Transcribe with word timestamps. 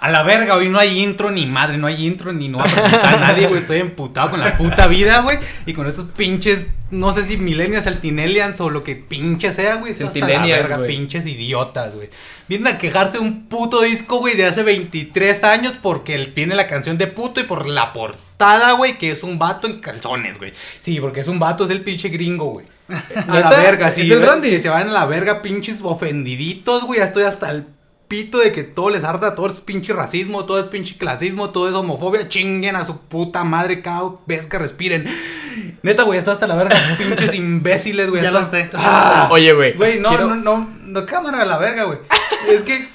A 0.00 0.10
la 0.10 0.22
verga, 0.22 0.56
hoy 0.56 0.70
no 0.70 0.78
hay 0.78 1.00
intro 1.00 1.30
ni 1.30 1.44
madre, 1.44 1.76
no 1.76 1.86
hay 1.86 2.06
intro 2.06 2.32
ni 2.32 2.48
no 2.48 2.58
va 2.58 2.64
a 2.64 3.16
nadie, 3.16 3.48
güey. 3.48 3.60
Estoy 3.60 3.80
emputado 3.80 4.30
con 4.30 4.40
la 4.40 4.56
puta 4.56 4.86
vida, 4.86 5.20
güey. 5.20 5.38
Y 5.66 5.74
con 5.74 5.86
estos 5.86 6.06
pinches, 6.16 6.68
no 6.90 7.12
sé 7.12 7.24
si 7.24 7.36
millennials, 7.36 7.84
saltinelians 7.84 8.58
o 8.62 8.70
lo 8.70 8.82
que 8.82 8.94
pinche 8.94 9.52
sea, 9.52 9.74
güey. 9.74 9.92
Estoy 9.92 10.06
hasta 10.06 10.18
la 10.20 10.46
verga, 10.46 10.76
güey. 10.78 10.88
pinches 10.88 11.26
idiotas, 11.26 11.94
güey. 11.94 12.08
Vienen 12.48 12.68
a 12.68 12.78
quejarse 12.78 13.18
de 13.18 13.24
un 13.24 13.46
puto 13.46 13.82
disco, 13.82 14.20
güey, 14.20 14.36
de 14.38 14.46
hace 14.46 14.62
23 14.62 15.44
años 15.44 15.74
porque 15.82 16.14
él 16.14 16.32
tiene 16.32 16.54
la 16.54 16.66
canción 16.66 16.96
de 16.96 17.06
puto 17.06 17.42
y 17.42 17.44
por 17.44 17.68
la 17.68 17.92
portada, 17.92 18.72
güey, 18.72 18.96
que 18.96 19.10
es 19.10 19.22
un 19.22 19.38
vato 19.38 19.66
en 19.66 19.80
calzones, 19.80 20.38
güey. 20.38 20.54
Sí, 20.80 20.98
porque 20.98 21.20
es 21.20 21.28
un 21.28 21.38
vato, 21.38 21.66
es 21.66 21.70
el 21.70 21.82
pinche 21.82 22.08
gringo, 22.08 22.46
güey. 22.46 22.64
A 23.28 23.38
la 23.38 23.50
verga, 23.50 23.92
sí. 23.92 24.02
¿Es 24.02 24.10
el 24.12 24.22
Randy? 24.26 24.62
se 24.62 24.70
van 24.70 24.88
a 24.88 24.92
la 24.92 25.04
verga, 25.04 25.42
pinches 25.42 25.80
ofendiditos, 25.82 26.84
güey. 26.84 27.00
Ya 27.00 27.06
estoy 27.06 27.24
hasta 27.24 27.50
el 27.50 27.66
pito 28.10 28.38
de 28.38 28.50
que 28.50 28.64
todo 28.64 28.90
les 28.90 29.04
arda, 29.04 29.36
todo 29.36 29.46
es 29.46 29.60
pinche 29.60 29.92
racismo, 29.92 30.44
todo 30.44 30.58
es 30.58 30.66
pinche 30.66 30.96
clasismo, 30.98 31.50
todo 31.50 31.68
es 31.68 31.74
homofobia. 31.74 32.28
Chinguen 32.28 32.74
a 32.74 32.84
su 32.84 32.98
puta 32.98 33.44
madre 33.44 33.82
cada 33.82 34.02
vez 34.26 34.46
que 34.46 34.58
respiren. 34.58 35.06
Neta, 35.84 36.02
güey, 36.02 36.18
estoy 36.18 36.34
hasta 36.34 36.48
la 36.48 36.56
verga, 36.56 36.76
pinches 36.98 37.32
imbéciles, 37.34 38.10
güey. 38.10 38.20
Ya 38.20 38.32
lo 38.32 38.50
sé. 38.50 38.68
Ah. 38.74 39.28
Oye, 39.30 39.52
güey. 39.52 39.74
Güey, 39.74 40.00
no, 40.00 40.08
quiero- 40.08 40.26
no, 40.26 40.34
no, 40.34 40.68
no, 40.86 41.06
cámara 41.06 41.42
a 41.42 41.44
la 41.46 41.56
verga, 41.58 41.84
güey. 41.84 41.98
Es 42.48 42.64
que 42.64 42.88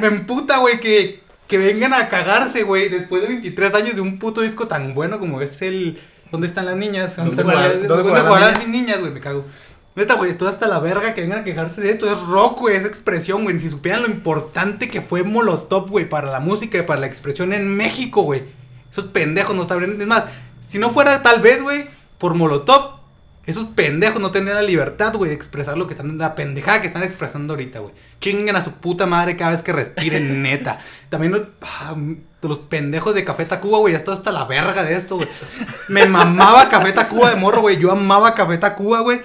me 0.00 0.06
emputa, 0.06 0.56
güey, 0.56 0.80
que, 0.80 1.20
que 1.46 1.58
vengan 1.58 1.92
a 1.92 2.08
cagarse, 2.08 2.62
güey, 2.62 2.88
después 2.88 3.20
de 3.20 3.28
23 3.28 3.74
años 3.74 3.94
de 3.96 4.00
un 4.00 4.18
puto 4.18 4.40
disco 4.40 4.66
tan 4.66 4.94
bueno 4.94 5.20
como 5.20 5.42
es 5.42 5.60
el... 5.60 6.00
¿Dónde 6.32 6.46
están 6.48 6.64
las 6.64 6.76
niñas? 6.76 7.14
¿Dónde, 7.16 7.36
¿Dónde 7.36 7.54
las- 7.54 7.72
dónde 7.72 7.86
¿dónde 7.88 8.02
juegan 8.10 8.26
juegan 8.26 8.50
las 8.54 8.58
mis 8.60 8.68
niñas, 8.68 8.98
güey? 9.00 9.12
Me 9.12 9.20
cago. 9.20 9.44
Neta, 9.96 10.14
güey, 10.14 10.32
estoy 10.32 10.48
hasta 10.48 10.66
la 10.66 10.80
verga 10.80 11.14
que 11.14 11.20
vengan 11.20 11.40
a 11.40 11.44
quejarse 11.44 11.80
de 11.80 11.90
esto. 11.90 12.12
Es 12.12 12.20
rock, 12.22 12.60
güey, 12.60 12.76
esa 12.76 12.88
expresión, 12.88 13.44
güey. 13.44 13.60
Si 13.60 13.68
supieran 13.68 14.02
lo 14.02 14.08
importante 14.08 14.88
que 14.88 15.00
fue 15.00 15.22
Molotov, 15.22 15.88
güey, 15.88 16.08
para 16.08 16.30
la 16.30 16.40
música 16.40 16.78
y 16.78 16.82
para 16.82 17.00
la 17.00 17.06
expresión 17.06 17.52
en 17.52 17.76
México, 17.76 18.22
güey. 18.22 18.42
Esos 18.90 19.06
pendejos 19.06 19.54
no 19.54 19.62
estarían... 19.62 20.00
Es 20.00 20.06
más, 20.06 20.24
si 20.68 20.78
no 20.78 20.90
fuera 20.90 21.22
tal 21.22 21.40
vez, 21.40 21.62
güey, 21.62 21.86
por 22.18 22.34
Molotov, 22.34 22.94
esos 23.46 23.66
pendejos 23.68 24.20
no 24.20 24.32
tendrían 24.32 24.56
la 24.56 24.62
libertad, 24.62 25.14
güey, 25.14 25.28
de 25.28 25.36
expresar 25.36 25.76
lo 25.76 25.86
que 25.86 25.94
están, 25.94 26.18
la 26.18 26.34
pendejada 26.34 26.80
que 26.80 26.88
están 26.88 27.02
expresando 27.02 27.52
ahorita, 27.52 27.78
güey. 27.78 27.94
Chinguen 28.20 28.56
a 28.56 28.64
su 28.64 28.72
puta 28.72 29.06
madre 29.06 29.36
cada 29.36 29.52
vez 29.52 29.62
que 29.62 29.72
respiren, 29.72 30.42
neta. 30.42 30.80
También 31.08 31.32
los, 31.32 31.42
ah, 31.62 31.94
los 32.42 32.58
pendejos 32.58 33.14
de 33.14 33.24
Café 33.24 33.44
Tacuba, 33.44 33.78
güey, 33.78 33.92
ya 33.92 33.98
estoy 33.98 34.14
hasta 34.14 34.32
la 34.32 34.44
verga 34.44 34.82
de 34.82 34.96
esto, 34.96 35.16
güey. 35.16 35.28
Me 35.88 36.06
mamaba 36.06 36.68
Café 36.68 36.92
Tacuba 36.92 37.30
de 37.30 37.36
morro, 37.36 37.60
güey. 37.60 37.76
Yo 37.76 37.92
amaba 37.92 38.34
Café 38.34 38.58
Tacuba, 38.58 39.00
güey. 39.00 39.20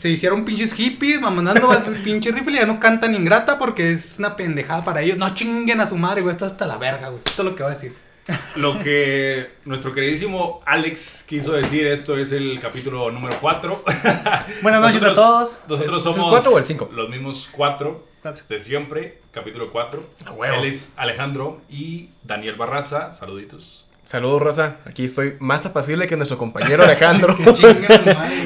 Se 0.00 0.08
hicieron 0.10 0.44
pinches 0.44 0.74
hippies, 0.74 1.20
mamando 1.20 1.72
el 1.72 1.96
pinche 2.04 2.30
rifle 2.32 2.52
y 2.52 2.56
ya 2.60 2.66
no 2.66 2.80
cantan 2.80 3.14
ingrata 3.14 3.58
porque 3.58 3.92
es 3.92 4.14
una 4.18 4.36
pendejada 4.36 4.84
para 4.84 5.00
ellos. 5.02 5.16
No 5.16 5.34
chinguen 5.34 5.80
a 5.80 5.88
su 5.88 5.96
madre, 5.96 6.22
güey. 6.22 6.32
Esto 6.34 6.46
hasta 6.46 6.66
la 6.66 6.76
verga, 6.76 7.08
güey. 7.08 7.20
Esto 7.24 7.42
es 7.42 7.48
lo 7.48 7.54
que 7.56 7.62
voy 7.62 7.72
a 7.72 7.74
decir. 7.74 7.94
Lo 8.56 8.80
que 8.80 9.52
nuestro 9.66 9.92
queridísimo 9.94 10.60
Alex 10.66 11.24
quiso 11.28 11.52
decir, 11.52 11.86
esto 11.86 12.18
es 12.18 12.32
el 12.32 12.58
capítulo 12.58 13.08
número 13.12 13.36
4. 13.40 13.84
Buenas 14.62 14.80
noches 14.80 15.04
a 15.04 15.14
todos. 15.14 15.60
Nosotros 15.68 16.00
¿Es 16.00 16.06
el 16.06 16.12
somos 16.12 16.30
cuatro 16.32 16.50
o 16.50 16.58
el 16.58 16.64
cinco? 16.66 16.90
los 16.92 17.08
mismos 17.08 17.48
cuatro 17.52 18.04
Cuatro. 18.22 18.42
de 18.48 18.58
siempre, 18.58 19.20
capítulo 19.30 19.70
4. 19.70 20.04
A 20.24 20.32
huevo. 20.32 20.56
Él 20.56 20.64
es 20.64 20.92
Alejandro 20.96 21.60
y 21.70 22.08
Daniel 22.24 22.56
Barraza, 22.56 23.12
saluditos. 23.12 23.85
Saludos, 24.06 24.40
Rosa. 24.40 24.76
Aquí 24.86 25.04
estoy 25.04 25.34
más 25.40 25.66
apacible 25.66 26.06
que 26.06 26.16
nuestro 26.16 26.38
compañero 26.38 26.82
Alejandro. 26.84 27.36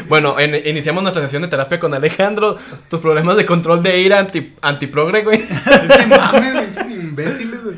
Bueno, 0.09 0.39
en- 0.41 0.67
iniciamos 0.67 1.03
nuestra 1.03 1.23
sesión 1.23 1.43
de 1.43 1.49
terapia 1.49 1.79
con 1.79 1.93
Alejandro. 1.93 2.57
Tus 2.89 2.99
problemas 3.01 3.37
de 3.37 3.45
control 3.45 3.83
de 3.83 4.01
ira 4.01 4.19
anti, 4.21 4.55
antiprogre, 4.63 5.23
güey. 5.23 5.43
Es 5.43 5.61
que 5.61 6.07
mames, 6.07 6.79
imbéciles, 6.91 7.63
güey. 7.63 7.77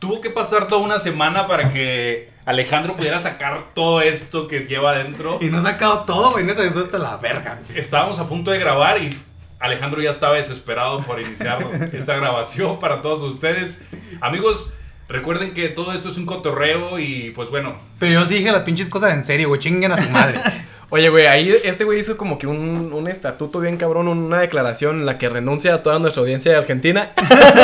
Tuvo 0.00 0.20
que 0.20 0.30
pasar 0.30 0.66
toda 0.66 0.80
una 0.82 0.98
semana 0.98 1.46
para 1.46 1.70
que 1.72 2.28
Alejandro 2.44 2.96
pudiera 2.96 3.20
sacar 3.20 3.66
todo 3.72 4.00
esto 4.00 4.48
que 4.48 4.66
lleva 4.66 4.90
adentro. 4.90 5.38
Y 5.40 5.44
no 5.46 5.58
ha 5.58 5.62
sacado 5.62 6.00
todo, 6.00 6.32
güey. 6.32 6.44
Neta, 6.44 6.64
esto 6.64 6.80
hasta 6.80 6.98
la 6.98 7.18
verga. 7.18 7.60
Estábamos 7.76 8.18
a 8.18 8.26
punto 8.26 8.50
de 8.50 8.58
grabar 8.58 9.00
y 9.00 9.16
Alejandro 9.60 10.02
ya 10.02 10.10
estaba 10.10 10.34
desesperado 10.34 11.02
por 11.02 11.20
iniciar 11.20 11.64
esta 11.92 12.16
grabación 12.16 12.80
para 12.80 13.00
todos 13.00 13.20
ustedes. 13.22 13.84
Amigos, 14.20 14.72
recuerden 15.08 15.54
que 15.54 15.68
todo 15.68 15.92
esto 15.92 16.08
es 16.08 16.16
un 16.16 16.26
cotorreo 16.26 16.98
y 16.98 17.32
pues 17.34 17.50
bueno, 17.50 17.76
Pero 17.98 18.12
yo 18.12 18.26
sí 18.26 18.36
dije 18.36 18.52
las 18.52 18.62
pinches 18.62 18.88
cosas 18.88 19.14
en 19.14 19.24
serio, 19.24 19.48
güey. 19.48 19.60
Chinguen 19.60 19.92
a 19.92 20.00
su 20.00 20.10
madre. 20.10 20.40
Oye, 20.94 21.08
güey, 21.08 21.26
ahí 21.26 21.54
este 21.64 21.84
güey 21.84 22.00
hizo 22.00 22.18
como 22.18 22.38
que 22.38 22.46
un, 22.46 22.92
un 22.92 23.08
estatuto 23.08 23.60
bien 23.60 23.78
cabrón, 23.78 24.08
una 24.08 24.40
declaración 24.40 25.00
en 25.00 25.06
la 25.06 25.16
que 25.16 25.30
renuncia 25.30 25.72
a 25.72 25.82
toda 25.82 25.98
nuestra 25.98 26.20
audiencia 26.20 26.52
de 26.52 26.58
Argentina. 26.58 27.12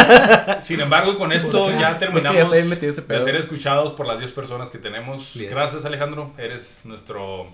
sin 0.62 0.80
embargo 0.80 1.18
con 1.18 1.32
esto 1.32 1.68
ya 1.68 1.74
Es 1.74 1.74
que 1.74 1.80
ya 1.80 1.98
terminamos 1.98 2.56
ese 2.82 3.02
de 3.02 3.20
ser 3.20 3.36
escuchados 3.36 3.92
por 3.92 4.06
las 4.06 4.18
10 4.18 4.32
personas 4.32 4.70
que 4.70 4.78
tenemos. 4.78 5.36
Gracias 5.50 5.84
Alejandro, 5.84 6.32
eres 6.38 6.86
nuestro 6.86 7.48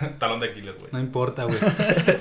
talón 0.18 0.38
de 0.38 0.50
Aquiles, 0.50 0.76
güey. 0.78 0.90
No 0.92 1.00
importa, 1.00 1.44
güey. 1.44 1.58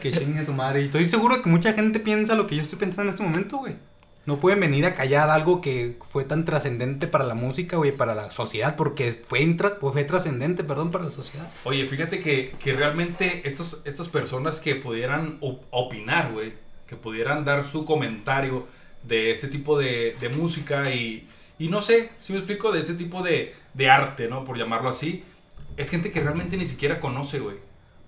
Que 0.01 0.13
chinguen 0.13 0.43
a 0.43 0.45
tu 0.45 0.53
madre. 0.53 0.83
Y 0.83 0.85
estoy 0.85 1.09
seguro 1.09 1.41
que 1.41 1.49
mucha 1.49 1.73
gente 1.73 1.99
piensa 1.99 2.35
lo 2.35 2.47
que 2.47 2.55
yo 2.55 2.61
estoy 2.61 2.79
pensando 2.79 3.09
en 3.09 3.09
este 3.09 3.23
momento, 3.23 3.57
güey. 3.57 3.75
No 4.25 4.37
pueden 4.37 4.59
venir 4.59 4.85
a 4.85 4.95
callar 4.95 5.29
algo 5.29 5.61
que 5.61 5.97
fue 6.09 6.23
tan 6.23 6.45
trascendente 6.45 7.05
para 7.05 7.25
la 7.25 7.35
música, 7.35 7.77
güey, 7.77 7.91
para 7.91 8.15
la 8.15 8.31
sociedad, 8.31 8.75
porque 8.75 9.21
fue, 9.25 9.41
intra- 9.41 9.77
fue 9.79 10.03
trascendente, 10.03 10.63
perdón, 10.63 10.89
para 10.91 11.03
la 11.03 11.11
sociedad. 11.11 11.47
Oye, 11.63 11.85
fíjate 11.87 12.19
que, 12.19 12.55
que 12.63 12.73
realmente 12.73 13.47
estos, 13.47 13.81
estas 13.85 14.09
personas 14.09 14.59
que 14.59 14.75
pudieran 14.75 15.37
op- 15.41 15.61
opinar, 15.69 16.31
güey, 16.31 16.53
que 16.87 16.95
pudieran 16.95 17.45
dar 17.45 17.63
su 17.63 17.85
comentario 17.85 18.67
de 19.03 19.29
este 19.29 19.47
tipo 19.47 19.77
de, 19.77 20.15
de 20.19 20.29
música 20.29 20.89
y, 20.91 21.27
y 21.59 21.67
no 21.69 21.81
sé, 21.81 22.09
si 22.21 22.33
me 22.33 22.39
explico, 22.39 22.71
de 22.71 22.79
este 22.79 22.95
tipo 22.95 23.21
de, 23.21 23.53
de 23.75 23.89
arte, 23.91 24.27
¿no? 24.27 24.43
Por 24.43 24.57
llamarlo 24.57 24.89
así, 24.89 25.23
es 25.77 25.89
gente 25.91 26.11
que 26.11 26.21
realmente 26.21 26.57
ni 26.57 26.65
siquiera 26.65 26.99
conoce, 26.99 27.39
güey. 27.39 27.57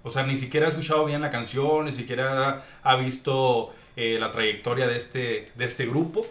O 0.03 0.09
sea, 0.09 0.23
ni 0.25 0.37
siquiera 0.37 0.65
ha 0.65 0.69
escuchado 0.69 1.05
bien 1.05 1.21
la 1.21 1.29
canción, 1.29 1.85
ni 1.85 1.91
siquiera 1.91 2.63
ha 2.81 2.95
visto 2.95 3.73
eh, 3.97 4.17
la 4.19 4.31
trayectoria 4.31 4.87
de 4.87 4.95
este, 4.95 5.49
de 5.55 5.65
este 5.65 5.85
grupo. 5.85 6.25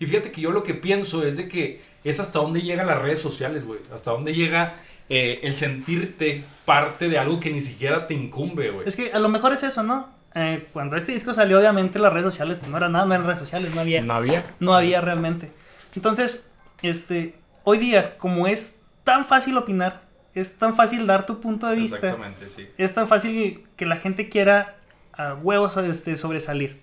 Y 0.00 0.06
fíjate 0.06 0.30
que 0.32 0.40
yo 0.40 0.52
lo 0.52 0.62
que 0.62 0.72
pienso 0.72 1.26
es 1.26 1.36
de 1.36 1.48
que 1.48 1.80
es 2.04 2.20
hasta 2.20 2.38
dónde 2.38 2.62
llegan 2.62 2.86
las 2.86 3.02
redes 3.02 3.20
sociales, 3.20 3.64
güey. 3.64 3.80
Hasta 3.92 4.12
dónde 4.12 4.32
llega 4.32 4.74
eh, 5.08 5.40
el 5.42 5.56
sentirte 5.56 6.44
parte 6.64 7.08
de 7.08 7.18
algo 7.18 7.40
que 7.40 7.50
ni 7.50 7.60
siquiera 7.60 8.06
te 8.06 8.14
incumbe, 8.14 8.70
güey. 8.70 8.88
Es 8.88 8.96
que 8.96 9.12
a 9.12 9.18
lo 9.18 9.28
mejor 9.28 9.52
es 9.52 9.62
eso, 9.64 9.82
¿no? 9.82 10.08
Eh, 10.34 10.66
cuando 10.72 10.96
este 10.96 11.12
disco 11.12 11.34
salió, 11.34 11.58
obviamente 11.58 11.98
las 11.98 12.12
redes 12.12 12.26
sociales 12.26 12.62
no 12.68 12.76
era 12.76 12.88
nada, 12.88 13.06
no 13.06 13.14
eran 13.14 13.26
redes 13.26 13.40
sociales, 13.40 13.74
no 13.74 13.80
había. 13.80 14.00
No 14.02 14.14
había. 14.14 14.44
No 14.60 14.74
había 14.74 15.00
realmente. 15.00 15.50
Entonces, 15.96 16.50
este, 16.82 17.34
hoy 17.64 17.78
día, 17.78 18.16
como 18.18 18.46
es 18.46 18.76
tan 19.02 19.24
fácil 19.24 19.56
opinar, 19.56 20.02
es 20.34 20.56
tan 20.56 20.76
fácil 20.76 21.06
dar 21.06 21.26
tu 21.26 21.40
punto 21.40 21.66
de 21.66 21.76
vista, 21.76 22.10
Exactamente, 22.10 22.48
sí. 22.54 22.68
es 22.78 22.94
tan 22.94 23.08
fácil 23.08 23.64
que 23.76 23.86
la 23.86 23.96
gente 23.96 24.28
quiera 24.28 24.76
a 25.18 25.34
huevos 25.34 25.76
este, 25.76 26.16
sobresalir. 26.16 26.80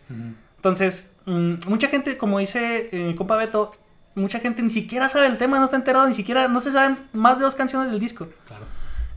Entonces, 0.58 1.14
mm, 1.26 1.54
mucha 1.68 1.88
gente, 1.88 2.18
como 2.18 2.38
dice 2.40 2.90
eh, 2.92 3.08
mi 3.08 3.16
compa 3.16 3.38
Beto, 3.38 3.74
mucha 4.14 4.40
gente 4.40 4.62
ni 4.62 4.70
siquiera 4.70 5.10
sabe 5.10 5.28
el 5.28 5.38
tema, 5.38 5.58
no 5.58 5.66
está 5.66 5.78
enterado, 5.78 6.08
ni 6.08 6.14
siquiera, 6.14 6.48
no 6.48 6.62
se 6.62 6.72
saben 6.72 6.98
más 7.14 7.40
de 7.40 7.46
dos 7.46 7.56
canciones 7.56 7.90
del 7.90 8.00
disco. 8.00 8.28
Claro. 8.48 8.66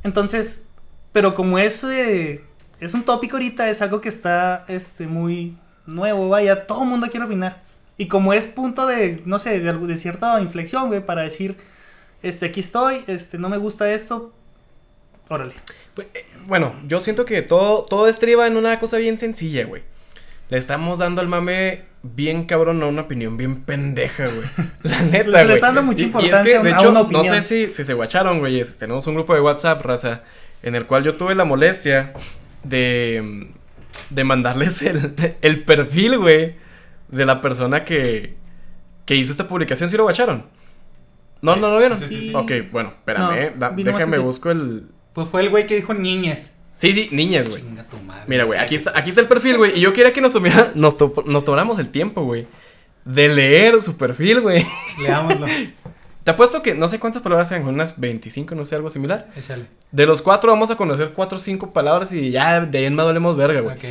Entonces, 0.05 0.67
pero 1.13 1.35
como 1.35 1.59
es, 1.59 1.85
eh, 1.85 2.45
es 2.81 2.95
un 2.95 3.03
tópico 3.03 3.37
ahorita, 3.37 3.69
es 3.69 3.83
algo 3.83 4.01
que 4.01 4.09
está 4.09 4.65
este, 4.69 5.07
muy 5.07 5.57
nuevo, 5.87 6.29
vaya, 6.29 6.67
todo 6.67 6.85
el 6.85 6.89
mundo 6.89 7.09
quiere 7.11 7.27
opinar. 7.27 7.61
Y 7.97 8.07
como 8.07 8.33
es 8.33 8.47
punto 8.47 8.87
de, 8.87 9.23
no 9.25 9.41
sé, 9.41 9.59
de, 9.59 9.73
de 9.73 9.97
cierta 9.97 10.41
inflexión, 10.41 10.87
güey, 10.87 11.05
para 11.05 11.23
decir, 11.23 11.57
este, 12.23 12.47
aquí 12.47 12.61
estoy, 12.61 13.03
este, 13.09 13.39
no 13.39 13.49
me 13.49 13.57
gusta 13.57 13.91
esto, 13.91 14.33
órale. 15.29 15.53
Pues, 15.95 16.07
eh, 16.15 16.25
Bueno, 16.47 16.75
yo 16.87 17.01
siento 17.01 17.25
que 17.25 17.43
todo, 17.43 17.83
todo 17.83 18.09
estriba 18.09 18.47
en 18.47 18.57
una 18.57 18.79
cosa 18.81 18.97
bien 18.99 19.19
sencilla, 19.19 19.65
güey. 19.67 19.83
Le 20.51 20.57
estamos 20.57 20.99
dando 20.99 21.21
al 21.21 21.29
mame 21.29 21.83
bien 22.03 22.45
cabrón 22.47 22.83
a 22.83 22.87
una 22.87 23.03
opinión 23.03 23.37
bien 23.37 23.63
pendeja, 23.63 24.25
güey. 24.27 24.49
La 24.85 25.03
neta, 25.03 25.25
Se 25.25 25.25
le 25.25 25.45
güey. 25.45 25.55
está 25.55 25.67
dando 25.67 25.83
mucha 25.83 26.05
Y- 26.05 26.07
y 26.07 26.09
es 26.11 26.15
importancia 26.15 26.45
que, 26.53 26.59
a 26.59 26.63
de 26.63 26.71
una- 26.71 26.79
hecho, 26.81 26.91
una 26.91 27.01
No 27.01 27.05
opinión. 27.07 27.35
sé 27.35 27.43
si, 27.43 27.73
si 27.73 27.85
se 27.85 27.93
guacharon, 27.95 28.39
güey. 28.39 28.65
Tenemos 28.79 29.07
un 29.07 29.15
grupo 29.15 29.35
de 29.35 29.41
WhatsApp, 29.41 29.83
raza, 29.85 30.23
en 30.63 30.75
el 30.75 30.87
cual 30.87 31.05
yo 31.05 31.17
tuve 31.17 31.35
la 31.35 31.45
molestia 31.45 32.15
de, 32.65 33.49
de 34.11 34.25
mandarles 34.25 34.81
el, 34.83 35.15
el 35.43 35.65
perfil, 35.65 36.19
güey, 36.19 36.55
de 37.09 37.25
la 37.27 37.41
persona 37.43 37.85
que, 37.85 38.35
que 39.05 39.17
hizo 39.17 39.33
esta 39.33 39.47
publicación. 39.49 39.91
¿Sí 39.91 39.97
lo 39.99 40.05
guacharon? 40.05 40.45
No, 41.43 41.57
no 41.57 41.71
lo 41.71 41.79
vieron. 41.79 41.97
Sí, 41.99 42.07
sí, 42.09 42.21
sí. 42.23 42.33
Ok, 42.35 42.53
bueno, 42.73 42.89
espérame, 42.97 43.23
No, 43.23 43.33
eh, 43.35 43.53
déjame 43.85 44.19
busco 44.19 44.51
el... 44.51 44.85
Pues 45.19 45.31
fue 45.31 45.41
el 45.41 45.51
güey 45.51 45.67
que 45.67 45.75
dijo 45.75 45.95
niñez. 45.95 46.53
Sí, 46.77 46.93
sí, 46.93 47.09
niñas, 47.11 47.49
güey. 47.49 47.61
Chinga 47.61 47.83
tu 47.83 47.97
madre. 47.99 48.23
Mira, 48.29 48.45
güey, 48.45 48.61
aquí 48.61 48.77
está, 48.77 48.93
aquí 48.97 49.09
está 49.09 49.21
el 49.21 49.27
perfil, 49.27 49.57
güey. 49.57 49.77
Y 49.77 49.81
yo 49.81 49.93
quería 49.93 50.13
que 50.13 50.21
nos, 50.21 50.33
tomara- 50.33 50.71
nos, 50.77 50.97
to- 50.97 51.25
nos 51.27 51.45
tomáramos 51.45 51.81
el 51.81 51.89
tiempo, 51.89 52.23
güey. 52.23 52.47
De 53.05 53.29
leer 53.29 53.83
su 53.83 53.97
perfil, 53.97 54.43
güey. 54.43 54.65
Leámoslo. 55.03 55.47
Te 56.23 56.31
apuesto 56.31 56.63
que 56.63 56.77
no 56.77 56.87
sé 56.87 57.01
cuántas 57.01 57.21
palabras 57.23 57.49
sean, 57.49 57.67
unas 57.67 57.99
25, 57.99 58.55
no 58.55 58.65
sé, 58.65 58.77
algo 58.77 58.91
similar. 58.91 59.27
Échale. 59.35 59.65
De 59.91 60.07
los 60.07 60.23
cuatro 60.23 60.53
vamos 60.53 60.71
a 60.71 60.77
conocer 60.77 61.11
cuatro 61.17 61.39
o 61.39 61.41
cinco 61.41 61.73
palabras 61.73 62.13
y 62.13 62.31
ya 62.31 62.61
de 62.61 62.79
ahí 62.79 62.85
en 62.85 62.95
más 62.95 63.07
valemos 63.07 63.37
verga, 63.37 63.61
güey. 63.61 63.77
Ok. 63.77 63.85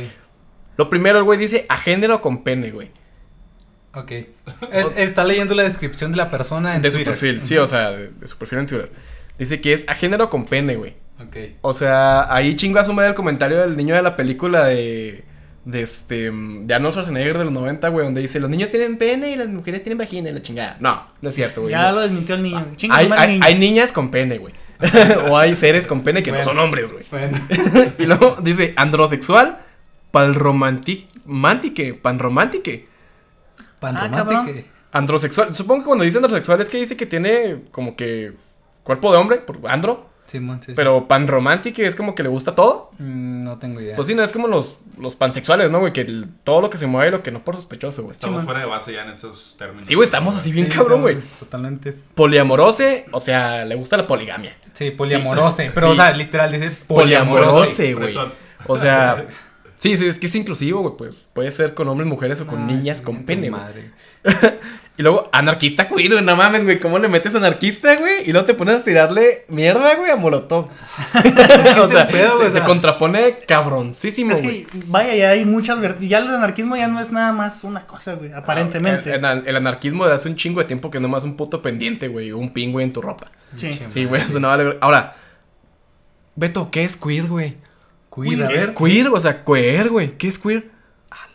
Lo 0.78 0.88
primero, 0.88 1.18
el 1.18 1.24
güey 1.24 1.38
dice 1.38 1.66
a 1.68 1.76
género 1.76 2.22
con 2.22 2.42
pene, 2.42 2.70
güey. 2.70 2.90
Ok. 3.92 4.12
Es- 4.72 4.96
está 4.96 5.24
leyendo 5.24 5.54
la 5.54 5.64
descripción 5.64 6.10
de 6.12 6.16
la 6.16 6.30
persona 6.30 6.74
en 6.76 6.80
de 6.80 6.90
su 6.90 6.96
Twitter. 6.96 7.12
perfil. 7.12 7.40
Sí, 7.44 7.58
o 7.58 7.66
sea, 7.66 7.90
de, 7.90 8.08
de 8.08 8.26
su 8.26 8.38
perfil 8.38 8.60
en 8.60 8.66
Twitter. 8.66 8.90
Dice 9.38 9.60
que 9.60 9.74
es 9.74 9.84
a 9.88 9.94
género 9.94 10.30
con 10.30 10.46
pene, 10.46 10.76
güey. 10.76 10.94
Ok. 11.20 11.36
O 11.62 11.72
sea, 11.72 12.32
ahí 12.32 12.54
chingo 12.56 12.78
a 12.78 12.84
su 12.84 12.92
madre 12.92 13.10
el 13.10 13.14
comentario 13.14 13.58
del 13.60 13.76
niño 13.76 13.94
de 13.94 14.02
la 14.02 14.16
película 14.16 14.64
de. 14.66 15.24
De 15.64 15.82
este. 15.82 16.30
De 16.32 16.74
Arnold 16.74 16.92
Schwarzenegger 16.94 17.36
de 17.36 17.44
los 17.44 17.52
90, 17.52 17.88
güey, 17.88 18.04
donde 18.06 18.20
dice: 18.22 18.40
Los 18.40 18.48
niños 18.48 18.70
tienen 18.70 18.96
pene 18.96 19.32
y 19.32 19.36
las 19.36 19.48
mujeres 19.48 19.82
tienen 19.82 19.98
vagina 19.98 20.30
y 20.30 20.32
la 20.32 20.40
chingada. 20.40 20.76
No, 20.80 21.02
no 21.20 21.28
es 21.28 21.34
cierto, 21.34 21.60
güey. 21.62 21.72
Ya 21.72 21.88
no. 21.90 21.96
lo 21.96 22.00
desmintió 22.02 22.36
el 22.36 22.42
niño. 22.42 22.66
Hay, 22.90 23.04
su 23.04 23.08
madre, 23.10 23.22
hay, 23.22 23.30
niño. 23.32 23.44
hay 23.44 23.58
niñas 23.58 23.92
con 23.92 24.10
pene, 24.10 24.38
güey. 24.38 24.54
o 25.28 25.36
hay 25.36 25.54
seres 25.56 25.86
con 25.86 26.02
pene 26.02 26.22
que 26.22 26.30
Bueno. 26.30 26.44
no 26.44 26.50
son 26.50 26.58
hombres, 26.60 26.92
güey. 26.92 27.04
Bueno. 27.10 27.38
y 27.98 28.06
luego 28.06 28.38
dice: 28.42 28.72
androsexual, 28.76 29.58
panromantique, 30.12 31.94
panromantique. 32.00 32.86
Pan 33.80 33.96
Ah. 33.96 34.46
Androsexual. 34.92 35.54
Supongo 35.54 35.82
que 35.82 35.86
cuando 35.86 36.04
dice 36.04 36.16
androsexual 36.18 36.60
es 36.60 36.68
que 36.68 36.78
dice 36.78 36.96
que 36.96 37.06
tiene 37.06 37.62
como 37.70 37.94
que 37.94 38.32
cuerpo 38.84 39.12
de 39.12 39.18
hombre, 39.18 39.38
por 39.38 39.58
andro. 39.68 40.08
Sí, 40.30 40.38
sí. 40.66 40.72
Pero 40.76 41.08
panromantique 41.08 41.86
es 41.86 41.94
como 41.94 42.14
que 42.14 42.22
le 42.22 42.28
gusta 42.28 42.54
todo. 42.54 42.90
Mm, 42.98 43.44
no 43.44 43.56
tengo 43.58 43.80
idea. 43.80 43.96
Pues 43.96 44.08
sí, 44.08 44.14
no 44.14 44.22
es 44.22 44.30
como 44.30 44.46
los, 44.46 44.76
los 44.98 45.16
pansexuales, 45.16 45.70
¿no, 45.70 45.80
güey? 45.80 45.92
Que 45.94 46.02
el- 46.02 46.26
todo 46.44 46.60
lo 46.60 46.68
que 46.68 46.76
se 46.76 46.86
mueve 46.86 47.08
y 47.08 47.10
lo 47.12 47.22
que 47.22 47.30
no 47.30 47.40
por 47.40 47.56
sospechoso, 47.56 48.02
güey. 48.02 48.12
Estamos 48.12 48.44
fuera 48.44 48.60
de 48.60 48.66
base 48.66 48.92
ya 48.92 49.04
en 49.04 49.10
esos 49.10 49.56
términos. 49.58 49.86
Sí, 49.86 49.94
güey, 49.94 50.04
estamos 50.04 50.36
así 50.36 50.52
bien 50.52 50.66
Sí, 50.66 50.72
cabrón, 50.76 51.00
güey. 51.00 51.16
Totalmente. 51.38 51.94
Poliamorose, 52.14 53.06
o 53.12 53.20
sea, 53.20 53.64
le 53.64 53.74
gusta 53.74 53.96
la 53.96 54.06
poligamia. 54.06 54.54
Sí, 54.74 54.90
poliamorose. 54.90 55.70
Pero, 55.74 55.86
Sí. 55.88 55.92
o 55.94 55.96
sea, 55.96 56.12
literal 56.12 56.52
dice 56.52 56.70
Poliamorose, 56.86 57.70
poliamorose. 57.74 57.94
güey. 57.94 58.32
O 58.66 58.76
sea, 58.78 59.26
sí, 59.78 59.96
sí, 59.96 60.06
es 60.06 60.18
que 60.18 60.26
es 60.26 60.34
inclusivo, 60.34 60.82
güey. 60.82 60.94
Pues 60.96 61.14
puede 61.32 61.50
ser 61.50 61.72
con 61.72 61.88
hombres, 61.88 62.06
mujeres 62.08 62.38
o 62.42 62.46
con 62.46 62.66
niñas 62.66 63.00
con 63.00 63.24
pene, 63.24 63.48
güey. 63.48 63.62
madre. 63.62 63.90
Y 64.98 65.02
luego, 65.02 65.28
anarquista 65.32 65.86
queer, 65.88 66.10
güey, 66.12 66.24
no 66.24 66.34
mames, 66.34 66.64
güey. 66.64 66.80
¿Cómo 66.80 66.98
le 66.98 67.06
metes 67.08 67.32
anarquista, 67.34 67.94
güey? 67.96 68.28
Y 68.28 68.32
luego 68.32 68.46
te 68.46 68.54
pones 68.54 68.78
a 68.80 68.82
tirarle 68.82 69.44
mierda, 69.48 69.94
güey, 69.94 70.10
a 70.10 70.16
Molotov. 70.16 70.66
o 71.14 71.84
el 71.84 71.90
sea, 71.90 72.08
pedo, 72.08 72.36
güey? 72.36 72.46
se, 72.46 72.48
O 72.48 72.50
sea- 72.50 72.60
se 72.60 72.66
contrapone 72.66 73.36
cabroncísimo, 73.46 74.32
Es 74.32 74.42
güey. 74.42 74.64
que, 74.64 74.78
vaya, 74.86 75.14
ya 75.14 75.30
hay 75.30 75.44
muchas. 75.44 75.78
Ya 76.00 76.18
el 76.18 76.26
anarquismo 76.26 76.74
ya 76.76 76.88
no 76.88 76.98
es 76.98 77.12
nada 77.12 77.32
más 77.32 77.62
una 77.62 77.86
cosa, 77.86 78.14
güey. 78.14 78.32
Aparentemente. 78.32 79.14
El, 79.14 79.24
el- 79.24 79.42
el 79.46 79.56
anarquismo 79.56 80.04
de 80.04 80.14
hace 80.14 80.28
un 80.28 80.34
chingo 80.34 80.60
de 80.60 80.66
tiempo 80.66 80.90
que 80.90 80.98
nomás 80.98 81.22
un 81.22 81.36
puto 81.36 81.62
pendiente, 81.62 82.08
güey, 82.08 82.32
o 82.32 82.38
un 82.38 82.52
pingüe 82.52 82.82
en 82.82 82.92
tu 82.92 83.00
ropa. 83.00 83.28
sí. 83.54 83.78
Sí, 83.88 84.04
güey, 84.04 84.22
eso 84.22 84.40
no 84.40 84.48
vale. 84.48 84.78
Ahora, 84.80 85.14
Beto, 86.34 86.70
¿qué 86.70 86.84
es 86.84 86.96
queer, 86.96 87.26
güey? 87.26 87.54
Queer, 88.14 88.44
a 88.44 88.48
¿Qué 88.48 88.56
es 88.56 88.66
ver. 88.66 88.74
Queer, 88.74 89.08
o 89.08 89.20
sea, 89.20 89.44
queer, 89.44 89.90
güey. 89.90 90.18
¿Qué 90.18 90.28
es 90.28 90.38
queer? 90.38 90.70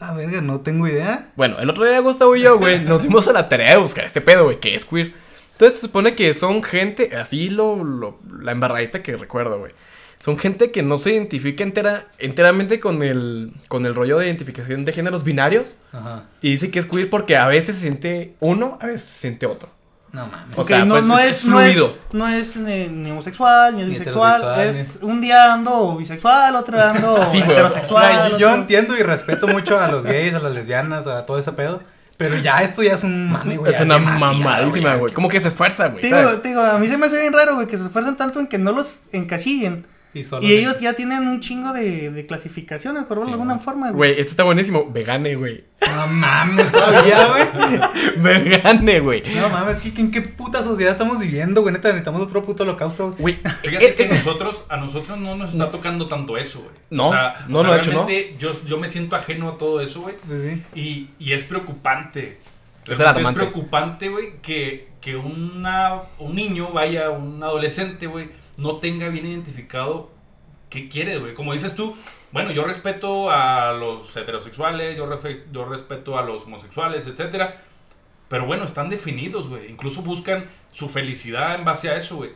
A 0.03 0.07
la 0.11 0.13
verga, 0.17 0.41
no 0.41 0.61
tengo 0.61 0.87
idea. 0.87 1.29
Bueno, 1.35 1.59
el 1.59 1.69
otro 1.69 1.85
día 1.85 1.99
Gustavo 1.99 2.35
y 2.35 2.41
yo, 2.41 2.57
güey, 2.57 2.79
nos 2.79 3.01
dimos 3.03 3.27
a 3.27 3.33
la 3.33 3.47
tarea 3.49 3.71
de 3.71 3.77
buscar 3.77 4.05
este 4.05 4.21
pedo, 4.21 4.45
güey, 4.45 4.59
¿qué 4.59 4.75
es 4.75 4.85
queer? 4.85 5.13
Entonces 5.53 5.79
se 5.79 5.87
supone 5.87 6.15
que 6.15 6.33
son 6.33 6.63
gente, 6.63 7.15
así 7.15 7.49
lo, 7.49 7.83
lo- 7.83 8.19
la 8.41 8.51
embarradita 8.51 9.01
que 9.03 9.15
recuerdo, 9.15 9.59
güey. 9.59 9.71
Son 10.19 10.37
gente 10.37 10.71
que 10.71 10.83
no 10.83 10.97
se 10.97 11.13
identifica 11.13 11.63
entera, 11.63 12.07
enteramente 12.17 12.79
con 12.79 13.03
el, 13.03 13.51
con 13.67 13.85
el 13.85 13.93
rollo 13.93 14.17
de 14.19 14.25
identificación 14.27 14.85
de 14.85 14.93
géneros 14.93 15.23
binarios. 15.23 15.75
Ajá. 15.91 16.23
Y 16.41 16.51
dice 16.51 16.71
que 16.71 16.79
es 16.79 16.85
queer 16.85 17.09
porque 17.09 17.35
a 17.37 17.47
veces 17.47 17.75
se 17.75 17.81
siente 17.83 18.33
uno, 18.39 18.77
a 18.81 18.87
veces 18.87 19.03
se 19.03 19.19
siente 19.19 19.45
otro. 19.45 19.69
No 20.13 20.27
mames. 20.27 20.57
O 20.57 20.61
Ok, 20.61 20.67
sea, 20.69 20.85
no, 20.85 20.93
pues, 20.93 21.03
no 21.05 21.19
es- 21.19 21.25
es, 21.31 21.37
es 21.39 21.45
no 21.45 21.59
es, 21.59 21.71
fluido. 21.75 21.97
no 22.13 22.27
es 22.29 22.55
ni, 22.55 22.87
ni 22.87 23.11
homosexual, 23.11 23.75
ni 23.75 23.81
Ni 23.81 23.89
bisexual. 23.89 24.61
Es 24.61 24.99
un 25.01 25.19
día 25.19 25.51
ando 25.53 25.97
bisexual, 25.97 26.55
otro 26.55 26.77
día 26.77 26.91
ando 26.91 27.17
Sí, 27.31 27.39
güey, 27.41 27.41
o 27.41 27.45
sea, 27.45 27.53
heterosexual. 27.53 28.37
Yo, 28.37 28.53
entiendo 28.53 28.95
y 28.97 29.01
respeto 29.01 29.47
mucho 29.47 29.79
a 29.79 29.87
los 29.89 30.03
gays, 30.05 30.33
a 30.35 30.39
las 30.39 30.53
lesbianas, 30.53 31.05
a 31.07 31.25
todo 31.25 31.37
ese 31.39 31.51
pedo. 31.51 31.81
Pero 32.15 32.37
ya 32.37 32.61
esto 32.61 32.83
ya 32.83 32.93
es 32.93 33.03
un 33.03 33.31
mame, 33.31 33.57
güey. 33.57 33.73
es 33.73 33.81
una 33.81 33.97
mamadísima, 33.97 34.95
güey. 34.97 35.11
Como 35.13 35.29
que 35.29 35.41
se 35.41 35.47
esfuerza, 35.47 35.87
güey. 35.87 36.01
Te 36.01 36.07
digo, 36.15 36.35
digo, 36.37 36.61
a 36.61 36.77
mí 36.77 36.87
se 36.87 36.95
me 36.95 37.07
hace 37.07 37.19
bien 37.19 37.33
raro, 37.33 37.55
güey, 37.55 37.65
que 37.67 37.75
se 37.77 37.85
esfuerzan 37.85 38.15
tanto 38.15 38.39
en 38.39 38.45
que 38.47 38.59
no 38.59 38.71
los 38.71 39.01
encasillen. 39.11 39.87
Y, 40.13 40.23
solo 40.23 40.45
Y 40.45 40.53
ellos 40.53 40.79
ya 40.79 40.93
tienen 40.93 41.27
un 41.27 41.39
chingo 41.39 41.73
de, 41.73 42.11
de 42.11 42.25
clasificaciones, 42.25 43.05
por 43.05 43.17
verlo 43.17 43.25
de 43.25 43.29
Sí, 43.29 43.33
alguna 43.33 43.57
forma, 43.57 43.91
güey. 43.91 44.11
Güey, 44.11 44.21
esto 44.21 44.31
está 44.31 44.43
buenísimo. 44.43 44.89
Vegane, 44.91 45.35
güey. 45.35 45.63
No 45.81 46.07
mames, 46.07 46.71
todavía, 46.71 47.27
güey. 47.27 48.17
Vegane, 48.17 48.99
güey. 48.99 49.23
No 49.35 49.49
mames, 49.49 49.79
¿qué, 49.79 49.89
¿en 49.99 50.11
qué 50.11 50.21
puta 50.21 50.61
sociedad 50.61 50.91
estamos 50.91 51.19
viviendo, 51.19 51.61
güey? 51.61 51.73
Neta, 51.73 51.87
necesitamos 51.89 52.21
otro 52.21 52.43
puto 52.43 52.63
holocausto. 52.63 53.15
Güey, 53.17 53.39
Fíjate 53.63 53.89
eh, 53.89 53.95
que 53.95 54.03
eh, 54.03 54.09
nosotros, 54.09 54.63
a 54.69 54.77
nosotros 54.77 55.17
no 55.17 55.35
nos 55.35 55.51
está 55.51 55.71
tocando 55.71 56.07
tanto 56.07 56.37
eso, 56.37 56.59
güey. 56.59 56.75
No, 56.91 57.09
o 57.09 57.11
sea, 57.11 57.45
no, 57.47 57.59
o 57.59 57.61
sea, 57.61 57.69
no, 57.69 57.73
de 57.73 57.79
hecho, 57.79 57.91
no. 57.91 58.05
realmente 58.05 58.35
Yo, 58.39 58.51
yo 58.65 58.77
me 58.77 58.89
siento 58.89 59.15
ajeno 59.15 59.49
a 59.49 59.57
todo 59.57 59.81
eso, 59.81 60.01
güey. 60.01 60.15
Sí, 60.27 60.49
sí. 60.73 60.79
Y, 61.19 61.25
y 61.25 61.33
es 61.33 61.43
preocupante. 61.43 62.37
Es 62.87 62.97
Realmente 62.97 63.29
es 63.29 63.35
preocupante, 63.35 64.09
güey, 64.09 64.33
que, 64.41 64.89
que 65.01 65.15
una, 65.15 66.01
un 66.19 66.35
niño, 66.35 66.71
vaya, 66.71 67.09
un 67.09 67.41
adolescente, 67.41 68.07
güey, 68.07 68.27
no 68.57 68.77
tenga 68.77 69.09
bien 69.09 69.25
identificado 69.25 70.11
qué 70.69 70.89
quiere, 70.89 71.17
güey. 71.19 71.33
Como 71.33 71.53
dices 71.53 71.75
tú, 71.75 71.95
bueno, 72.31 72.51
yo 72.51 72.63
respeto 72.65 73.29
a 73.29 73.73
los 73.73 74.15
heterosexuales, 74.17 74.97
yo, 74.97 75.07
refe- 75.07 75.43
yo 75.51 75.65
respeto 75.65 76.17
a 76.17 76.23
los 76.23 76.43
homosexuales, 76.45 77.05
etcétera. 77.07 77.55
Pero 78.29 78.45
bueno, 78.45 78.65
están 78.65 78.89
definidos, 78.89 79.47
güey. 79.49 79.69
Incluso 79.69 80.01
buscan 80.01 80.45
su 80.71 80.89
felicidad 80.89 81.55
en 81.55 81.65
base 81.65 81.89
a 81.89 81.97
eso, 81.97 82.15
güey. 82.15 82.31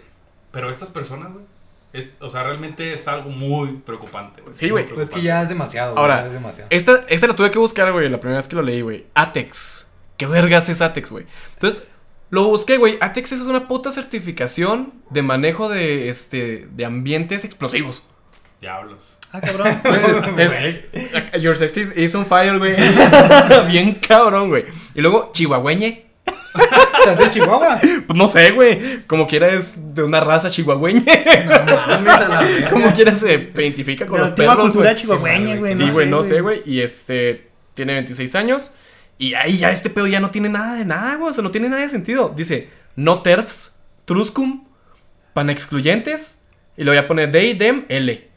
Pero 0.51 0.69
estas 0.69 0.89
personas, 0.89 1.33
güey, 1.33 1.45
es- 1.93 2.11
o 2.19 2.29
sea, 2.29 2.43
realmente 2.43 2.93
es 2.93 3.07
algo 3.07 3.29
muy 3.31 3.77
preocupante, 3.77 4.41
güey. 4.41 4.55
Sí, 4.55 4.69
güey. 4.69 4.85
Pues 4.85 5.09
que 5.09 5.21
ya 5.21 5.41
es 5.41 5.49
demasiado. 5.49 5.97
Ahora, 5.97 6.21
ya 6.21 6.27
es 6.27 6.33
demasiado. 6.33 6.67
esta, 6.69 7.05
esta 7.09 7.27
la 7.27 7.35
tuve 7.35 7.49
que 7.49 7.57
buscar, 7.57 7.91
güey, 7.91 8.07
la 8.09 8.19
primera 8.19 8.37
vez 8.37 8.47
que 8.47 8.55
lo 8.55 8.61
leí, 8.61 8.81
güey. 8.81 9.05
Atex. 9.15 9.87
¿Qué 10.17 10.27
vergas 10.27 10.69
es 10.69 10.81
Atex, 10.81 11.11
güey? 11.11 11.25
Entonces, 11.55 11.95
lo 12.29 12.43
busqué, 12.45 12.77
güey. 12.77 12.97
Atex 13.01 13.31
es 13.31 13.41
una 13.41 13.67
puta 13.67 13.91
certificación 13.91 14.93
de 15.09 15.21
manejo 15.21 15.69
de, 15.69 16.09
este, 16.09 16.67
de 16.71 16.85
ambientes 16.85 17.43
explosivos. 17.45 18.03
Diablos. 18.61 18.97
Ah, 19.31 19.41
cabrón. 19.41 19.67
Es- 20.93 21.41
Your 21.41 21.55
safety 21.55 21.87
is 21.95 22.15
on 22.15 22.25
fire, 22.25 22.57
güey. 22.57 22.75
Bien 23.67 23.93
cabrón, 23.95 24.49
güey. 24.49 24.65
Y 24.95 25.01
luego, 25.01 25.31
chihuahueñe. 25.33 26.05
¿Estás 26.99 27.19
de 27.19 27.29
Chihuahua? 27.29 27.79
Pues 27.81 28.17
no 28.17 28.27
sé, 28.27 28.51
güey. 28.51 29.03
Como 29.05 29.27
quiera 29.27 29.49
es 29.49 29.93
de 29.93 30.03
una 30.03 30.19
raza 30.19 30.49
chihuahueñe. 30.49 31.05
No 31.45 31.75
la 31.75 31.97
verga. 31.99 32.69
Como 32.71 32.91
quiera 32.93 33.15
se 33.15 33.51
identifica 33.55 34.07
con 34.07 34.15
De 34.17 34.21
la 34.23 34.27
los 34.29 34.35
perros, 34.35 34.57
cultura 34.61 34.89
güey. 34.89 34.95
chihuahueña, 35.01 35.55
güey. 35.57 35.75
Sí, 35.75 35.87
güey, 35.91 36.09
no 36.09 36.23
sé, 36.23 36.41
güey. 36.41 36.63
Y 36.65 36.81
este, 36.81 37.47
tiene 37.75 37.93
26 37.93 38.35
años. 38.35 38.71
Y 39.17 39.33
ahí 39.33 39.57
ya 39.57 39.71
este 39.71 39.89
pedo 39.89 40.07
ya 40.07 40.19
no 40.19 40.29
tiene 40.29 40.49
nada 40.49 40.75
de 40.75 40.85
nada, 40.85 41.15
güey. 41.15 41.31
O 41.31 41.33
sea, 41.33 41.43
no 41.43 41.51
tiene 41.51 41.69
nada 41.69 41.81
de 41.81 41.89
sentido. 41.89 42.33
Dice, 42.35 42.69
no 42.95 43.21
terfs, 43.21 43.75
truscum, 44.05 44.63
panexcluyentes. 45.33 46.39
Y 46.77 46.83
lo 46.83 46.91
voy 46.91 46.99
a 46.99 47.07
poner 47.07 47.31
they, 47.31 47.55
them, 47.55 47.85
L. 47.89 48.27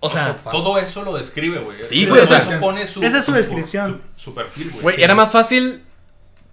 O 0.00 0.10
sea, 0.10 0.34
Todo 0.50 0.78
eso 0.78 1.02
lo 1.02 1.16
describe, 1.16 1.58
güey. 1.58 1.78
Sí, 1.84 2.06
güey, 2.06 2.20
o 2.22 2.26
sea, 2.26 2.40
pone 2.60 2.86
su, 2.86 3.02
esa 3.02 3.18
es 3.18 3.24
su 3.24 3.32
descripción. 3.32 4.00
Su, 4.16 4.30
su 4.30 4.34
perfil, 4.34 4.70
güey. 4.70 4.82
güey, 4.82 5.02
era 5.02 5.14
más 5.14 5.30
fácil 5.30 5.82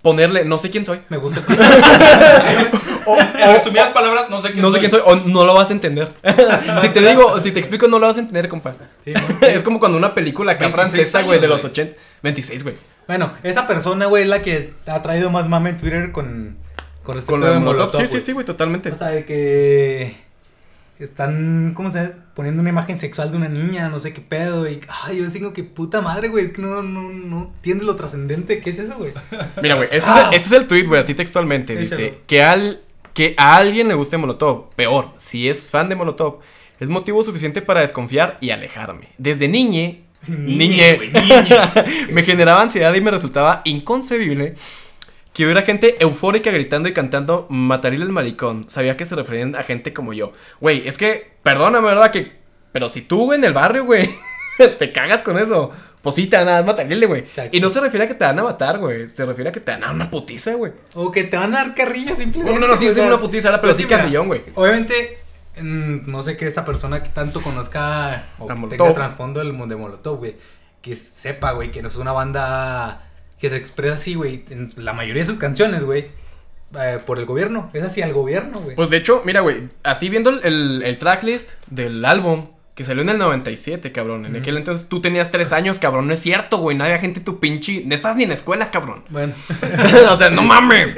ponerle 0.01 0.45
no 0.45 0.57
sé 0.59 0.69
quién 0.69 0.85
soy. 0.85 1.01
Me 1.09 1.17
gusta. 1.17 1.41
En 3.05 3.55
resumidas 3.55 3.89
palabras, 3.89 4.29
no 4.29 4.41
sé 4.41 4.51
quién 4.51 4.61
No 4.61 4.69
sé 4.69 4.73
soy. 4.73 4.79
quién 4.79 4.91
soy 4.91 5.01
o 5.05 5.15
no 5.15 5.45
lo 5.45 5.53
vas 5.53 5.69
a 5.69 5.73
entender. 5.73 6.11
si 6.81 6.89
te 6.89 7.01
digo, 7.01 7.39
si 7.39 7.51
te 7.51 7.59
explico, 7.59 7.87
no 7.87 7.99
lo 7.99 8.07
vas 8.07 8.17
a 8.17 8.21
entender, 8.21 8.49
compa. 8.49 8.73
Sí, 9.03 9.13
es 9.41 9.63
como 9.63 9.79
cuando 9.79 9.97
una 9.97 10.13
película 10.15 10.53
acá 10.53 10.65
26 10.67 10.91
francesa, 10.91 11.21
güey, 11.21 11.39
de 11.39 11.47
los 11.47 11.61
güey. 11.61 11.71
80. 11.71 11.97
26, 12.23 12.63
güey. 12.63 12.75
Bueno, 13.07 13.33
esa 13.43 13.67
persona, 13.67 14.05
güey, 14.07 14.23
es 14.23 14.29
la 14.29 14.41
que 14.41 14.73
ha 14.87 15.01
traído 15.01 15.29
más 15.29 15.47
mame 15.47 15.71
en 15.71 15.77
Twitter 15.77 16.11
con, 16.11 16.55
con 17.03 17.17
este 17.17 17.29
Con 17.31 17.41
la 17.41 17.51
de 17.51 17.59
Molotov. 17.59 17.91
Sí, 17.91 17.97
Molotov, 17.97 18.19
sí, 18.19 18.25
sí, 18.25 18.31
güey, 18.31 18.45
totalmente. 18.45 18.91
O 18.91 18.95
sea, 18.95 19.09
de 19.09 19.25
que 19.25 20.15
están, 20.99 21.73
¿cómo 21.75 21.91
se 21.91 21.99
llama? 21.99 22.11
Poniendo 22.35 22.61
una 22.61 22.69
imagen 22.69 22.99
sexual 22.99 23.31
de 23.31 23.37
una 23.37 23.49
niña, 23.49 23.89
no 23.89 23.99
sé 23.99 24.13
qué 24.13 24.21
pedo. 24.21 24.69
Y, 24.69 24.81
ay, 25.03 25.17
yo 25.19 25.27
digo 25.27 25.53
que 25.53 25.63
puta 25.63 26.01
madre, 26.01 26.29
güey. 26.29 26.45
Es 26.45 26.53
que 26.53 26.61
no, 26.61 26.81
no, 26.81 27.09
no 27.11 27.51
entiendes 27.55 27.85
lo 27.85 27.95
trascendente 27.95 28.59
que 28.59 28.69
es 28.71 28.79
eso, 28.79 28.95
güey. 28.97 29.13
Mira, 29.61 29.75
güey, 29.75 29.87
este, 29.91 30.09
Ah. 30.09 30.29
es, 30.31 30.37
este 30.41 30.55
es 30.55 30.61
el 30.61 30.67
tweet, 30.67 30.83
güey, 30.85 31.01
así 31.01 31.13
textualmente. 31.13 31.75
Dice 31.75 32.19
que, 32.27 32.43
al, 32.43 32.81
que 33.13 33.35
a 33.37 33.57
alguien 33.57 33.87
le 33.87 33.93
guste 33.93 34.17
Molotov. 34.17 34.69
Peor, 34.75 35.11
si 35.19 35.47
es 35.47 35.69
fan 35.69 35.89
de 35.89 35.95
Molotov, 35.95 36.39
es 36.79 36.89
motivo 36.89 37.23
suficiente 37.23 37.61
para 37.61 37.81
desconfiar 37.81 38.37
y 38.41 38.49
alejarme. 38.49 39.09
Desde 39.17 39.47
niñe, 39.47 40.01
niñe, 40.27 40.95
güey, 40.95 41.11
niñe. 41.11 42.07
me 42.11 42.23
generaba 42.23 42.61
ansiedad 42.61 42.93
y 42.93 43.01
me 43.01 43.11
resultaba 43.11 43.61
inconcebible 43.65 44.55
que 45.35 45.43
hubiera 45.43 45.63
gente 45.63 45.97
eufórica 45.99 46.49
gritando 46.49 46.87
y 46.87 46.93
cantando 46.93 47.45
Mataril 47.49 48.01
el 48.01 48.13
maricón. 48.13 48.69
Sabía 48.69 48.95
que 48.95 49.05
se 49.05 49.15
referían 49.15 49.55
a 49.55 49.63
gente 49.63 49.91
como 49.91 50.13
yo. 50.13 50.31
Güey, 50.61 50.87
es 50.87 50.97
que, 50.97 51.29
perdóname, 51.43 51.87
¿verdad? 51.87 52.09
Que, 52.09 52.31
pero 52.71 52.87
si 52.87 53.01
tú, 53.01 53.25
güey, 53.25 53.37
en 53.37 53.43
el 53.43 53.53
barrio, 53.53 53.83
güey, 53.83 54.09
te 54.79 54.91
cagas 54.93 55.23
con 55.23 55.37
eso. 55.37 55.71
Pues 56.01 56.15
sí, 56.15 56.27
te 56.27 56.37
van 56.37 56.47
a 56.47 56.51
dar 56.51 56.65
matarile, 56.65 57.05
güey. 57.05 57.25
Y 57.51 57.59
no 57.59 57.69
se 57.69 57.81
refiere 57.81 58.05
a 58.05 58.07
que 58.07 58.13
te 58.13 58.23
van 58.23 58.39
a 58.39 58.43
matar, 58.43 58.77
güey. 58.77 59.09
Se 59.09 59.25
refiere 59.25 59.49
a 59.49 59.51
que 59.51 59.59
te 59.59 59.71
van 59.71 59.83
a 59.83 59.87
dar 59.87 59.95
una 59.95 60.09
putiza, 60.09 60.53
güey. 60.53 60.71
O 60.93 61.11
que 61.11 61.23
te 61.25 61.35
van 61.35 61.53
a 61.53 61.57
dar 61.57 61.75
carrilla 61.75 62.15
simplemente. 62.15 62.57
No, 62.57 62.65
no, 62.65 62.71
no, 62.71 62.79
sí, 62.79 62.87
sí, 62.87 62.93
sea, 62.93 63.07
una 63.07 63.17
putiza, 63.17 63.49
ahora, 63.49 63.59
pero 63.59 63.73
sí 63.73 63.83
mira, 63.83 63.97
carrillón, 63.97 64.27
güey. 64.27 64.41
Obviamente, 64.53 65.17
no 65.61 66.23
sé 66.23 66.37
que 66.37 66.47
esta 66.47 66.65
persona 66.65 67.01
que 67.03 67.09
tanto 67.09 67.41
conozca 67.41 68.25
o 68.37 68.47
que 68.47 68.53
tenga 68.77 68.93
trasfondo 68.93 69.39
del 69.39 69.53
mu- 69.53 69.67
de 69.67 69.75
Molotov, 69.75 70.17
güey. 70.17 70.35
Que 70.81 70.95
sepa, 70.95 71.51
güey, 71.53 71.71
que 71.71 71.81
no 71.81 71.87
es 71.87 71.95
una 71.95 72.11
banda 72.11 73.03
que 73.39 73.49
se 73.49 73.57
expresa 73.57 73.95
así, 73.95 74.15
güey, 74.15 74.45
en 74.49 74.71
la 74.77 74.93
mayoría 74.93 75.23
de 75.23 75.27
sus 75.27 75.37
canciones, 75.39 75.83
güey, 75.83 76.07
eh, 76.79 76.99
por 77.05 77.19
el 77.19 77.25
gobierno. 77.25 77.69
Es 77.73 77.83
así 77.83 78.01
al 78.01 78.13
gobierno, 78.13 78.59
güey. 78.59 78.75
Pues 78.75 78.89
de 78.89 78.97
hecho, 78.97 79.21
mira, 79.25 79.41
güey, 79.41 79.63
así 79.83 80.09
viendo 80.09 80.29
el, 80.29 80.41
el, 80.43 80.83
el 80.83 80.97
tracklist 80.99 81.49
del 81.67 82.03
álbum 82.05 82.47
que 82.75 82.83
salió 82.83 83.01
en 83.03 83.09
el 83.09 83.17
97, 83.17 83.91
cabrón. 83.93 84.25
En 84.25 84.35
aquel 84.35 84.57
entonces 84.57 84.87
tú 84.89 84.99
tenías 85.01 85.31
tres 85.31 85.53
años, 85.53 85.79
cabrón. 85.79 86.07
No 86.07 86.13
es 86.13 86.19
cierto, 86.19 86.57
güey. 86.57 86.75
No 86.75 86.83
había 86.83 86.99
gente 86.99 87.21
tu 87.21 87.39
pinche. 87.39 87.83
No 87.85 87.95
estabas 87.95 88.17
ni 88.17 88.23
en 88.23 88.29
la 88.29 88.35
escuela, 88.35 88.69
cabrón. 88.69 89.01
Bueno, 89.09 89.33
o 90.11 90.17
sea, 90.17 90.29
no 90.29 90.43
mames. 90.43 90.97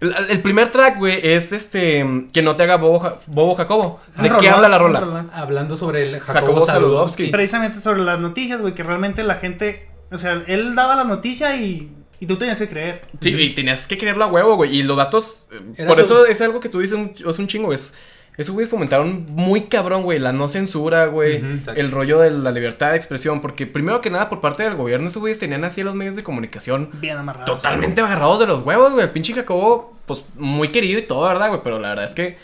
El, 0.00 0.14
el 0.30 0.40
primer 0.40 0.68
track, 0.68 0.98
güey, 0.98 1.20
es 1.22 1.52
este. 1.52 2.04
Que 2.32 2.40
no 2.42 2.56
te 2.56 2.62
haga 2.62 2.76
Bobo, 2.76 3.00
Ja- 3.00 3.16
Bobo 3.26 3.54
Jacobo. 3.54 4.00
¿De 4.16 4.30
qué 4.40 4.48
habla 4.48 4.68
la 4.68 4.78
rola? 4.78 5.26
hablando 5.32 5.76
sobre 5.76 6.08
el 6.08 6.20
Jacobo 6.20 6.46
Jacobo 6.46 6.66
Saludowski. 6.66 7.26
Precisamente 7.26 7.78
sobre 7.80 8.00
las 8.00 8.18
noticias, 8.18 8.60
güey, 8.60 8.74
que 8.74 8.82
realmente 8.82 9.22
la 9.22 9.34
gente. 9.34 9.88
O 10.10 10.18
sea, 10.18 10.42
él 10.46 10.74
daba 10.74 10.96
la 10.96 11.04
noticia 11.04 11.54
y, 11.56 11.92
y 12.18 12.26
tú 12.26 12.36
tenías 12.36 12.58
que 12.58 12.68
creer. 12.68 13.02
Sí, 13.20 13.28
y 13.34 13.50
tenías 13.54 13.86
que 13.86 13.96
creerlo 13.98 14.24
a 14.24 14.28
huevo, 14.28 14.56
güey. 14.56 14.74
Y 14.76 14.82
los 14.82 14.96
datos. 14.96 15.46
eh, 15.52 15.60
Era 15.78 15.88
por 15.88 15.96
su- 15.98 16.02
eso 16.04 16.26
es 16.26 16.40
algo 16.40 16.60
que 16.60 16.68
tú 16.68 16.80
dices, 16.80 16.96
un- 16.96 17.12
es 17.28 17.38
un 17.38 17.46
chingo. 17.46 17.72
Es. 17.72 17.94
Esos 18.36 18.54
güeyes 18.54 18.70
fomentaron 18.70 19.26
muy 19.28 19.62
cabrón, 19.62 20.02
güey, 20.04 20.18
la 20.18 20.32
no 20.32 20.48
censura, 20.48 21.06
güey, 21.06 21.42
el 21.74 21.90
rollo 21.90 22.18
de 22.20 22.30
la 22.30 22.50
libertad 22.52 22.90
de 22.92 22.96
expresión, 22.96 23.40
porque 23.42 23.66
primero 23.66 24.00
que 24.00 24.08
nada 24.08 24.28
por 24.30 24.40
parte 24.40 24.62
del 24.62 24.76
gobierno 24.76 25.08
esos 25.08 25.20
güeyes 25.20 25.38
tenían 25.38 25.64
así 25.64 25.82
los 25.82 25.94
medios 25.94 26.16
de 26.16 26.22
comunicación 26.22 26.88
Bien 26.94 27.18
amarrado. 27.18 27.44
totalmente 27.44 28.00
agarrados 28.00 28.38
de 28.38 28.46
los 28.46 28.62
huevos, 28.64 28.92
güey. 28.92 29.04
El 29.04 29.10
pinche 29.10 29.34
Jacobo, 29.34 29.94
pues 30.06 30.24
muy 30.36 30.68
querido 30.68 30.98
y 30.98 31.02
todo, 31.02 31.28
¿verdad, 31.28 31.48
güey? 31.48 31.60
Pero 31.62 31.78
la 31.78 31.90
verdad 31.90 32.06
es 32.06 32.14
que, 32.14 32.38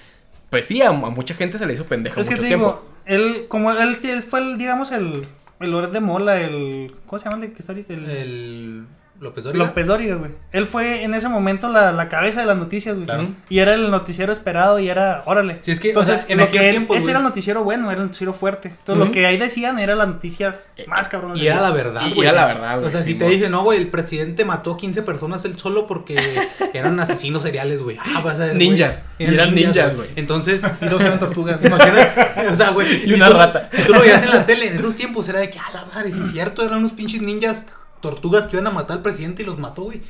pues 0.50 0.66
sí, 0.66 0.82
a, 0.82 0.88
a 0.88 0.92
mucha 0.92 1.34
gente 1.34 1.56
se 1.58 1.64
le 1.66 1.72
hizo 1.72 1.84
pendejo 1.86 2.20
Es 2.20 2.28
que 2.28 2.34
mucho 2.34 2.42
te 2.42 2.48
tiempo. 2.48 2.82
digo, 3.06 3.24
él, 3.24 3.46
como 3.48 3.70
él, 3.72 3.96
él 4.02 4.22
fue, 4.22 4.40
el, 4.40 4.58
digamos, 4.58 4.92
el. 4.92 5.26
El 5.58 5.70
Loret 5.70 5.90
de 5.92 6.00
Mola, 6.00 6.38
el. 6.42 6.92
¿Cómo 7.06 7.18
se 7.18 7.30
llama 7.30 7.42
el 7.42 7.52
que 7.52 7.60
está 7.60 7.72
ahorita? 7.72 7.94
El, 7.94 8.10
El 8.10 8.84
López 9.18 9.44
Dóriga. 9.44 9.64
López 9.64 9.86
Dóriga, 9.86 10.14
güey. 10.16 10.32
Él 10.52 10.66
fue 10.66 11.02
en 11.02 11.14
ese 11.14 11.28
momento 11.28 11.70
la, 11.70 11.90
la 11.92 12.08
cabeza 12.08 12.40
de 12.40 12.46
las 12.46 12.56
noticias, 12.56 12.94
güey. 12.96 13.06
Claro. 13.06 13.28
Y 13.48 13.60
era 13.60 13.72
el 13.74 13.90
noticiero 13.90 14.32
esperado 14.32 14.78
y 14.78 14.88
era, 14.90 15.22
órale. 15.26 15.58
Sí, 15.62 15.70
es 15.70 15.80
que, 15.80 15.88
o 15.88 15.90
Entonces, 15.92 16.20
sea, 16.22 16.32
en 16.32 16.38
lo 16.38 16.44
aquel 16.44 16.60
que 16.60 16.66
él- 16.66 16.72
tiempo, 16.72 16.94
ese 16.94 17.02
güey. 17.04 17.10
era 17.10 17.18
el 17.20 17.24
noticiero 17.24 17.64
bueno, 17.64 17.90
era 17.90 18.00
el 18.00 18.06
noticiero 18.08 18.32
fuerte. 18.34 18.68
Entonces, 18.68 18.96
Ujú. 18.96 19.04
lo 19.06 19.12
que 19.12 19.26
ahí 19.26 19.36
decían 19.38 19.78
eran 19.78 19.98
las 19.98 20.08
noticias 20.08 20.76
más 20.86 21.08
cabronas. 21.08 21.38
Y 21.38 21.46
era 21.46 21.60
la 21.60 21.70
verdad, 21.70 22.02
Y 22.06 22.12
güey. 22.14 22.28
era 22.28 22.36
la 22.40 22.46
verdad, 22.46 22.74
güey, 22.76 22.86
O 22.88 22.90
sea, 22.90 23.02
si 23.02 23.12
sí, 23.12 23.18
te 23.18 23.26
dicen, 23.26 23.50
no, 23.52 23.62
güey, 23.64 23.78
el 23.78 23.88
presidente 23.88 24.44
mató 24.44 24.76
15 24.76 25.02
personas 25.02 25.44
él 25.46 25.58
solo 25.58 25.86
porque 25.86 26.18
eran 26.74 27.00
asesinos 27.00 27.42
seriales, 27.42 27.80
güey. 27.82 27.96
Ah, 27.98 28.20
vas 28.20 28.34
a 28.36 28.46
ver, 28.46 28.54
güey. 28.56 28.68
Ninjas. 28.68 29.04
Y 29.18 29.24
eran 29.24 29.54
ninjas, 29.54 29.94
güey. 29.96 30.10
Entonces, 30.16 30.62
Y 30.82 30.86
dos 30.88 31.00
eran 31.02 31.18
tortugas. 31.18 31.58
imagínate, 31.64 32.48
o 32.50 32.54
sea, 32.54 32.70
güey. 32.70 33.08
Y 33.08 33.14
una 33.14 33.28
tú- 33.28 33.34
rata. 33.34 33.70
y 33.72 33.82
Tú 33.82 33.92
lo 33.94 34.00
veías 34.02 34.22
en 34.22 34.28
la 34.30 34.44
tele, 34.44 34.68
en 34.68 34.76
esos 34.76 34.94
tiempos 34.94 35.28
era 35.28 35.38
de 35.38 35.50
que, 35.50 35.58
ah, 35.58 35.70
la 35.72 35.84
madre, 35.94 36.12
si 36.12 36.20
es 36.20 36.32
cierto, 36.32 36.62
eran 36.64 36.78
unos 36.78 36.92
pinches 36.92 37.22
ninjas 37.22 37.64
tortugas 38.10 38.46
que 38.46 38.56
iban 38.56 38.66
a 38.66 38.70
matar 38.70 38.98
al 38.98 39.02
presidente 39.02 39.42
y 39.42 39.46
los 39.46 39.58
mató, 39.58 39.82
güey. 39.82 40.00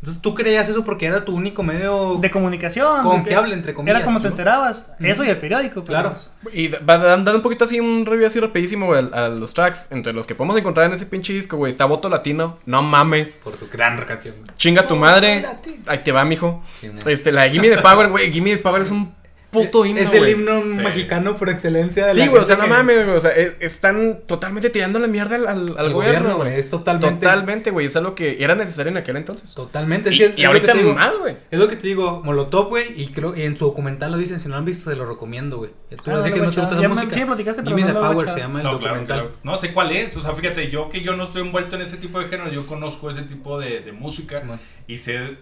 Entonces 0.00 0.20
tú 0.20 0.34
creías 0.34 0.68
eso 0.68 0.84
porque 0.84 1.06
era 1.06 1.24
tu 1.24 1.34
único 1.34 1.62
medio 1.62 2.16
de 2.20 2.30
comunicación. 2.30 3.02
Confiable, 3.04 3.54
entre 3.54 3.72
comillas, 3.72 3.96
Era 3.96 4.04
como 4.04 4.18
te 4.18 4.24
¿no? 4.24 4.30
enterabas. 4.32 4.92
Eso 5.00 5.24
y 5.24 5.30
el 5.30 5.38
periódico. 5.38 5.82
pero- 5.82 5.86
Claro. 5.86 6.16
Y 6.52 6.68
dando 6.68 7.34
un 7.34 7.40
poquito 7.40 7.64
así 7.64 7.80
un 7.80 8.04
review 8.04 8.26
así 8.26 8.38
rapidísimo, 8.38 8.84
güey, 8.84 9.08
a, 9.14 9.24
a 9.24 9.28
los 9.30 9.54
tracks. 9.54 9.86
Entre 9.90 10.12
los 10.12 10.26
que 10.26 10.34
podemos 10.34 10.58
encontrar 10.58 10.88
en 10.88 10.92
ese 10.92 11.06
pinche 11.06 11.32
disco, 11.32 11.56
güey, 11.56 11.72
está 11.72 11.86
Voto 11.86 12.10
Latino. 12.10 12.58
No 12.66 12.82
mames. 12.82 13.40
por 13.42 13.56
su 13.56 13.66
gran 13.70 13.96
canción. 14.04 14.34
güey. 14.44 14.50
Chinga 14.58 14.86
tu 14.86 14.94
madre. 14.96 15.46
Ahí 15.86 15.98
te 16.04 16.12
va, 16.12 16.22
mijo. 16.26 16.62
Sí. 16.80 16.90
Este, 17.06 17.32
la 17.32 17.44
de 17.44 17.50
Gimme 17.52 17.70
the 17.70 17.78
Power, 17.80 18.10
güey. 18.10 18.30
Gimme 18.30 18.50
the 18.56 18.62
Power 18.62 18.82
es 18.82 18.90
un 18.90 19.10
puto 19.54 19.86
himno, 19.86 20.00
Es 20.02 20.12
el 20.12 20.28
himno 20.28 20.62
Sí. 20.62 20.68
mexicano 20.68 21.36
por 21.36 21.48
excelencia 21.48 22.06
de 22.06 22.14
Sí, 22.14 22.26
güey, 22.28 22.42
o 22.42 22.44
sea, 22.44 22.56
no 22.56 22.64
que- 22.64 22.68
mames, 22.70 23.04
güey. 23.06 23.16
O 23.16 23.20
sea, 23.20 23.30
e- 23.30 23.56
están 23.60 24.18
totalmente 24.26 24.70
tirando 24.70 24.98
la 24.98 25.06
mierda 25.06 25.36
al, 25.36 25.46
al, 25.46 25.68
al 25.70 25.78
Al 25.78 25.92
gobierno, 25.92 26.36
güey. 26.36 26.58
Es 26.58 26.68
totalmente. 26.70 27.24
Totalmente, 27.26 27.70
güey. 27.70 27.86
Es 27.86 27.96
algo 27.96 28.14
que 28.14 28.42
era 28.42 28.54
necesario 28.54 28.90
en 28.90 28.98
aquel 28.98 29.16
entonces. 29.16 29.54
Totalmente. 29.54 30.10
Es 30.10 30.14
Y, 30.16 30.18
que 30.18 30.42
es 30.42 30.46
ahorita 30.46 30.74
más, 30.74 31.12
güey. 31.18 31.36
Es 31.50 31.58
lo 31.58 31.68
que 31.68 31.76
te 31.76 31.86
digo, 31.88 32.22
Molotov, 32.24 32.68
güey, 32.68 33.00
y 33.00 33.06
creo 33.08 33.34
y 33.36 33.42
en 33.42 33.56
su 33.56 33.64
documental 33.64 34.12
lo 34.12 34.18
dicen, 34.18 34.40
si 34.40 34.48
no 34.48 34.52
lo 34.54 34.58
han 34.58 34.64
visto, 34.64 34.90
se 34.90 34.96
lo 34.96 35.06
recomiendo, 35.06 35.58
güey. 35.58 35.70
Tú 35.70 36.10
Ah, 36.10 36.14
no 36.16 36.22
que 36.24 36.30
no 36.30 36.50
te 36.50 36.60
gusta 36.60 36.66
esa 36.66 36.76
me- 36.80 36.88
música. 36.88 37.10
sí 37.12 37.20
me 37.20 37.26
platicaste, 37.26 37.62
pero 37.62 37.76
no 37.78 37.86
the 37.86 37.92
lo 37.92 37.98
he 38.00 38.02
Power 38.14 38.30
se 38.30 38.38
llama 38.40 38.60
el 38.60 38.66
documental. 38.66 39.30
No 39.44 39.56
sé 39.58 39.72
cuál 39.72 39.92
es. 39.92 40.16
O 40.16 40.20
sea, 40.20 40.32
fíjate, 40.34 40.70
yo 40.70 40.88
que 40.88 41.00
yo 41.00 41.16
no 41.16 41.24
estoy 41.24 41.42
envuelto 41.42 41.76
en 41.76 41.82
ese 41.82 41.96
tipo 41.98 42.18
de 42.18 42.26
género, 42.26 42.50
yo 42.50 42.66
conozco 42.66 43.10
ese 43.10 43.22
tipo 43.22 43.58
de, 43.58 43.80
música 43.92 44.42
y 44.86 44.96
sé 44.98 45.36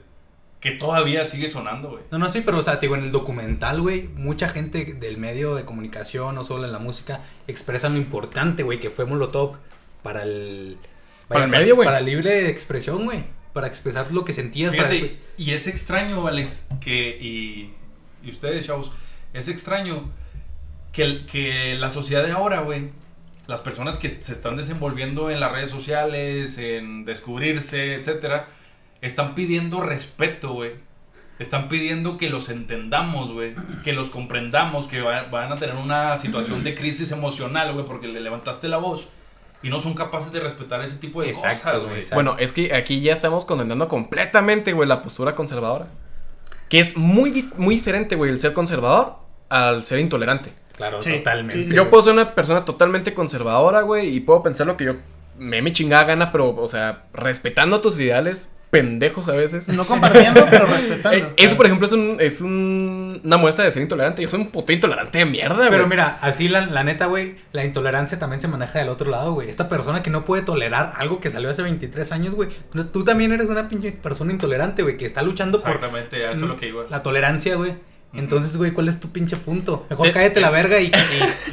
que 0.62 0.70
todavía 0.70 1.24
sigue 1.26 1.48
sonando, 1.48 1.90
güey. 1.90 2.02
No, 2.10 2.18
no, 2.18 2.32
sí, 2.32 2.40
pero 2.40 2.58
o 2.58 2.62
sea, 2.62 2.80
te 2.80 2.86
digo, 2.86 2.96
en 2.96 3.02
el 3.04 3.12
documental, 3.12 3.80
güey, 3.82 4.08
mucha 4.16 4.48
gente 4.48 4.84
del 4.94 5.18
medio 5.18 5.56
de 5.56 5.64
comunicación, 5.64 6.34
no 6.36 6.44
solo 6.44 6.64
en 6.64 6.72
la 6.72 6.78
música, 6.78 7.20
expresan 7.48 7.92
lo 7.94 7.98
importante, 7.98 8.62
güey, 8.62 8.78
que 8.80 8.88
fue 8.88 9.04
Molotov 9.04 9.56
para 10.02 10.22
el... 10.22 10.78
Para 11.28 11.44
el 11.44 11.50
medio, 11.50 11.74
güey. 11.74 11.84
Para 11.84 12.00
libre 12.00 12.48
expresión, 12.48 13.04
güey. 13.04 13.24
Para 13.52 13.66
expresar 13.66 14.10
lo 14.12 14.24
que 14.24 14.32
sentías. 14.32 14.74
para 14.74 14.88
Fíjate, 14.88 15.18
y 15.36 15.50
es 15.50 15.66
extraño, 15.66 16.26
Alex, 16.28 16.68
que, 16.80 17.18
y, 17.20 17.72
y 18.22 18.30
ustedes, 18.30 18.64
chavos, 18.66 18.92
es 19.34 19.48
extraño 19.48 20.08
que, 20.92 21.02
el- 21.02 21.26
que 21.26 21.74
la 21.74 21.90
sociedad 21.90 22.22
de 22.24 22.30
ahora, 22.32 22.60
güey, 22.60 22.90
las 23.48 23.60
personas 23.62 23.98
que 23.98 24.08
se 24.08 24.32
están 24.32 24.56
desenvolviendo 24.56 25.28
en 25.30 25.40
las 25.40 25.50
redes 25.50 25.70
sociales, 25.70 26.56
en 26.58 27.04
descubrirse, 27.04 27.94
etcétera, 27.96 28.46
están 29.02 29.34
pidiendo 29.34 29.80
respeto, 29.82 30.54
güey. 30.54 30.70
Están 31.38 31.68
pidiendo 31.68 32.18
que 32.18 32.30
los 32.30 32.48
entendamos, 32.48 33.32
güey. 33.32 33.54
Que 33.84 33.92
los 33.92 34.10
comprendamos, 34.10 34.86
que 34.86 35.00
va- 35.02 35.24
van 35.24 35.52
a 35.52 35.56
tener 35.56 35.74
una 35.76 36.16
situación 36.16 36.62
de 36.64 36.74
crisis 36.74 37.10
emocional, 37.12 37.72
güey, 37.72 37.84
porque 37.84 38.08
le 38.08 38.20
levantaste 38.20 38.68
la 38.68 38.76
voz. 38.78 39.08
Y 39.62 39.68
no 39.70 39.80
son 39.80 39.94
capaces 39.94 40.32
de 40.32 40.40
respetar 40.40 40.82
ese 40.82 40.96
tipo 40.96 41.22
de 41.22 41.30
Exacto, 41.30 41.72
cosas, 41.72 41.82
güey. 41.88 42.04
Bueno, 42.14 42.36
es 42.38 42.52
que 42.52 42.74
aquí 42.74 43.00
ya 43.00 43.12
estamos 43.12 43.44
condenando 43.44 43.88
completamente, 43.88 44.72
güey, 44.72 44.88
la 44.88 45.02
postura 45.02 45.34
conservadora. 45.34 45.86
Que 46.68 46.80
es 46.80 46.96
muy, 46.96 47.30
dif- 47.32 47.54
muy 47.56 47.74
diferente, 47.76 48.16
güey, 48.16 48.30
el 48.30 48.40
ser 48.40 48.52
conservador 48.54 49.14
al 49.48 49.84
ser 49.84 49.98
intolerante. 49.98 50.52
Claro, 50.76 51.02
Sí, 51.02 51.12
totalmente. 51.18 51.64
sí, 51.64 51.70
sí. 51.70 51.76
Yo 51.76 51.90
puedo 51.90 52.02
ser 52.02 52.12
una 52.14 52.34
persona 52.34 52.64
totalmente 52.64 53.14
conservadora, 53.14 53.82
güey, 53.82 54.08
y 54.16 54.20
puedo 54.20 54.42
pensar 54.42 54.66
lo 54.66 54.76
que 54.76 54.84
yo 54.86 54.94
me 55.38 55.60
me 55.62 55.72
chingada 55.72 56.04
gana, 56.04 56.32
pero, 56.32 56.54
o 56.56 56.68
sea, 56.68 57.02
respetando 57.12 57.80
tus 57.80 58.00
ideales, 58.00 58.50
pendejos 58.72 59.28
a 59.28 59.32
veces. 59.32 59.68
No 59.68 59.84
compartiendo, 59.86 60.46
pero 60.50 60.64
respetando. 60.64 61.18
Eh, 61.18 61.26
eso, 61.36 61.56
por 61.58 61.66
ejemplo, 61.66 61.86
es, 61.86 61.92
un, 61.92 62.16
es 62.20 62.40
un- 62.40 63.20
una 63.22 63.36
muestra 63.36 63.66
de 63.66 63.70
ser 63.70 63.82
intolerante. 63.82 64.22
Yo 64.22 64.30
soy 64.30 64.40
un 64.40 64.46
puto 64.48 64.72
intolerante 64.72 65.18
de 65.18 65.26
mierda, 65.26 65.56
güey. 65.56 65.68
Pero 65.70 65.86
mira, 65.86 66.16
así 66.22 66.48
la, 66.48 66.64
la 66.66 66.82
neta, 66.82 67.04
güey, 67.04 67.36
la 67.52 67.66
intolerancia 67.66 68.18
también 68.18 68.40
se 68.40 68.48
maneja 68.48 68.78
del 68.78 68.88
otro 68.88 69.10
lado, 69.10 69.34
güey. 69.34 69.50
Esta 69.50 69.68
persona 69.68 70.02
que 70.02 70.08
no 70.08 70.24
puede 70.24 70.42
tolerar 70.42 70.94
algo 70.96 71.20
que 71.20 71.28
salió 71.28 71.50
hace 71.50 71.60
23 71.60 72.10
años, 72.12 72.34
güey. 72.34 72.48
Tú- 72.92 73.04
también 73.04 73.30
eres 73.32 73.50
una 73.50 73.68
pinche 73.68 73.92
persona 73.92 74.32
intolerante, 74.32 74.82
güey, 74.82 74.96
que 74.96 75.04
está 75.04 75.22
luchando 75.22 75.60
por 75.60 75.70
Exactamente, 75.72 76.24
a 76.26 76.32
eso 76.32 76.44
es 76.44 76.48
lo 76.48 76.56
que 76.56 76.66
digo. 76.66 76.86
la 76.88 77.02
tolerancia, 77.02 77.56
güey. 77.56 77.74
Entonces, 78.14 78.56
güey, 78.56 78.70
¿cuál 78.72 78.88
es 78.88 79.00
tu 79.00 79.10
pinche 79.12 79.36
punto? 79.36 79.86
Mejor 79.90 80.12
cállate 80.12 80.40
la 80.40 80.48
verga 80.50 80.80
y, 80.80 80.86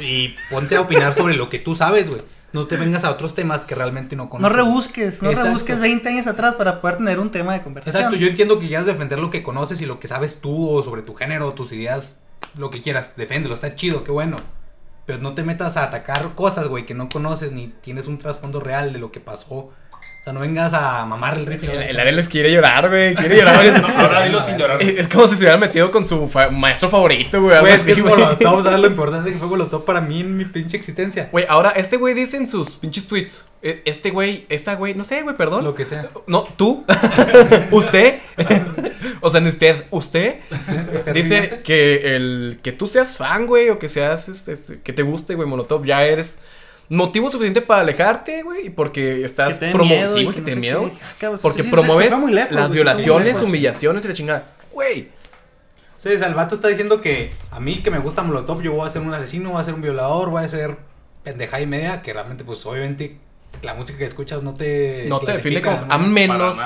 y 0.04 0.36
ponte 0.50 0.76
a 0.76 0.80
opinar 0.80 1.12
sobre 1.14 1.36
lo 1.36 1.50
que 1.50 1.58
tú 1.58 1.76
sabes, 1.76 2.08
güey. 2.08 2.22
No 2.52 2.66
te 2.66 2.76
vengas 2.76 3.04
a 3.04 3.10
otros 3.10 3.34
temas 3.34 3.64
que 3.64 3.74
realmente 3.74 4.16
no 4.16 4.24
No 4.24 4.30
conoces. 4.30 4.56
rebusques, 4.56 5.22
no 5.22 5.30
Exacto. 5.30 5.46
rebusques 5.48 5.80
20 5.80 6.08
años 6.08 6.26
atrás 6.26 6.56
para 6.56 6.80
poder 6.80 6.96
tener 6.96 7.20
un 7.20 7.30
tema 7.30 7.52
de 7.52 7.62
conversación. 7.62 8.02
Exacto, 8.02 8.18
yo 8.18 8.26
entiendo 8.28 8.58
que 8.58 8.66
quieras 8.66 8.86
defender 8.86 9.18
lo 9.20 9.30
que 9.30 9.42
conoces 9.42 9.80
y 9.80 9.86
lo 9.86 10.00
que 10.00 10.08
sabes 10.08 10.40
tú 10.40 10.68
o 10.70 10.82
sobre 10.82 11.02
tu 11.02 11.14
género, 11.14 11.52
tus 11.52 11.70
ideas, 11.72 12.16
lo 12.56 12.70
que 12.70 12.82
quieras, 12.82 13.10
deféndelo, 13.16 13.54
está 13.54 13.74
chido, 13.76 14.02
qué 14.02 14.10
bueno. 14.10 14.40
Pero 15.06 15.20
no 15.20 15.34
te 15.34 15.42
metas 15.44 15.76
a 15.76 15.84
atacar 15.84 16.34
cosas, 16.34 16.68
güey, 16.68 16.86
que 16.86 16.94
no 16.94 17.08
conoces 17.08 17.52
ni 17.52 17.68
tienes 17.68 18.06
un 18.06 18.18
trasfondo 18.18 18.60
real 18.60 18.92
de 18.92 18.98
lo 18.98 19.12
que 19.12 19.20
pasó. 19.20 19.70
O 20.20 20.24
sea, 20.24 20.32
no 20.34 20.40
vengas 20.40 20.74
a 20.74 21.06
mamar 21.06 21.38
el 21.38 21.46
rifle. 21.46 21.72
El, 21.72 21.82
el 21.82 22.00
Areles 22.00 22.28
quiere 22.28 22.52
llorar, 22.52 22.88
güey. 22.90 23.14
Quiere 23.14 23.36
llorar. 23.38 23.80
No, 23.80 23.88
ahora 23.98 24.22
dilo 24.24 24.44
sin 24.44 24.58
llorar. 24.58 24.82
es, 24.82 24.98
es 24.98 25.08
como 25.08 25.26
si 25.26 25.34
se 25.36 25.42
hubiera 25.44 25.56
metido 25.56 25.90
con 25.90 26.04
su 26.04 26.28
fa- 26.28 26.50
maestro 26.50 26.88
favorito, 26.90 27.40
güey. 27.40 27.54
algo 27.54 27.66
Güey, 27.68 27.74
es 27.78 27.80
que 27.86 27.92
así, 27.92 28.00
es 28.02 28.06
güey. 28.06 28.20
Molotov, 28.20 28.62
¿sabes 28.62 28.80
lo 28.80 28.86
importante 28.86 29.32
que 29.32 29.38
fue 29.38 29.48
Molotov 29.48 29.84
para 29.86 30.00
mí 30.02 30.20
en 30.20 30.36
mi 30.36 30.44
pinche 30.44 30.76
existencia? 30.76 31.28
Güey, 31.32 31.46
ahora 31.48 31.70
este 31.70 31.96
güey 31.96 32.12
dice 32.14 32.36
en 32.36 32.48
sus 32.50 32.72
pinches 32.76 33.06
tweets. 33.08 33.46
eh, 33.62 33.80
Este 33.86 34.10
güey, 34.10 34.44
esta 34.50 34.74
güey, 34.74 34.94
no 34.94 35.04
sé, 35.04 35.22
güey, 35.22 35.36
perdón. 35.36 35.64
Lo 35.64 35.74
que 35.74 35.86
sea. 35.86 36.10
No, 36.26 36.42
tú. 36.42 36.84
usted. 37.70 38.18
o 39.22 39.30
sea, 39.30 39.40
no 39.40 39.48
usted. 39.90 40.36
Usted. 40.94 41.14
Dice 41.14 41.60
que 41.64 42.14
el 42.14 42.58
que 42.62 42.72
tú 42.72 42.86
seas 42.88 43.16
fan, 43.16 43.46
güey, 43.46 43.70
o 43.70 43.78
que 43.78 43.88
seas 43.88 44.28
este, 44.28 44.52
este, 44.52 44.80
que 44.82 44.92
te 44.92 45.02
guste, 45.02 45.34
güey, 45.34 45.48
Molotov, 45.48 45.84
ya 45.84 46.04
eres 46.04 46.38
motivo 46.90 47.30
suficiente 47.30 47.62
para 47.62 47.80
alejarte, 47.80 48.42
güey, 48.42 48.66
y 48.66 48.70
porque 48.70 49.24
estás 49.24 49.54
Que 49.54 49.60
te 49.60 49.66
dé 49.66 49.72
promo- 49.72 49.88
miedo 49.88 50.16
sí, 50.16 50.26
que 50.28 50.40
te 50.42 50.56
miedo. 50.56 50.90
Porque 51.20 51.38
sí, 51.38 51.38
sí, 51.40 51.52
se- 51.62 51.62
se 51.62 51.70
promueves 51.70 52.08
fue 52.10 52.18
muy 52.18 52.32
lejos, 52.32 52.52
las 52.52 52.70
violaciones, 52.70 53.26
lejos. 53.28 53.42
humillaciones 53.42 54.04
y 54.04 54.08
la 54.08 54.14
chingada. 54.14 54.44
Güey. 54.72 55.08
Sí, 55.98 56.08
o 56.08 56.18
sea, 56.18 56.28
el 56.28 56.34
vato 56.34 56.54
está 56.54 56.68
diciendo 56.68 57.00
que 57.00 57.30
a 57.50 57.60
mí 57.60 57.76
que 57.82 57.90
me 57.90 57.98
gusta 57.98 58.22
Molotov, 58.22 58.62
yo 58.62 58.72
voy 58.72 58.86
a 58.88 58.90
ser 58.90 59.02
un 59.02 59.12
asesino, 59.14 59.50
voy 59.52 59.60
a 59.60 59.64
ser 59.64 59.74
un 59.74 59.82
violador, 59.82 60.30
voy 60.30 60.42
a 60.44 60.48
ser 60.48 60.76
pendeja 61.24 61.60
y 61.60 61.66
media, 61.66 62.00
que 62.02 62.12
realmente, 62.12 62.42
pues, 62.44 62.64
obviamente, 62.64 63.16
la 63.62 63.74
música 63.74 63.98
que 63.98 64.06
escuchas 64.06 64.42
no 64.42 64.54
te. 64.54 65.04
No 65.08 65.20
te 65.20 65.32
define 65.32 65.60
como. 65.60 65.86
A 65.88 65.98
¿no? 65.98 66.06
menos. 66.06 66.56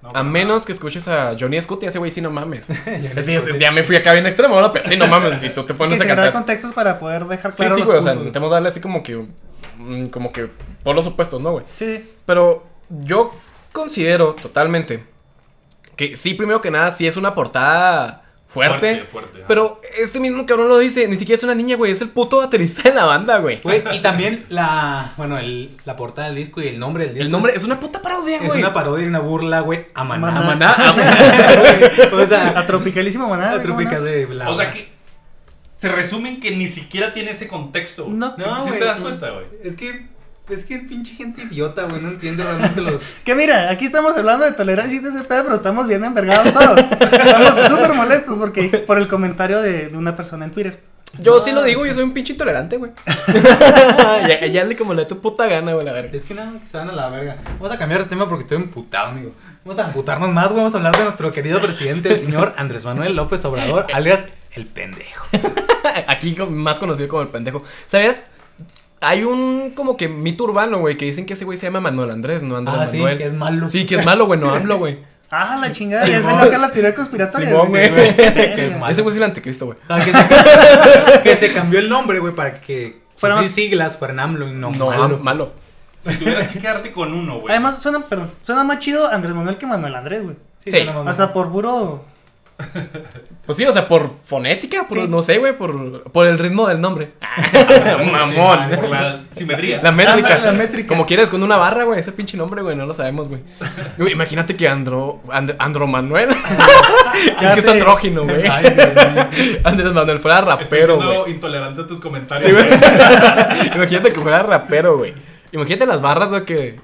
No, 0.00 0.10
A 0.14 0.22
menos 0.22 0.54
nada. 0.58 0.64
que 0.64 0.72
escuches 0.72 1.06
a 1.08 1.34
Johnny 1.38 1.60
Scott 1.60 1.82
y 1.82 1.86
ese 1.86 1.98
güey 1.98 2.10
sí 2.12 2.20
no 2.20 2.30
mames. 2.30 2.66
Sí, 3.20 3.36
ya 3.58 3.72
me 3.72 3.82
fui 3.82 3.96
acá 3.96 4.12
bien 4.12 4.26
extremo 4.26 4.54
ahora, 4.54 4.72
pero 4.72 4.88
sí 4.88 4.96
no 4.96 5.06
mames. 5.08 5.40
Si 5.40 5.50
tú 5.50 5.64
te 5.64 5.74
pones 5.74 6.00
a 6.00 6.06
cantar. 6.06 6.32
contextos 6.32 6.72
para 6.72 6.98
poder 6.98 7.24
dejar 7.26 7.50
Sí, 7.50 7.56
claro 7.58 7.74
sí, 7.74 7.80
los 7.80 7.86
güey. 7.88 7.98
O 7.98 8.02
sea, 8.02 8.14
intentemos 8.14 8.50
darle 8.50 8.68
así 8.68 8.80
como 8.80 9.02
que. 9.02 9.26
Mm, 9.78 10.06
Como 10.06 10.32
que 10.32 10.48
por 10.82 10.94
los 10.94 11.06
opuestos, 11.06 11.40
¿no, 11.40 11.52
güey? 11.52 11.64
Sí, 11.76 12.04
Pero 12.26 12.64
yo 12.90 13.32
considero 13.72 14.34
totalmente 14.34 15.02
que 15.96 16.16
sí, 16.16 16.34
primero 16.34 16.60
que 16.60 16.70
nada, 16.70 16.90
sí 16.92 17.06
es 17.06 17.16
una 17.16 17.34
portada 17.34 18.22
fuerte. 18.46 18.78
Fuerte, 19.04 19.04
fuerte, 19.10 19.44
pero 19.48 19.80
este 19.98 20.20
mismo 20.20 20.46
cabrón 20.46 20.68
lo 20.68 20.78
dice, 20.78 21.06
ni 21.08 21.16
siquiera 21.16 21.36
es 21.38 21.42
una 21.44 21.54
niña, 21.56 21.76
güey, 21.76 21.90
es 21.92 22.00
el 22.00 22.08
puto 22.10 22.38
baterista 22.38 22.88
de 22.88 22.94
la 22.94 23.04
banda, 23.04 23.38
güey. 23.38 23.60
Güey, 23.60 23.82
y 23.92 24.00
también 24.00 24.46
la, 24.48 25.12
bueno, 25.16 25.38
el, 25.38 25.70
la 25.84 25.96
portada 25.96 26.28
del 26.28 26.36
disco 26.36 26.62
y 26.62 26.68
el 26.68 26.78
nombre 26.78 27.04
del 27.04 27.14
disco. 27.14 27.24
El 27.26 27.30
nombre 27.32 27.52
es 27.54 27.64
una 27.64 27.78
puta 27.80 28.00
parodia, 28.00 28.36
es, 28.36 28.44
güey. 28.46 28.60
una 28.60 28.72
parodia 28.72 29.04
y 29.04 29.08
una 29.08 29.18
burla, 29.18 29.60
güey, 29.60 29.86
a 29.94 30.04
Maná. 30.04 30.30
Maná. 30.30 30.42
Maná, 30.46 30.70
a- 30.70 32.14
o 32.14 32.26
sea, 32.26 32.58
A 32.58 32.64
tropicalísima 32.66 33.26
manada. 33.26 33.56
la 33.56 33.62
trópica 33.62 34.00
de 34.00 34.26
la. 34.34 34.50
O 34.50 34.56
sea 34.56 34.70
que 34.70 34.88
se 35.78 35.88
resumen 35.88 36.40
que 36.40 36.50
ni 36.56 36.68
siquiera 36.68 37.14
tiene 37.14 37.30
ese 37.30 37.48
contexto. 37.48 38.06
No. 38.08 38.34
¿Sí- 38.36 38.42
No, 38.46 38.64
sí 38.64 38.70
te 38.78 38.84
das 38.84 39.00
cuenta, 39.00 39.30
güey? 39.30 39.46
Es 39.64 39.76
que, 39.76 40.06
es 40.50 40.64
que 40.66 40.78
pinche 40.80 41.14
gente 41.14 41.42
idiota, 41.44 41.84
güey, 41.84 42.02
no 42.02 42.08
entiende 42.10 42.42
realmente 42.44 42.80
los. 42.82 43.00
Que 43.24 43.34
mira, 43.34 43.70
aquí 43.70 43.86
estamos 43.86 44.16
hablando 44.16 44.44
de 44.44 44.52
tolerancia 44.52 44.98
y 44.98 45.02
de 45.02 45.08
ese 45.08 45.22
pedo, 45.24 45.44
pero 45.44 45.54
estamos 45.56 45.86
bien 45.88 46.04
envergados 46.04 46.52
todos. 46.52 46.78
Estamos 46.80 47.56
súper 47.68 47.94
molestos 47.94 48.36
porque 48.38 48.68
por 48.86 48.98
el 48.98 49.08
comentario 49.08 49.62
de, 49.62 49.88
de 49.88 49.96
una 49.96 50.14
persona 50.14 50.44
en 50.44 50.50
Twitter. 50.50 50.80
Yo 51.20 51.38
No, 51.38 51.42
sí 51.42 51.52
lo 51.52 51.62
digo, 51.62 51.86
yo 51.86 51.94
soy 51.94 52.02
un 52.04 52.12
pinche 52.12 52.34
intolerante, 52.34 52.76
güey. 52.76 52.92
ya, 54.28 54.44
ya 54.46 54.64
le 54.64 54.76
como 54.76 54.92
le 54.92 55.06
tu 55.06 55.20
puta 55.20 55.46
gana, 55.46 55.72
güey, 55.72 55.86
la 55.86 55.92
verga. 55.94 56.10
Es 56.14 56.26
que 56.26 56.34
nada, 56.34 56.52
que 56.60 56.66
se 56.66 56.76
van 56.76 56.90
a 56.90 56.92
la 56.92 57.08
verga. 57.08 57.38
Vamos 57.58 57.72
a 57.72 57.78
cambiar 57.78 58.02
de 58.02 58.10
tema 58.10 58.28
porque 58.28 58.42
estoy 58.42 58.58
emputado, 58.58 59.08
amigo. 59.08 59.32
Vamos 59.64 59.82
a 59.82 59.86
emputarnos 59.86 60.28
más, 60.30 60.46
güey. 60.48 60.58
Vamos 60.58 60.74
a 60.74 60.76
hablar 60.76 60.96
de 60.98 61.04
nuestro 61.04 61.32
querido 61.32 61.60
presidente, 61.62 62.10
el 62.12 62.18
señor 62.18 62.52
Andrés 62.58 62.84
Manuel 62.84 63.16
López 63.16 63.42
Obrador, 63.46 63.86
alias 63.94 64.26
el 64.52 64.66
pendejo. 64.66 65.26
Aquí 66.06 66.36
más 66.50 66.78
conocido 66.78 67.08
como 67.08 67.22
el 67.22 67.28
pendejo. 67.28 67.62
¿Sabías? 67.86 68.26
Hay 69.00 69.22
un 69.22 69.72
como 69.76 69.96
que 69.96 70.08
mito 70.08 70.44
urbano, 70.44 70.78
güey, 70.78 70.96
que 70.96 71.04
dicen 71.04 71.24
que 71.24 71.34
ese 71.34 71.44
güey 71.44 71.56
se 71.58 71.66
llama 71.66 71.80
Manuel 71.80 72.10
Andrés, 72.10 72.42
no 72.42 72.56
Andrés 72.56 72.76
Ah, 72.80 72.86
sí, 72.88 72.96
Manuel. 72.96 73.18
que 73.18 73.26
es 73.26 73.32
malo. 73.32 73.68
Sí, 73.68 73.86
que 73.86 73.94
es 73.96 74.04
malo, 74.04 74.26
güey, 74.26 74.40
no 74.40 74.50
hablo, 74.54 74.78
güey. 74.78 74.98
Ah, 75.30 75.58
la 75.60 75.70
chingada, 75.72 76.08
ya 76.08 76.22
salió 76.22 76.40
acá 76.40 76.56
la 76.58 76.70
teoría 76.72 76.94
conspiratoria. 76.94 77.50
Simón, 77.50 77.68
güey. 77.68 77.90
güey. 77.90 78.16
Que 78.16 78.66
es 78.66 78.72
malo. 78.78 78.92
Ese 78.92 79.02
güey 79.02 79.12
es 79.12 79.16
el 79.18 79.22
anticristo, 79.24 79.66
güey. 79.66 79.78
Ah, 79.88 80.00
que, 80.04 80.12
se, 80.12 81.22
que 81.22 81.36
se 81.36 81.52
cambió 81.52 81.78
el 81.80 81.88
nombre, 81.88 82.18
güey, 82.18 82.34
para 82.34 82.60
que 82.60 83.00
Fuera 83.16 83.36
sus 83.36 83.44
más- 83.44 83.52
siglas 83.52 83.96
fueran 83.96 84.20
AMLO 84.20 84.48
y 84.48 84.52
no, 84.52 84.70
No, 84.72 84.86
malo. 84.86 85.00
malo. 85.02 85.18
malo. 85.18 85.52
Si 86.00 86.16
tuvieras 86.16 86.48
que 86.48 86.58
quedarte 86.60 86.92
con 86.92 87.12
uno, 87.12 87.40
güey. 87.40 87.52
Además, 87.52 87.78
suena, 87.82 88.00
perdón, 88.00 88.30
suena 88.42 88.64
más 88.64 88.78
chido 88.78 89.06
Andrés 89.08 89.34
Manuel 89.34 89.58
que 89.58 89.66
Manuel 89.66 89.94
Andrés, 89.96 90.22
güey. 90.22 90.36
Sí. 90.64 90.70
suena 90.70 90.92
más 90.92 91.14
O 91.14 91.14
sea, 91.16 91.32
por 91.32 91.50
puro. 91.52 92.04
Pues 93.48 93.56
sí, 93.56 93.64
o 93.64 93.72
sea, 93.72 93.88
por 93.88 94.10
fonética, 94.26 94.86
por, 94.86 94.98
Sí. 94.98 95.06
no 95.08 95.22
sé, 95.22 95.38
güey, 95.38 95.56
por, 95.56 96.02
por 96.12 96.26
el 96.26 96.38
ritmo 96.38 96.68
del 96.68 96.82
nombre. 96.82 97.12
Mamón. 98.12 98.68
Por 98.76 98.90
la 98.90 99.20
simetría. 99.32 99.80
La 99.82 99.90
métrica. 99.90 100.36
La 100.38 100.52
métrica. 100.52 100.86
Como 100.88 101.06
quieres, 101.06 101.30
con 101.30 101.42
una 101.42 101.56
barra, 101.56 101.84
güey. 101.84 101.98
Ese 101.98 102.12
pinche 102.12 102.36
nombre, 102.36 102.60
güey, 102.60 102.76
no 102.76 102.84
lo 102.84 102.92
sabemos, 102.92 103.28
güey. 103.30 103.40
Imagínate 104.12 104.54
que 104.54 104.68
Andro, 104.68 105.22
And- 105.32 105.56
Andro 105.58 105.86
Manuel. 105.86 106.28
es 107.40 107.54
que 107.54 107.60
es 107.60 107.68
andrógino, 107.68 108.24
güey. 108.24 108.44
Andrés 109.64 109.92
Manuel 109.94 110.18
fuera 110.18 110.40
Estoy 110.40 110.52
rapero, 110.80 110.96
siendo 111.00 111.20
güey. 111.22 111.32
intolerante 111.32 111.80
a 111.80 111.86
tus 111.86 112.00
comentarios. 112.00 112.50
Sí. 112.62 113.70
Imagínate 113.74 114.12
que 114.12 114.20
fuera 114.20 114.42
rapero, 114.42 114.98
güey. 114.98 115.14
Imagínate 115.52 115.86
las 115.86 116.02
barras, 116.02 116.28
güey, 116.28 116.44
que. 116.44 116.76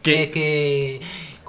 que, 0.00 0.30
que, 0.30 1.00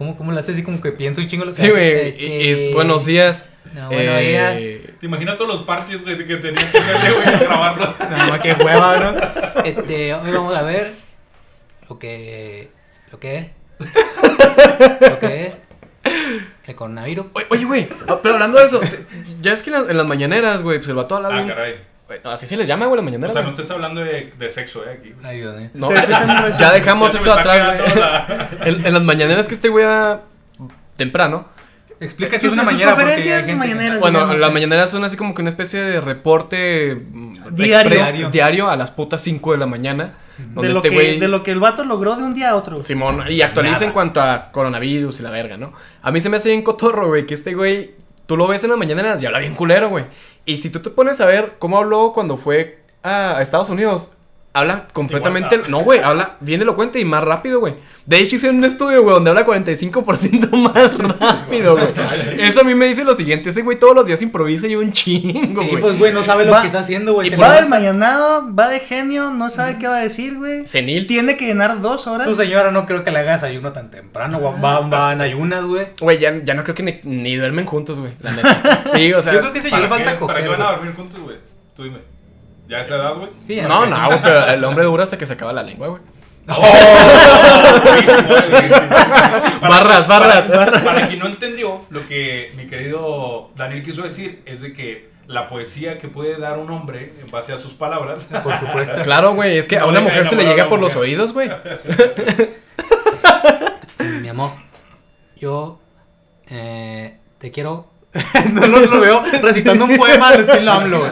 ¿cómo, 0.02 0.18
cómo 0.18 0.32
lo 0.32 0.40
hace 0.40 0.54
así 0.54 0.64
como 0.64 0.82
que 0.82 0.92
pienso 0.92 1.22
un 1.22 1.28
chingo 1.28 1.46
lo 1.46 1.54
que 1.54 1.62
Sí, 1.62 1.70
güey. 1.70 1.84
Eh, 2.18 2.72
Buenos 2.74 3.06
días. 3.06 3.50
No, 3.76 3.86
bueno, 3.86 4.14
Eh, 4.16 4.96
¿Te 5.00 5.06
imaginas 5.06 5.38
todos 5.38 5.54
los 5.54 5.62
parches 5.62 6.02
güey, 6.02 6.18
que 6.26 6.38
tenía 6.38 6.72
que 6.72 6.78
hacerle, 6.80 7.12
güey, 7.24 7.36
a 7.36 7.40
grabarlo? 7.40 7.96
Nada 8.00 8.28
más 8.28 8.40
que 8.40 8.54
hueva, 8.54 8.98
¿no? 8.98 9.62
Este, 9.64 10.16
hoy 10.16 10.32
vamos 10.32 10.56
a 10.58 10.64
ver 10.64 10.92
lo 11.88 12.00
que. 12.00 12.70
Lo 13.12 13.20
que 13.20 13.38
es. 13.38 13.48
Lo 15.02 15.20
que 15.20 15.46
es. 15.46 15.54
El 16.66 16.76
coronavirus. 16.76 17.28
Oye, 17.52 17.66
güey, 17.66 17.88
ah, 18.08 18.20
pero 18.24 18.34
hablando 18.36 18.58
de 18.58 18.66
eso, 18.66 18.82
ya 19.40 19.54
es 19.54 19.62
que 19.62 19.70
en 19.70 19.74
las, 19.76 19.90
en 19.90 19.98
las 19.98 20.08
mañaneras, 20.08 20.64
güey, 20.64 20.80
pues 20.80 20.90
el 20.90 20.96
vato 20.96 21.16
habla 21.18 21.30
Ah, 21.30 21.34
bien. 21.34 21.48
caray. 21.48 21.76
Así 22.24 22.46
se 22.48 22.58
les 22.58 22.68
llama, 22.68 22.86
güey, 22.88 22.98
las 22.98 23.02
O 23.04 23.06
mañaneras. 23.06 23.34
sea, 23.34 23.42
no 23.44 23.50
estés 23.50 23.70
hablando 23.72 24.02
de, 24.02 24.32
de 24.38 24.50
sexo, 24.50 24.84
eh, 24.86 24.98
aquí. 25.00 25.14
Ay, 25.24 25.40
Dios. 25.40 25.56
No, 25.74 25.90
ya 26.60 26.72
dejamos 26.72 27.14
Ya 27.14 27.20
eso 27.20 27.34
atrás, 27.34 27.82
güey. 27.82 27.96
la- 28.00 28.50
En, 28.66 28.86
en 28.86 28.94
las 28.94 29.04
mañaneras 29.04 29.48
que 29.48 29.56
este 29.56 29.70
güey 29.70 29.86
a 29.86 30.22
temprano. 30.98 31.46
Explica 32.00 32.40
si 32.40 32.48
es 32.48 32.54
una 32.54 32.64
porque 32.64 32.84
conferencias, 32.84 33.46
gente- 33.46 33.56
mañaneras. 33.56 34.00
Bueno, 34.00 34.20
digamos, 34.20 34.40
las 34.40 34.50
sí. 34.50 34.54
mañaneras 34.54 34.90
son 34.90 35.04
así 35.04 35.18
como 35.18 35.36
que 35.36 35.42
una 35.42 35.50
especie 35.52 35.80
de 35.82 36.02
reporte 36.02 36.96
mm, 36.96 37.34
Diario. 37.52 38.00
express, 38.04 38.32
diario 38.32 38.70
a 38.70 38.76
las 38.76 38.90
putas 38.92 39.22
5 39.22 39.52
de 39.52 39.58
la 39.60 39.68
mañana. 39.68 40.14
Donde 40.40 40.70
De 40.70 40.74
lo, 40.74 40.84
este 40.84 40.90
que, 40.90 41.20
de 41.20 41.28
lo 41.28 41.44
que 41.44 41.52
el 41.52 41.60
vato 41.60 41.84
logró 41.84 42.16
de 42.16 42.24
un 42.24 42.34
día 42.34 42.50
a 42.50 42.56
otro. 42.56 42.82
Simón, 42.82 43.26
y 43.30 43.42
actualiza 43.44 43.74
Nada. 43.76 43.86
en 43.86 43.92
cuanto 43.92 44.20
a 44.22 44.50
coronavirus 44.52 45.20
y 45.20 45.24
la 45.24 45.30
verga, 45.30 45.58
¿no? 45.58 45.74
A 46.02 46.12
mí 46.12 46.20
se 46.20 46.30
me 46.30 46.38
hace 46.38 46.50
bien 46.50 46.64
cotorro, 46.64 47.10
güey, 47.10 47.28
que 47.28 47.36
este 47.36 47.54
güey, 47.54 47.92
tú 48.32 48.38
lo 48.38 48.48
ves 48.48 48.64
en 48.64 48.70
las 48.70 48.80
mañanas 48.80 49.22
y 49.22 49.26
habla 49.26 49.40
bien 49.40 49.56
culero, 49.56 49.90
güey. 49.90 50.06
Y 50.46 50.60
si 50.60 50.70
tú 50.70 50.82
te 50.82 50.90
pones 50.90 51.20
a 51.20 51.26
ver 51.26 51.56
cómo 51.60 51.78
habló 51.78 52.14
cuando 52.14 52.38
fue 52.38 52.80
a 53.04 53.42
Estados 53.42 53.70
Unidos, 53.70 54.14
habla 54.54 54.88
completamente. 54.94 55.56
Igual. 55.56 55.72
No, 55.72 55.80
güey, 55.80 56.00
habla 56.00 56.36
bien 56.42 56.62
elocuente 56.62 57.00
y 57.00 57.06
más 57.06 57.24
rápido, 57.24 57.60
güey. 57.60 57.76
De 58.06 58.18
hecho, 58.18 58.36
hice 58.36 58.50
un 58.50 58.64
estudio, 58.64 59.04
güey, 59.04 59.14
donde 59.14 59.30
habla 59.30 59.46
45% 59.46 60.50
más 60.58 60.98
rápido, 60.98 61.74
güey. 61.78 61.88
Eso 62.40 62.62
a 62.62 62.64
mí 62.64 62.74
me 62.76 62.88
dice 62.88 63.04
lo 63.04 63.14
siguiente: 63.14 63.52
ese 63.52 63.62
güey 63.62 63.78
todos 63.80 63.96
los 63.96 64.06
días 64.08 64.22
improvisa 64.24 64.68
y 64.68 64.76
un 64.76 64.92
chingo, 64.92 65.62
Sí, 65.62 65.68
güey. 65.70 65.80
pues, 65.82 66.00
güey, 66.00 66.12
no 66.12 66.24
sabe 66.24 66.46
lo 66.46 66.52
Va- 66.52 66.62
que 66.62 66.68
está 66.68 66.80
haciendo, 66.80 67.14
güey. 67.14 67.30
se 67.30 67.38
Va 67.38 67.54
desmañanado, 67.62 68.54
va 68.54 68.68
de 68.70 68.80
genio, 68.80 69.30
no 69.30 69.50
sabe 69.50 69.78
qué 69.78 69.88
va 69.88 69.98
a 69.98 70.02
decir, 70.02 70.38
güey. 70.38 70.66
Senil. 70.66 71.06
Tiene 71.08 71.38
que 71.38 71.46
llenar 71.46 71.80
dos 71.80 72.08
horas. 72.08 72.28
Tu 72.28 72.36
señora 72.36 72.72
no 72.72 72.86
creo 72.88 73.04
que 73.04 73.12
le 73.12 73.20
hagas 73.20 73.44
ayuno 73.44 73.72
tan 73.72 73.92
temprano. 73.92 74.40
güey. 74.40 74.54
Va, 74.62 74.80
va 74.82 75.14
en 75.14 75.22
ayunas, 75.22 75.66
güey. 75.66 75.86
Güey, 76.00 76.20
ya, 76.20 76.44
ya 76.44 76.56
no 76.56 76.64
creo 76.64 76.76
que 76.76 76.84
ni, 76.84 77.00
ni 77.04 77.36
duermen 77.36 77.66
juntos, 77.68 78.00
güey. 78.00 78.14
La 78.22 78.32
neta. 78.32 78.84
Sí, 78.94 79.14
o 79.14 79.22
sea. 79.24 79.34
Yo 79.34 79.40
creo 79.42 79.54
que 79.54 79.60
ese 79.60 79.70
señor 79.70 79.88
¿Para 79.90 80.04
falta 80.04 80.12
qué, 80.20 80.26
¿Para 80.26 80.34
coger. 80.40 80.44
qué 80.44 80.50
van 80.50 80.62
a 80.62 80.72
dormir 80.72 80.94
juntos, 80.96 81.20
güey? 81.22 81.38
Tú 81.76 81.84
dime. 81.84 82.00
¿Ya 82.72 82.78
a 82.78 82.82
esa 82.84 82.96
edad, 82.96 83.16
güey? 83.16 83.30
Sí, 83.48 83.60
No, 83.68 83.86
no, 83.86 84.06
güey, 84.08 84.22
pero 84.24 84.46
el 84.48 84.64
hombre 84.64 84.86
dura 84.86 85.04
hasta 85.04 85.18
que 85.18 85.26
se 85.26 85.34
acaba 85.34 85.52
la 85.52 85.62
lengua, 85.62 85.90
güey. 85.90 86.02
Para- 89.62 89.70
Barras, 89.70 90.08
barras, 90.08 90.46
para- 90.48 90.58
barras. 90.66 90.82
Para 90.82 91.08
quien 91.08 91.20
no 91.20 91.28
entendió, 91.28 91.82
lo 91.90 92.08
que 92.08 92.52
mi 92.56 92.68
querido 92.68 93.52
Daniel 93.58 93.84
quiso 93.84 94.04
decir 94.04 94.42
es 94.46 94.62
de 94.62 94.72
que 94.74 95.12
la 95.28 95.48
poesía 95.48 95.98
que 95.98 96.08
puede 96.08 96.38
dar 96.40 96.58
un 96.60 96.72
hombre 96.72 97.14
en 97.24 97.30
base 97.30 97.52
a 97.54 97.58
sus 97.58 97.74
palabras. 97.74 98.30
Por 98.44 98.58
supuesto. 98.58 99.02
Claro, 99.04 99.34
güey, 99.36 99.58
es 99.58 99.68
que 99.68 99.78
a 99.78 99.86
una 99.86 100.00
mujer 100.00 100.26
se 100.28 100.36
le 100.38 100.46
llega 100.46 100.70
por 100.70 100.80
los 100.80 100.96
oídos, 100.96 101.34
güey. 101.34 101.50
Mi 104.22 104.30
amor, 104.30 104.52
yo 105.38 105.80
eh, 106.50 107.18
te 107.38 107.52
quiero. 107.52 107.92
no 108.54 108.66
lo, 108.68 108.80
lo 108.80 109.00
veo 109.02 109.22
recitando 109.42 109.86
un 109.86 109.96
poema 109.98 110.30
al 110.30 110.40
estilo 110.42 110.72
AMLO, 110.72 111.00
güey. 111.00 111.12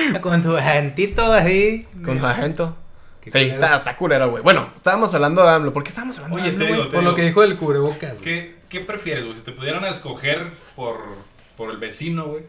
Con 0.20 0.42
tu 0.42 0.56
gentito 0.56 1.32
así. 1.32 1.86
Con 2.04 2.18
su 2.18 2.26
agento. 2.26 2.76
Sí, 3.24 3.30
culero. 3.30 3.54
está, 3.54 3.76
está 3.76 3.96
culero, 3.96 4.30
güey. 4.30 4.42
Bueno, 4.42 4.68
estábamos 4.74 5.14
hablando 5.14 5.42
de 5.42 5.50
AMLO. 5.50 5.72
¿Por 5.72 5.84
qué 5.84 5.90
estábamos 5.90 6.18
hablando 6.18 6.36
Oye, 6.36 6.50
de 6.50 6.50
AMLO, 6.50 6.58
te 6.58 6.64
digo, 6.66 6.78
güey? 6.78 6.90
te 6.90 6.94
Por 6.96 7.04
lo 7.04 7.14
que 7.14 7.22
dijo 7.22 7.42
del 7.42 7.56
cubrebocas, 7.56 8.12
güey. 8.14 8.22
¿Qué, 8.22 8.56
¿Qué 8.68 8.80
prefieres, 8.80 9.24
güey? 9.24 9.36
Si 9.36 9.44
te 9.44 9.52
pudieran 9.52 9.84
escoger 9.84 10.48
por, 10.74 10.96
por 11.56 11.70
el 11.70 11.76
vecino, 11.76 12.26
güey. 12.26 12.42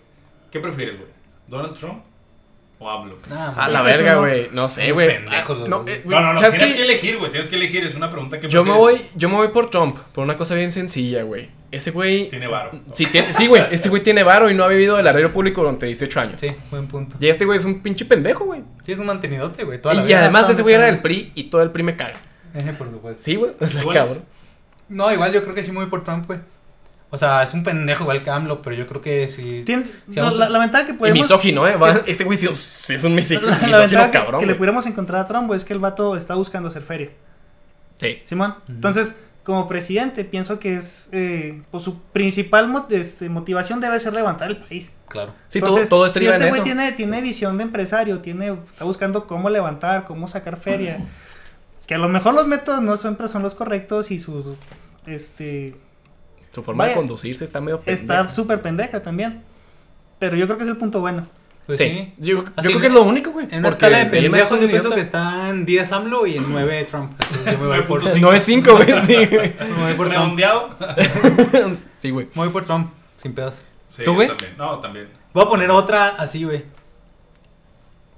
¿Qué 0.52 0.60
prefieres, 0.60 0.98
güey? 0.98 1.10
¿Donald 1.48 1.76
Trump 1.76 2.04
o 2.84 2.90
AMLO? 2.90 3.18
Nah, 3.30 3.54
A 3.56 3.70
la 3.70 3.82
verga, 3.82 4.14
no. 4.14 4.20
güey. 4.22 4.50
No 4.52 4.70
sé, 4.70 4.92
güey. 4.92 5.20
No, 5.24 5.32
eh, 5.88 6.02
No, 6.06 6.20
no, 6.22 6.34
no. 6.34 6.40
¿sabes 6.40 6.58
Tienes 6.58 6.76
que 6.76 6.84
elegir, 6.84 7.18
güey. 7.18 7.32
Tienes 7.32 7.50
que 7.50 7.56
elegir. 7.56 7.84
Es 7.86 7.96
una 7.96 8.10
pregunta 8.10 8.40
que 8.40 8.48
Yo 8.50 8.64
me 8.64 8.72
voy, 8.74 9.02
yo 9.16 9.30
me 9.30 9.36
voy 9.36 9.48
por 9.50 9.70
Trump, 9.70 9.98
por 10.14 10.24
una 10.24 10.36
cosa 10.38 10.56
bien 10.56 10.72
sencilla, 10.72 11.24
güey. 11.24 11.50
Ese 11.72 11.90
güey. 11.92 12.30
Tiene 12.30 12.48
varo. 12.48 12.72
Sí, 12.94 13.06
tiene- 13.08 13.34
sí, 13.34 13.48
güey. 13.48 13.64
Este 13.72 13.90
güey 13.90 14.04
tiene 14.04 14.22
varo 14.24 14.50
y 14.52 14.54
no 14.54 14.64
ha 14.64 14.68
vivido 14.68 14.96
del 14.98 15.08
arreglo 15.08 15.32
público 15.34 15.62
durante 15.62 15.86
18 15.88 16.20
años. 16.20 16.40
Sí, 16.42 16.52
buen 16.70 16.88
punto. 16.88 17.16
Y 17.20 17.28
este 17.30 17.46
güey 17.46 17.58
es 17.58 17.66
un 17.66 17.82
pinche 17.82 18.06
pendejo, 18.06 18.46
güey. 18.46 18.62
Sí, 18.86 18.92
es 18.92 19.00
un 19.00 19.08
mantenidote, 19.08 19.64
güey. 19.64 19.82
Toda 19.82 19.96
la 19.96 20.04
Y 20.04 20.08
vida. 20.08 20.20
además 20.20 20.50
ese 20.50 20.62
güey 20.62 20.76
era 20.76 20.86
del 20.86 21.00
PRI 21.00 21.32
y 21.34 21.46
todo 21.46 21.62
el 21.64 21.72
PRI 21.72 21.84
me 21.84 21.96
caga. 21.96 22.20
por 22.78 22.92
supuesto. 22.92 23.24
Sí, 23.24 23.36
güey. 23.36 23.54
O 23.60 23.68
sea, 23.68 23.84
cabrón. 23.92 24.24
No, 24.90 25.12
igual 25.12 25.34
yo 25.34 25.42
creo 25.44 25.56
que 25.56 25.64
sí 25.64 25.72
me 25.72 25.78
voy 25.78 25.88
por 25.88 26.04
Trump, 26.04 26.28
güey. 26.28 26.40
O 27.14 27.18
sea, 27.20 27.44
es 27.44 27.54
un 27.54 27.64
pendejo 27.64 28.06
igual 28.06 28.24
que 28.24 28.32
AMLO, 28.32 28.64
pero 28.64 28.76
yo 28.76 28.88
creo 28.88 29.00
que 29.00 29.28
Sí, 29.30 29.64
la, 30.16 30.24
vamos 30.24 30.34
a- 30.34 30.38
la- 30.40 30.50
la 30.50 30.58
ventaja 30.60 30.86
que 30.88 30.94
Y 30.94 30.96
podemos. 30.96 31.20
misógino, 31.30 31.68
¿eh? 31.68 31.76
Va- 31.76 32.02
Este 32.08 32.24
güey 32.24 32.40
sí, 32.40 32.48
sí 32.56 32.96
es 32.96 33.04
un 33.04 33.14
misógino, 33.14 33.42
La, 33.42 33.50
la 33.52 33.56
misógino 33.60 33.78
ventaja 33.82 34.12
que, 34.12 34.18
cabrón. 34.18 34.40
que 34.40 34.48
le 34.48 34.56
pudiéramos 34.56 34.86
encontrar 34.88 35.22
a 35.22 35.28
Trump 35.28 35.54
es 35.54 35.64
que 35.64 35.74
el 35.74 35.80
vato 35.80 36.18
está 36.18 36.34
buscando 36.34 36.70
hacer 36.70 36.82
feria. 36.82 37.12
Sí. 38.00 38.18
Simón. 38.24 38.56
Entonces, 38.68 39.14
como 39.44 39.68
presidente, 39.68 40.26
pienso 40.26 40.58
que 40.58 40.74
es. 40.74 41.10
Eh, 41.12 41.62
pues 41.70 41.84
su 41.84 42.00
principal 42.00 42.74
este, 42.90 43.30
motivación 43.30 43.80
debe 43.80 44.00
ser 44.00 44.14
levantar 44.14 44.50
el 44.50 44.58
país. 44.58 44.94
Claro. 45.08 45.34
Sí, 45.50 45.60
Entonces, 45.60 45.90
todo, 45.90 46.10
todo 46.10 46.20
si 46.20 46.26
este 46.26 46.50
güey 46.50 46.64
tiene, 46.64 46.92
tiene 46.94 47.22
visión 47.22 47.58
de 47.60 47.64
empresario, 47.66 48.22
tiene, 48.22 48.48
está 48.72 48.86
buscando 48.86 49.28
cómo 49.28 49.52
levantar, 49.52 50.06
cómo 50.06 50.28
sacar 50.28 50.58
feria. 50.58 50.98
Que 51.86 51.94
a 51.94 51.98
lo 52.00 52.10
mejor 52.10 52.34
los 52.34 52.48
métodos 52.48 52.82
no 52.82 52.98
siempre 52.98 53.28
son 53.28 53.44
los 53.44 53.54
correctos 53.54 54.10
y 54.10 54.20
sus. 54.20 54.46
Este. 55.06 55.76
Su 56.54 56.64
forma 56.64 56.84
de 56.84 56.90
Vaya. 56.92 56.98
conducirse 56.98 57.44
está 57.46 57.60
medio 57.62 57.80
pendeja. 57.80 58.22
Está 58.22 58.36
súper 58.36 58.62
pendeja 58.62 59.02
también. 59.02 59.42
Pero 60.20 60.36
yo 60.38 60.46
creo 60.46 60.58
que 60.58 60.64
es 60.64 60.70
el 60.70 60.78
punto 60.78 61.00
bueno. 61.02 61.28
Pues 61.66 61.80
sí. 61.80 61.88
sí. 61.88 62.14
Yo, 62.18 62.44
yo 62.44 62.52
creo 62.56 62.80
que 62.82 62.88
es 62.88 62.94
lo 62.94 63.04
único, 63.04 63.32
güey. 63.32 63.48
En 63.50 63.60
una 63.60 63.70
porque 63.70 63.86
escala 63.86 63.98
de 64.00 64.04
de 64.06 64.22
pendejos 64.22 64.60
yo 64.60 64.68
pienso 64.68 64.90
que 64.90 65.00
idiota. 65.00 65.02
está 65.02 65.50
en 65.50 65.66
10 65.66 65.92
AMLO 65.94 66.28
y 66.28 66.38
en 66.38 66.46
9 66.52 66.88
Trump. 66.90 67.12
Yo 67.46 67.58
me 67.58 67.68
voy 67.68 67.82
por, 67.84 68.04
9.5. 68.04 68.20
No 68.20 68.34
es 68.34 68.44
5, 68.44 68.72
güey, 68.76 68.88
sí, 69.08 69.16
güey. 69.26 69.56
me 69.58 69.84
voy 69.84 69.94
por 69.96 70.10
Trump. 70.10 70.40
Sí, 72.00 72.10
güey. 72.10 72.26
Me 72.28 72.42
voy 72.44 72.50
por 72.50 72.66
Trump, 72.66 72.92
sin 73.16 73.34
pedos. 73.34 73.56
Sí, 73.96 74.04
¿Tú, 74.04 74.14
güey? 74.14 74.28
también. 74.28 74.54
No, 74.58 74.80
también. 74.80 75.08
Voy 75.34 75.46
a 75.46 75.48
poner 75.48 75.72
otra 75.72 76.10
así, 76.10 76.44
güey. 76.44 76.64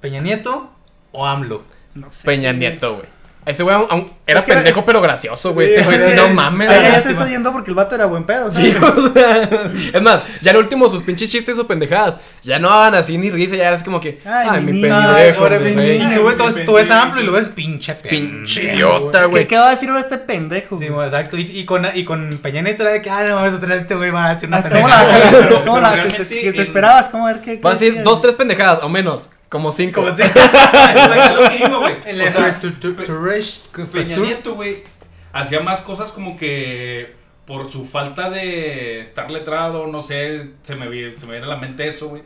¿Peña 0.01 0.19
Nieto 0.21 0.71
o 1.11 1.25
AMLO? 1.25 1.63
No 1.93 2.07
sé. 2.11 2.25
Peña 2.25 2.51
Nieto, 2.51 2.95
güey. 2.95 3.14
Este 3.45 3.61
güey 3.61 3.75
aún- 3.75 3.87
aún 3.91 4.11
era 4.25 4.39
Es 4.39 4.45
que 4.45 4.53
pendejo, 4.53 4.79
es- 4.79 4.85
pero 4.87 5.01
gracioso, 5.01 5.53
güey. 5.53 5.73
Este 5.73 5.83
güey, 5.85 5.99
sí, 5.99 6.15
no 6.15 6.29
mames. 6.29 6.67
Ya 6.69 7.03
te 7.03 7.11
está 7.11 7.27
yendo 7.29 7.51
porque 7.51 7.69
el 7.69 7.75
vato 7.75 7.93
era 7.93 8.05
buen 8.05 8.23
pedo, 8.23 8.51
Sí, 8.51 8.71
¿sabes? 8.73 9.03
o 9.03 9.13
sea, 9.13 9.49
es 9.93 10.01
más, 10.01 10.41
ya 10.41 10.51
lo 10.53 10.59
último, 10.59 10.89
sus 10.89 11.03
pinches 11.03 11.29
chistes 11.29 11.57
o 11.59 11.67
pendejadas, 11.67 12.15
ya 12.41 12.57
no 12.57 12.69
hagan 12.71 12.95
así 12.95 13.17
ni 13.19 13.29
risa, 13.29 13.55
ya 13.55 13.73
es 13.73 13.83
como 13.83 13.99
que, 13.99 14.19
ay, 14.25 14.47
Ay, 14.49 14.61
mi 14.61 14.73
mi 14.73 14.81
pendejo, 14.81 15.49
niño. 15.49 15.55
Ay, 15.59 15.73
ven, 15.75 16.11
y 16.11 16.15
tú, 16.15 16.21
güey, 16.23 16.37
tú, 16.37 16.43
Ay, 16.47 16.65
tú 16.65 16.73
ves 16.73 16.89
a 16.89 16.93
pendejo. 17.01 17.03
AMLO 17.11 17.21
y 17.21 17.25
lo 17.25 17.31
ves 17.33 17.49
pinche 17.49 17.93
Pinche 17.93 18.63
idiota, 18.73 19.25
güey. 19.25 19.43
¿Qué, 19.43 19.47
¿Qué 19.49 19.57
va 19.57 19.67
a 19.67 19.71
decir 19.71 19.89
ahora 19.89 20.01
este 20.01 20.17
pendejo? 20.17 20.79
Sí, 20.79 20.87
güey? 20.87 21.05
exacto. 21.07 21.37
Y, 21.37 21.41
y 21.59 21.65
con, 21.65 21.85
y 21.93 22.03
con 22.03 22.39
Peña 22.41 22.63
de 22.63 23.01
que, 23.01 23.09
ah, 23.11 23.23
no, 23.27 23.35
vamos 23.35 23.53
a 23.53 23.59
tener 23.59 23.77
este 23.79 23.93
güey, 23.95 24.09
va 24.09 24.25
a 24.25 24.33
decir 24.33 24.47
una 24.49 24.57
Ah, 24.57 24.63
¿Cómo 24.63 24.71
pendejada. 24.73 25.49
la, 25.51 25.63
cómo 25.65 25.79
la- 25.81 25.89
que 25.91 25.95
realmente 25.97 26.25
te, 26.51 26.61
esperabas? 26.61 27.09
¿Cómo 27.09 27.27
a 27.27 27.33
ver 27.33 27.41
qué? 27.43 27.57
Va 27.57 27.69
a 27.69 27.73
decir 27.73 28.01
dos, 28.03 28.21
tres 28.21 28.33
pendejadas, 28.33 28.79
o 28.81 28.89
menos, 28.89 29.29
como 29.55 29.71
cinco. 29.71 30.01
Como 30.01 30.09
Exacto, 30.09 31.41
lo 31.41 31.49
que 31.49 31.57
digo, 31.57 31.79
güey. 31.79 31.95
El 32.05 32.21
O 32.21 32.29
sea, 32.31 32.59
tu- 32.59 32.71
tu- 32.73 32.93
tu- 32.93 33.13
Rush, 33.15 33.59
Peña 33.91 34.15
tú- 34.15 34.25
Nieto, 34.25 34.55
güey, 34.55 34.83
hacía 35.31 35.61
más 35.61 35.79
cosas 35.81 36.11
como 36.11 36.35
que 36.37 37.13
por 37.45 37.71
su 37.71 37.85
falta 37.85 38.29
de 38.29 38.99
estar 39.01 39.31
letrado, 39.31 39.87
no 39.87 40.01
sé, 40.01 40.51
se 40.63 40.75
me, 40.75 40.89
vi- 40.89 41.15
se 41.17 41.25
me 41.25 41.33
viene 41.33 41.45
a 41.45 41.49
la 41.49 41.57
mente 41.57 41.87
eso, 41.87 42.09
güey. 42.09 42.23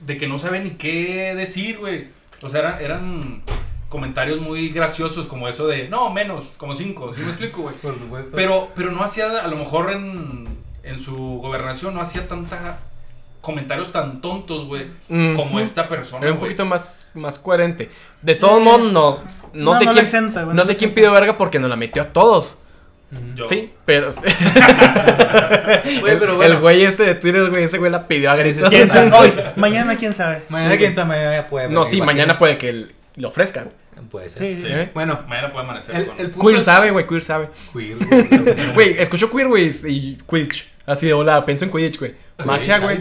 De 0.00 0.16
que 0.16 0.26
no 0.28 0.38
sabe 0.38 0.60
ni 0.60 0.70
qué 0.70 1.34
decir, 1.34 1.78
güey. 1.78 2.08
O 2.42 2.48
sea, 2.48 2.60
eran, 2.60 2.80
eran 2.82 3.42
comentarios 3.88 4.40
muy 4.40 4.68
graciosos 4.68 5.26
como 5.26 5.48
eso 5.48 5.66
de, 5.66 5.88
no, 5.88 6.10
menos, 6.10 6.54
como 6.58 6.74
cinco, 6.76 7.12
¿sí 7.12 7.20
me 7.22 7.28
explico, 7.28 7.62
güey? 7.62 7.74
Por 7.76 7.98
supuesto. 7.98 8.30
Pero, 8.36 8.68
pero 8.76 8.92
no 8.92 9.02
hacía, 9.02 9.26
a 9.40 9.48
lo 9.48 9.56
mejor 9.56 9.90
en, 9.90 10.44
en 10.84 11.00
su 11.00 11.14
gobernación, 11.16 11.94
no 11.94 12.00
hacía 12.00 12.28
tanta 12.28 12.78
comentarios 13.40 13.90
tan 13.92 14.20
tontos, 14.20 14.66
güey, 14.66 14.86
Mm. 15.08 15.34
como 15.34 15.60
esta 15.60 15.88
persona, 15.88 16.22
Era 16.24 16.32
un 16.34 16.38
poquito 16.40 16.64
más, 16.66 17.10
más 17.14 17.38
coherente. 17.38 17.90
De 18.22 18.34
todos 18.34 18.62
modos, 18.62 18.92
no, 18.92 18.92
no, 18.92 19.18
No, 19.72 19.78
sé 19.78 19.84
no 19.86 19.92
quién, 19.92 20.04
exenta, 20.04 20.42
no 20.44 20.64
sé 20.64 20.76
quién 20.76 20.92
pidió 20.92 21.10
verga 21.12 21.36
porque 21.38 21.58
nos 21.58 21.70
la 21.70 21.76
metió 21.76 22.02
a 22.02 22.06
todos. 22.06 22.56
Yo- 23.34 23.48
Sí, 23.48 23.72
pero 23.84 24.12
Güey, 26.00 26.18
pero 26.18 26.30
el 26.32 26.36
bueno. 26.36 26.60
güey 26.60 26.84
este 26.84 27.02
de 27.04 27.14
Twitter, 27.16 27.48
güey, 27.50 27.64
ese 27.64 27.78
güey 27.78 27.90
la 27.90 28.06
pidió 28.06 28.30
a 28.30 28.36
gritos. 28.36 28.68
¿Quién 28.68 28.88
sabe? 28.90 29.10
Hoy, 29.16 29.32
mañana, 29.56 29.96
quién 29.96 30.14
sabe. 30.14 30.42
Mañana 30.48 30.76
quién 30.76 30.94
sabe, 30.94 31.08
mañana 31.08 31.46
puede. 31.48 31.68
No, 31.68 31.86
sí, 31.86 32.00
mañana 32.00 32.38
puede 32.38 32.56
que 32.58 32.68
él 32.68 32.92
lo 33.16 33.28
ofrezca. 33.28 33.62
güey. 33.64 33.74
Puede 34.10 34.30
ser. 34.30 34.38
Sí. 34.56 34.62
Sí. 34.64 34.66
¿Eh? 34.72 34.90
Bueno, 34.94 35.20
Mañana 35.28 35.52
puede 35.52 35.64
amanecer 35.66 35.94
el, 35.96 36.06
con- 36.06 36.20
el 36.20 36.32
Queer 36.32 36.56
es- 36.56 36.64
sabe, 36.64 36.90
güey, 36.90 37.06
queer 37.06 37.22
sabe. 37.22 37.48
Queer, 37.72 37.96
güey. 37.98 38.72
Güey, 38.74 38.96
escucho 39.02 39.30
queer, 39.30 39.48
güey, 39.48 39.70
y 39.88 40.16
Quidditch. 40.28 40.68
Así 40.86 41.06
de 41.06 41.12
hola, 41.12 41.44
pienso 41.44 41.64
en 41.64 41.70
Quidditch, 41.70 41.98
güey. 41.98 42.14
Magia, 42.44 42.78
güey. 42.78 42.98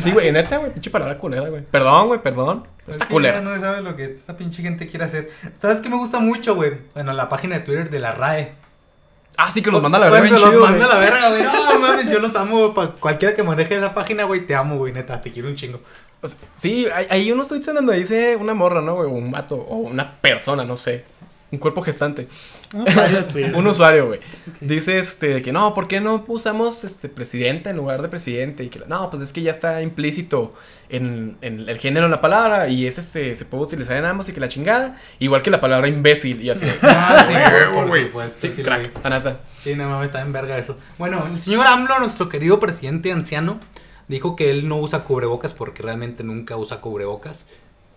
Sí, 0.00 0.10
güey, 0.10 0.32
neta, 0.32 0.58
güey, 0.58 0.72
pinche 0.72 0.90
palabra 0.90 1.16
culera, 1.16 1.48
güey. 1.48 1.62
Perdón, 1.62 2.08
güey, 2.08 2.20
perdón. 2.20 2.66
Es 2.86 2.94
Está 2.94 3.06
culera. 3.06 3.40
no 3.40 3.58
sabe 3.58 3.80
lo 3.82 3.96
que 3.96 4.04
esta 4.04 4.36
pinche 4.36 4.62
gente 4.62 4.88
quiere 4.88 5.04
hacer. 5.04 5.30
¿Sabes 5.58 5.80
qué 5.80 5.88
me 5.88 5.96
gusta 5.96 6.18
mucho, 6.18 6.54
güey? 6.54 6.72
Bueno, 6.92 7.12
la 7.12 7.28
página 7.28 7.56
de 7.56 7.64
Twitter 7.64 7.88
de 7.88 8.00
la 8.00 8.12
RAE. 8.12 8.52
Ah, 9.36 9.50
sí, 9.50 9.62
que 9.62 9.70
los 9.70 9.82
manda 9.82 9.98
a 9.98 10.00
la 10.02 10.08
Cuando 10.10 10.22
bien 10.28 10.40
los 10.40 10.50
chido, 10.50 10.60
manda 10.60 10.84
a 10.84 10.88
la 10.88 10.98
verga, 10.98 11.28
güey. 11.30 11.42
No, 11.72 11.78
mames, 11.80 12.10
yo 12.10 12.18
los 12.20 12.34
amo. 12.36 12.74
Pa 12.74 12.92
cualquiera 12.92 13.34
que 13.34 13.42
maneje 13.42 13.76
esa 13.76 13.94
página, 13.94 14.24
güey, 14.24 14.46
te 14.46 14.54
amo, 14.54 14.76
güey, 14.76 14.92
neta. 14.92 15.20
Te 15.20 15.30
quiero 15.30 15.48
un 15.48 15.56
chingo. 15.56 15.80
O 16.20 16.28
sea, 16.28 16.38
sí, 16.54 16.86
hay, 16.94 17.06
hay 17.10 17.32
unos 17.32 17.48
tweets 17.48 17.68
en 17.68 17.74
donde 17.76 17.96
dice 17.96 18.36
una 18.36 18.54
morra, 18.54 18.80
¿no, 18.80 18.94
güey? 18.96 19.08
O 19.08 19.12
un 19.12 19.30
vato, 19.30 19.56
o 19.56 19.76
una 19.76 20.10
persona, 20.12 20.64
no 20.64 20.76
sé. 20.76 21.04
Un 21.54 21.58
cuerpo 21.58 21.82
gestante. 21.82 22.26
Un 22.72 22.82
usuario 22.82 23.16
de 23.22 23.22
Twitter. 23.24 23.54
Un 23.54 23.66
usuario, 23.66 24.06
güey. 24.06 24.20
Dice 24.60 24.98
este 24.98 25.40
que 25.40 25.52
no, 25.52 25.72
¿por 25.74 25.86
qué 25.86 26.00
no 26.00 26.24
usamos 26.26 26.82
este 26.84 27.08
presidente 27.08 27.70
en 27.70 27.76
lugar 27.76 28.02
de 28.02 28.08
presidente? 28.08 28.64
Y 28.64 28.68
que 28.68 28.80
no, 28.86 29.08
pues 29.10 29.22
es 29.22 29.32
que 29.32 29.42
ya 29.42 29.52
está 29.52 29.80
implícito 29.82 30.54
en, 30.88 31.36
en 31.40 31.68
el 31.68 31.78
género 31.78 32.06
en 32.06 32.10
la 32.10 32.20
palabra 32.20 32.68
y 32.68 32.86
es 32.86 32.98
este 32.98 33.36
se 33.36 33.44
puede 33.44 33.64
utilizar 33.64 33.96
en 33.96 34.04
ambos 34.04 34.28
y 34.28 34.32
que 34.32 34.40
la 34.40 34.48
chingada, 34.48 34.98
igual 35.20 35.42
que 35.42 35.50
la 35.50 35.60
palabra 35.60 35.86
imbécil 35.88 36.42
y 36.42 36.50
así. 36.50 36.66
Ah, 36.82 37.24
sí, 37.28 37.86
güey. 37.86 38.06
supuesto, 38.06 38.48
Sí, 38.48 38.62
crack, 38.62 38.90
no 39.76 39.88
mames, 39.88 40.06
está 40.06 40.20
en 40.20 40.32
verga 40.32 40.58
eso. 40.58 40.76
Bueno, 40.98 41.26
el 41.32 41.40
señor 41.40 41.66
AMLO, 41.66 41.98
nuestro 42.00 42.28
querido 42.28 42.60
presidente 42.60 43.12
anciano, 43.12 43.58
dijo 44.08 44.36
que 44.36 44.50
él 44.50 44.68
no 44.68 44.76
usa 44.76 45.04
cubrebocas 45.04 45.54
porque 45.54 45.82
realmente 45.82 46.22
nunca 46.24 46.56
usa 46.56 46.80
cubrebocas. 46.80 47.46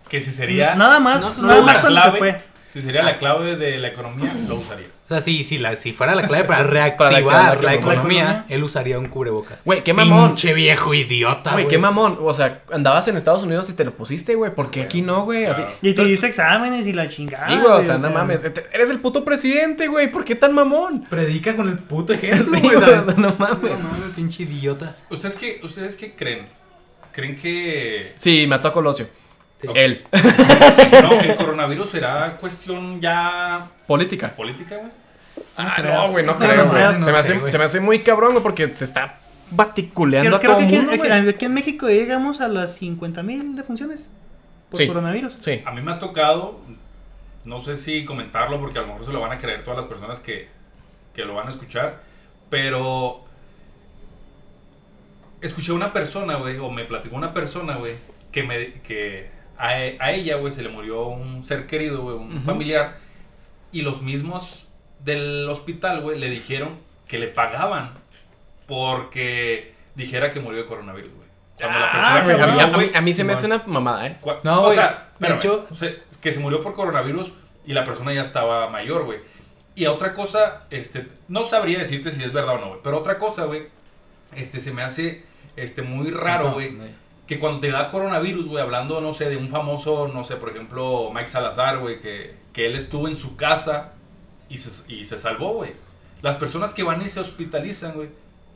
Que 0.10 0.22
si 0.22 0.32
sería. 0.32 0.76
Nada 0.76 1.00
más, 1.00 1.40
No, 1.40 1.48
nada 1.48 1.60
no, 1.60 1.66
más 1.66 1.76
la 1.76 1.82
cuando 1.82 2.00
clave, 2.02 2.12
se 2.14 2.18
fue. 2.20 2.42
Si 2.80 2.86
sería 2.86 3.04
la 3.04 3.18
clave 3.18 3.56
de 3.56 3.78
la 3.78 3.88
economía, 3.90 4.34
lo 4.48 4.56
usaría. 4.56 4.88
O 5.06 5.10
sea, 5.10 5.22
si, 5.22 5.46
si, 5.46 5.58
la, 5.58 5.76
si 5.78 5.94
fuera 5.94 6.16
la 6.16 6.28
clave 6.28 6.44
para 6.44 6.64
reactivar 6.64 7.12
reactivar 7.12 7.56
la 7.58 7.62
la 7.62 7.74
economía. 7.76 7.94
economía, 8.24 8.46
él 8.50 8.64
usaría 8.64 9.00
un 9.00 9.08
cubrebocas. 9.08 9.60
Güey, 9.64 9.82
qué 9.84 9.94
mamón. 9.94 10.30
Pinche 10.32 10.54
viejo 10.54 10.94
idiota, 10.94 11.54
Güey, 11.54 11.68
qué 11.68 11.78
mamón. 11.78 12.18
O 12.22 12.34
sea, 12.34 12.62
andabas 12.74 13.08
en 13.08 13.16
Estados 13.16 13.44
Unidos 13.44 13.70
y 13.70 13.74
te 13.74 13.86
lo 13.86 13.92
pusiste, 13.92 14.36
güey. 14.36 14.52
porque 14.54 14.82
aquí 14.82 15.02
no, 15.02 15.24
güey? 15.24 15.46
Claro. 15.46 15.72
Y 15.82 15.94
te 15.94 16.04
diste 16.04 16.28
exámenes 16.28 16.88
y 16.88 16.94
la 16.94 17.08
chingada. 17.08 17.48
Sí, 17.48 17.56
güey, 17.56 17.72
o 17.72 17.84
sea, 17.84 17.98
no 18.00 18.10
mames. 18.10 18.44
Eres 18.44 18.90
el 18.90 19.00
puto 19.00 19.24
presidente, 19.24 19.88
güey. 19.88 20.12
¿Por 20.12 20.26
qué 20.26 20.36
tan 20.36 20.54
mamón? 20.54 21.06
Predica 21.10 21.56
con 21.56 21.70
el 21.70 21.78
puto 21.78 22.14
Sí, 22.22 22.28
güey. 22.28 22.80
¿sabes? 22.80 23.00
o 23.00 23.06
sea, 23.06 23.14
no 23.16 23.36
mames. 23.40 23.72
No 23.80 23.90
mames, 23.90 24.10
pinche 24.16 24.44
idiota. 24.44 24.94
¿Ustedes 25.10 25.36
qué, 25.38 25.62
¿Ustedes 25.64 25.96
qué 25.96 26.14
creen? 26.14 26.48
¿Creen 27.14 27.36
que 27.38 28.14
Sí, 28.18 28.46
mató 28.48 28.68
a 28.68 28.74
Colosio. 28.74 29.08
Sí. 29.62 29.68
Él. 29.74 30.06
no, 31.02 31.20
el 31.20 31.36
coronavirus 31.36 31.90
será 31.90 32.38
cuestión 32.40 33.02
ya 33.02 33.66
Política. 33.88 34.30
política, 34.36 34.76
güey? 34.78 34.92
Ah, 35.58 35.74
creo. 35.78 35.94
no, 35.94 36.12
güey, 36.12 36.26
no 36.26 36.34
No, 36.34 36.40
creo, 36.40 36.68
güey. 36.68 36.84
se, 37.04 37.12
me 37.12 37.18
hace, 37.18 37.50
se 37.52 37.58
me 37.58 37.64
hace 37.64 37.80
muy 37.80 38.04
cabrón, 38.04 38.32
güey, 38.32 38.44
porque 38.44 38.68
se 38.70 38.86
está 38.86 39.18
baticuleando 39.50 40.28
Creo, 40.30 40.38
a 40.38 40.40
creo 40.40 40.52
todo 40.58 40.68
que 40.68 40.76
mundo, 40.76 41.04
aquí- 41.04 41.30
aquí 41.30 41.46
en 41.46 41.54
México 41.54 41.88
llegamos 41.88 42.42
a 42.42 42.48
las 42.50 42.76
50 42.76 43.24
mil 43.24 43.56
defunciones 43.56 44.08
por 44.70 44.80
Sí. 44.80 44.88
coronavirus. 44.88 45.38
Sí. 45.40 45.64
A 45.66 45.72
mí 45.72 45.82
me 45.82 45.92
ha 45.94 46.00
tocado, 46.00 46.60
no 47.46 47.60
sé 47.62 47.78
si 47.78 48.06
comentarlo 48.06 48.60
porque 48.60 48.78
a 48.78 48.82
lo 48.82 48.90
mejor 48.90 49.06
se 49.06 49.12
lo 49.12 49.22
van 49.22 49.32
a 49.32 49.38
creer 49.40 49.64
todas 49.64 49.80
las 49.80 49.88
personas 49.88 50.20
que, 50.20 50.50
que 51.16 51.26
lo 51.26 51.34
van 51.34 51.48
a 51.48 51.52
escuchar, 51.52 52.02
pero 52.52 53.24
escuché 55.42 55.72
a 55.72 55.76
una 55.76 55.94
persona, 55.94 56.36
güey, 56.36 56.58
o 56.58 56.70
me 56.70 56.84
platicó 56.86 57.16
una 57.16 57.34
persona, 57.34 57.76
güey, 57.78 57.94
que, 58.32 58.44
me, 58.44 58.74
que 58.82 59.30
a, 59.58 59.68
a 59.70 60.12
ella, 60.12 60.38
güey, 60.38 60.52
se 60.54 60.62
le 60.62 60.70
murió 60.70 61.08
un 61.08 61.44
ser 61.44 61.68
querido, 61.68 62.02
güey, 62.04 62.16
un 62.16 62.38
Ujú. 62.38 62.46
familiar, 62.46 62.98
y 63.72 63.82
los 63.82 64.02
mismos 64.02 64.68
del 65.04 65.48
hospital, 65.50 66.02
güey, 66.02 66.20
le 66.20 66.30
dijeron 66.30 66.70
que 67.08 67.20
le 67.20 67.28
pagaban 67.28 67.92
porque 68.68 69.74
dijera 69.96 70.30
que 70.30 70.40
murió 70.40 70.60
de 70.62 70.66
coronavirus, 70.68 71.14
güey. 71.14 71.28
Cuando 71.60 71.80
la 71.80 71.88
Ah, 71.88 71.92
persona 71.92 72.24
que 72.26 72.32
a, 72.44 72.46
mí, 72.48 72.52
murió, 72.54 72.66
a 72.66 72.78
mí- 72.78 72.92
a 72.96 73.02
mí 73.02 73.14
se 73.14 73.24
me 73.24 73.34
hace 73.34 73.48
una 73.48 73.64
mamada, 73.66 74.08
¿eh? 74.08 74.18
No, 74.44 74.64
o 74.66 74.74
sea, 74.74 75.10
hecho- 75.22 75.66
o 75.72 75.76
sea, 75.76 75.92
que 76.22 76.32
se 76.32 76.40
murió 76.40 76.62
por 76.62 76.74
coronavirus 76.76 77.34
y 77.66 77.74
la 77.74 77.84
persona 77.84 78.14
ya 78.14 78.22
estaba 78.22 78.70
mayor, 78.70 79.06
güey. 79.06 79.20
Y 79.76 79.86
a 79.86 79.92
otra 79.92 80.14
cosa, 80.14 80.66
este, 80.70 81.08
no 81.28 81.46
sabría 81.46 81.80
decirte 81.80 82.12
si 82.12 82.24
es 82.24 82.32
verdad 82.34 82.56
o 82.56 82.60
no, 82.60 82.68
güey. 82.70 82.80
Pero 82.84 82.98
otra 83.00 83.18
cosa, 83.18 83.46
güey, 83.46 83.64
este, 84.36 84.60
se 84.60 84.72
me 84.74 84.84
hace, 84.84 85.24
este, 85.56 85.82
muy 85.82 86.12
raro, 86.12 86.52
güey. 86.54 86.78
Que 87.28 87.40
cuando 87.40 87.60
te 87.60 87.70
da 87.70 87.90
coronavirus, 87.90 88.48
güey, 88.48 88.64
hablando, 88.64 89.02
no 89.02 89.14
sé, 89.14 89.30
de 89.30 89.38
un 89.38 89.50
famoso, 89.50 90.08
no 90.08 90.24
sé, 90.24 90.38
por 90.38 90.50
ejemplo, 90.50 91.12
Mike 91.14 91.28
Salazar, 91.28 91.80
güey, 91.80 92.00
que, 92.00 92.34
que 92.54 92.66
él 92.66 92.76
estuvo 92.76 93.08
en 93.08 93.16
su 93.16 93.36
casa 93.36 93.94
y 94.50 94.58
se, 94.58 94.92
y 94.94 95.04
se 95.04 95.20
salvó, 95.20 95.54
güey. 95.54 95.72
Las 96.22 96.38
personas 96.38 96.74
que 96.74 96.84
van 96.84 97.02
y 97.02 97.08
se 97.08 97.20
hospitalizan, 97.20 97.94
güey, 97.94 98.10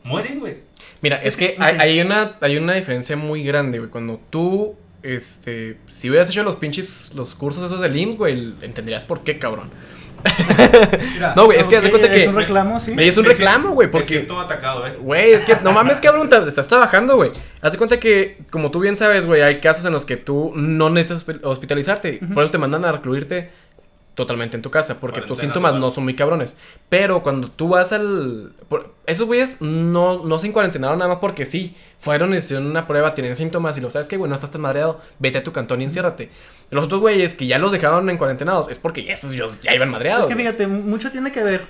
mueren, 0.04 0.40
güey. 0.40 0.58
Mira, 1.02 1.18
es 1.18 1.36
que 1.36 1.56
hay, 1.60 2.00
una, 2.00 2.38
hay 2.42 2.58
una 2.58 2.74
diferencia 2.74 3.16
muy 3.18 3.44
grande, 3.44 3.80
güey. 3.80 3.90
Cuando 3.92 4.20
tú, 4.30 4.76
este, 5.04 5.78
si 5.90 6.10
hubieras 6.10 6.30
hecho 6.30 6.44
los 6.44 6.56
pinches, 6.56 7.14
los 7.16 7.36
cursos 7.36 7.66
esos 7.66 7.82
del 7.82 7.96
IMSS, 7.96 8.18
güey, 8.18 8.54
entenderías 8.62 9.06
por 9.06 9.24
qué, 9.24 9.38
cabrón. 9.38 9.70
Mira, 11.14 11.34
No, 11.36 11.46
güey, 11.46 11.60
es 11.60 11.68
que 11.68 11.78
haz 11.78 11.84
de 11.84 11.90
cuenta 11.90 12.08
Es 12.14 12.24
que, 12.24 12.30
un 12.30 12.36
reclamo, 12.36 12.80
sí. 12.80 12.94
es 12.98 13.18
un 13.18 13.24
Me 13.24 13.30
reclamo, 13.30 13.70
güey, 13.72 13.88
Me 13.88 13.92
porque, 13.92 14.08
siento 14.08 14.40
atacado, 14.40 14.86
eh. 14.88 14.96
güey, 15.00 15.32
es 15.32 15.46
que, 15.46 15.56
no 15.64 15.72
mames, 15.72 16.00
cabrón, 16.00 16.30
te- 16.30 16.48
estás 16.48 16.68
trabajando, 16.68 17.16
güey. 17.16 17.32
Haz 17.62 17.72
de 17.74 17.78
cuenta 17.78 18.00
que, 18.00 18.38
como 18.50 18.72
tú 18.72 18.80
bien 18.80 18.96
sabes, 18.98 19.26
güey, 19.26 19.42
hay 19.42 19.56
casos 19.60 19.86
en 19.86 19.94
los 19.94 20.06
que 20.06 20.18
tú 20.18 20.52
no 20.56 20.90
necesitas 20.90 21.28
hospi- 21.28 21.40
hospitalizarte. 21.44 22.20
Por 22.34 22.44
eso 22.44 22.52
te 22.52 22.58
mandan 22.58 22.86
a 22.86 22.92
recluirte 22.92 23.50
totalmente 24.22 24.56
en 24.56 24.62
tu 24.64 24.72
casa, 24.72 25.00
porque 25.00 25.22
tus 25.22 25.40
síntomas 25.40 25.76
no 25.76 25.92
son 25.92 26.04
muy 26.06 26.16
cabrones. 26.16 26.56
Pero 26.90 27.24
cuando 27.24 27.50
tú 27.50 27.70
vas 27.70 27.92
al... 27.92 28.54
por- 28.70 28.94
esos 29.06 29.26
güeyes 29.28 29.58
no, 29.60 30.24
no 30.24 30.40
se 30.40 30.48
encuarentenaron 30.48 31.00
nada 31.00 31.10
más 31.10 31.20
porque 31.20 31.46
sí. 31.46 31.76
Fueron, 32.00 32.34
hicieron 32.34 32.66
una 32.66 32.88
prueba, 32.88 33.14
tienen 33.14 33.36
síntomas 33.36 33.78
y 33.78 33.82
lo 33.82 33.92
sabes 33.92 34.08
que, 34.08 34.18
güey, 34.18 34.28
no 34.30 34.36
estás 34.36 34.50
tan 34.52 34.62
madreado. 34.62 35.00
Vete 35.20 35.38
a 35.40 35.44
tu 35.44 35.52
cantón 35.52 35.82
y 35.82 35.84
enciérrate. 35.84 36.30
Los 36.72 36.86
otros 36.86 37.00
güeyes 37.02 37.36
que 37.36 37.46
ya 37.46 37.60
los 37.60 37.72
dejaron 37.72 38.10
en 38.10 38.18
cuarentenados 38.18 38.70
es 38.70 38.80
porque 38.80 39.04
ya 39.04 39.14
esos 39.14 39.34
ellos 39.34 39.56
ya 39.62 39.76
iban 39.76 39.90
madreados. 39.90 40.22
Es 40.24 40.28
que 40.28 40.34
güey. 40.34 40.46
fíjate, 40.46 40.66
mucho 40.68 41.12
tiene 41.12 41.32
que 41.32 41.44
ver 41.44 41.62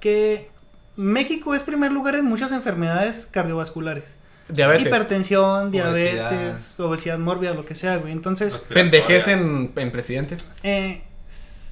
que 0.00 0.48
México 0.96 1.54
es 1.54 1.62
primer 1.62 1.92
lugar 1.92 2.14
en 2.14 2.24
muchas 2.26 2.52
enfermedades 2.52 3.26
cardiovasculares. 3.30 4.16
Diabetes. 4.48 4.86
hipertensión, 4.88 5.70
diabetes, 5.70 6.20
Obesidad. 6.20 6.86
obesidad, 6.86 7.18
mórbida, 7.18 7.54
lo 7.54 7.64
que 7.64 7.74
sea, 7.76 7.98
güey. 7.98 8.12
Entonces, 8.12 8.58
Pendejez 8.58 9.28
en, 9.28 9.70
en 9.76 9.92
presidentes. 9.92 10.50
eh, 10.64 11.02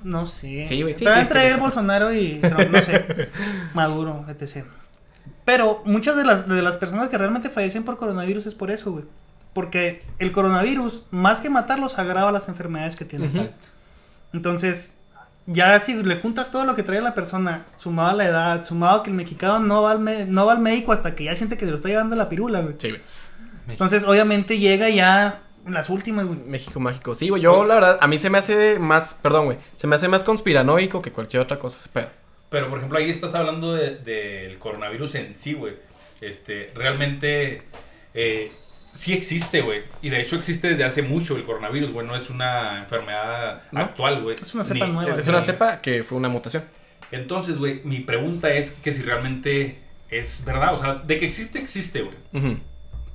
no 0.05 0.27
sé. 0.27 0.67
Sí, 0.69 0.83
güey, 0.83 0.95
sí, 0.95 1.05
traer. 1.05 1.59
Bolsonaro 1.59 2.13
y 2.13 2.41
Trump, 2.41 2.71
no 2.71 2.81
sé, 2.83 3.29
Maduro, 3.75 4.25
etc. 4.29 4.65
Pero 5.45 5.83
muchas 5.85 6.17
de 6.17 6.25
las, 6.25 6.47
de 6.49 6.63
las 6.63 6.77
personas 6.77 7.09
que 7.09 7.19
realmente 7.19 7.49
fallecen 7.51 7.83
por 7.85 7.97
coronavirus 7.97 8.47
es 8.47 8.55
por 8.55 8.71
eso, 8.71 8.93
güey. 8.93 9.05
Porque 9.55 10.03
el 10.19 10.31
coronavirus, 10.33 11.03
más 11.11 11.41
que 11.41 11.51
matarlos, 11.51 11.99
agrava 11.99 12.31
las 12.31 12.49
enfermedades 12.49 12.97
que 12.97 13.05
tienen. 13.05 13.29
Exacto. 13.31 13.69
Entonces, 14.33 14.95
ya 15.47 15.81
si 15.81 15.95
le 15.95 16.17
juntas 16.21 16.51
todo 16.51 16.65
lo 16.65 16.77
que 16.77 16.83
trae 16.83 17.01
la 17.01 17.15
persona, 17.15 17.65
sumado 17.79 18.11
a 18.11 18.15
la 18.15 18.27
edad, 18.27 18.65
sumado 18.65 19.01
a 19.01 19.03
que 19.03 19.11
el 19.11 19.17
mexicano 19.17 19.59
no 19.61 19.83
va 19.83 19.93
al, 19.93 19.99
me- 20.01 20.27
no 20.27 20.45
va 20.47 20.53
al 20.53 20.59
médico 20.61 20.93
hasta 20.93 21.15
que 21.15 21.25
ya 21.25 21.35
siente 21.35 21.57
que 21.57 21.65
se 21.65 21.71
lo 21.71 21.77
está 21.79 21.89
llevando 21.89 22.15
la 22.15 22.29
pirula, 22.29 22.61
güey. 22.61 22.75
Sí, 22.79 22.91
güey. 22.91 23.01
Entonces, 23.69 24.05
obviamente 24.05 24.59
llega 24.59 24.89
ya 24.91 25.41
las 25.71 25.91
últimas, 25.91 26.27
güey. 26.27 26.39
México 26.47 26.81
mágico. 26.81 27.15
Sí, 27.15 27.29
güey. 27.29 27.43
Yo, 27.43 27.65
la 27.65 27.75
verdad, 27.75 27.99
a 28.01 28.07
mí 28.07 28.19
se 28.19 28.31
me 28.31 28.39
hace 28.39 28.79
más. 28.79 29.15
Perdón, 29.23 29.47
güey. 29.47 29.59
Se 29.77 29.87
me 29.87 29.95
hace 29.97 30.09
más 30.09 30.25
conspiranoico 30.25 31.01
que 31.03 31.11
cualquier 31.13 31.43
otra 31.43 31.59
cosa. 31.59 31.79
ese 31.79 31.89
pedo. 31.89 32.09
Pero, 32.51 32.69
por 32.69 32.79
ejemplo, 32.79 32.99
ahí 32.99 33.11
estás 33.11 33.35
hablando 33.35 33.75
de- 33.75 33.97
del 33.97 34.59
coronavirus 34.59 35.15
en 35.17 35.35
sí, 35.35 35.53
güey. 35.55 35.75
Este, 36.21 36.71
realmente 36.75 37.63
eh, 38.15 38.51
sí 38.95 39.13
existe, 39.13 39.61
güey. 39.61 39.83
Y 40.03 40.11
de 40.11 40.21
hecho 40.21 40.37
existe 40.37 40.69
desde 40.71 40.85
hace 40.85 41.03
mucho 41.03 41.37
el 41.37 41.45
coronavirus, 41.45 41.91
güey. 41.93 42.07
No 42.07 42.17
es 42.17 42.31
una 42.31 42.79
enfermedad 42.79 43.63
¿No? 43.71 43.81
actual, 43.81 44.23
güey. 44.23 44.35
Es 44.41 44.55
una 44.55 44.65
cepa 44.65 44.87
Ni- 44.87 44.93
nueva. 44.93 45.17
Es 45.19 45.29
una 45.29 45.41
cepa 45.41 45.81
que 45.81 46.03
fue 46.03 46.17
una 46.19 46.29
mutación. 46.29 46.65
Entonces, 47.11 47.59
güey, 47.59 47.81
mi 47.85 48.01
pregunta 48.01 48.51
es 48.51 48.71
que 48.73 48.93
si 48.93 49.03
realmente 49.03 49.79
es 50.11 50.43
verdad. 50.45 50.75
O 50.75 50.77
sea, 50.79 50.95
de 50.95 51.19
que 51.19 51.27
existe, 51.27 51.59
existe, 51.59 52.03
güey. 52.03 52.17
Ujú, 52.33 52.59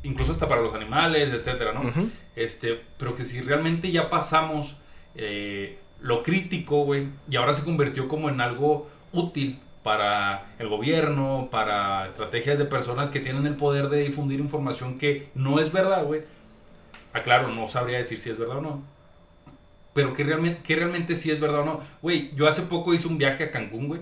Incluso 0.04 0.32
hasta 0.32 0.48
para 0.48 0.62
los 0.62 0.74
animales, 0.74 1.32
etcétera, 1.32 1.74
¿no? 1.74 1.92
Este, 2.36 2.82
pero 2.98 3.16
que 3.16 3.24
si 3.24 3.42
realmente 3.42 3.92
ya 3.92 4.10
pasamos 4.10 4.76
eh, 5.16 5.80
lo 6.02 6.24
crítico, 6.24 6.84
güey, 6.84 7.08
y 7.30 7.38
ahora 7.38 7.54
se 7.54 7.64
convirtió 7.64 8.08
como 8.08 8.30
en 8.30 8.42
algo 8.42 8.90
útil 9.14 9.60
para 9.84 10.46
el 10.60 10.70
gobierno, 10.70 11.50
para 11.52 12.06
estrategias 12.06 12.58
de 12.58 12.66
personas 12.66 13.10
que 13.10 13.20
tienen 13.20 13.46
el 13.46 13.56
poder 13.56 13.90
de 13.90 14.04
difundir 14.04 14.40
información 14.40 14.98
que 14.98 15.30
no 15.36 15.60
es 15.60 15.72
verdad, 15.72 16.06
güey. 16.06 16.22
Aclaro, 17.14 17.50
no 17.50 17.68
sabría 17.68 17.98
decir 17.98 18.20
si 18.20 18.30
es 18.30 18.38
verdad 18.38 18.58
o 18.58 18.62
no. 18.62 18.84
Pero 19.94 20.14
que 20.14 20.24
realmente, 20.24 20.62
que 20.64 20.76
realmente 20.76 21.16
sí 21.16 21.30
es 21.30 21.40
verdad 21.40 21.62
o 21.62 21.66
no. 21.66 21.82
Güey, 22.02 22.32
yo 22.36 22.48
hace 22.48 22.64
poco 22.64 22.94
hice 22.94 23.08
un 23.08 23.18
viaje 23.18 23.44
a 23.44 23.52
Cancún, 23.52 23.88
güey. 23.88 24.02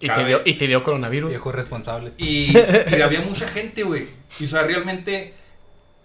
Y, 0.00 0.08
te 0.08 0.24
dio, 0.24 0.40
y 0.44 0.54
te 0.54 0.66
dio 0.66 0.82
coronavirus. 0.82 1.30
Viejo 1.30 1.52
responsable. 1.52 2.12
Y, 2.16 2.56
y 2.56 3.00
había 3.02 3.20
mucha 3.20 3.46
gente, 3.46 3.82
güey. 3.82 4.08
Y 4.38 4.46
o 4.46 4.48
sea, 4.48 4.62
realmente 4.62 5.34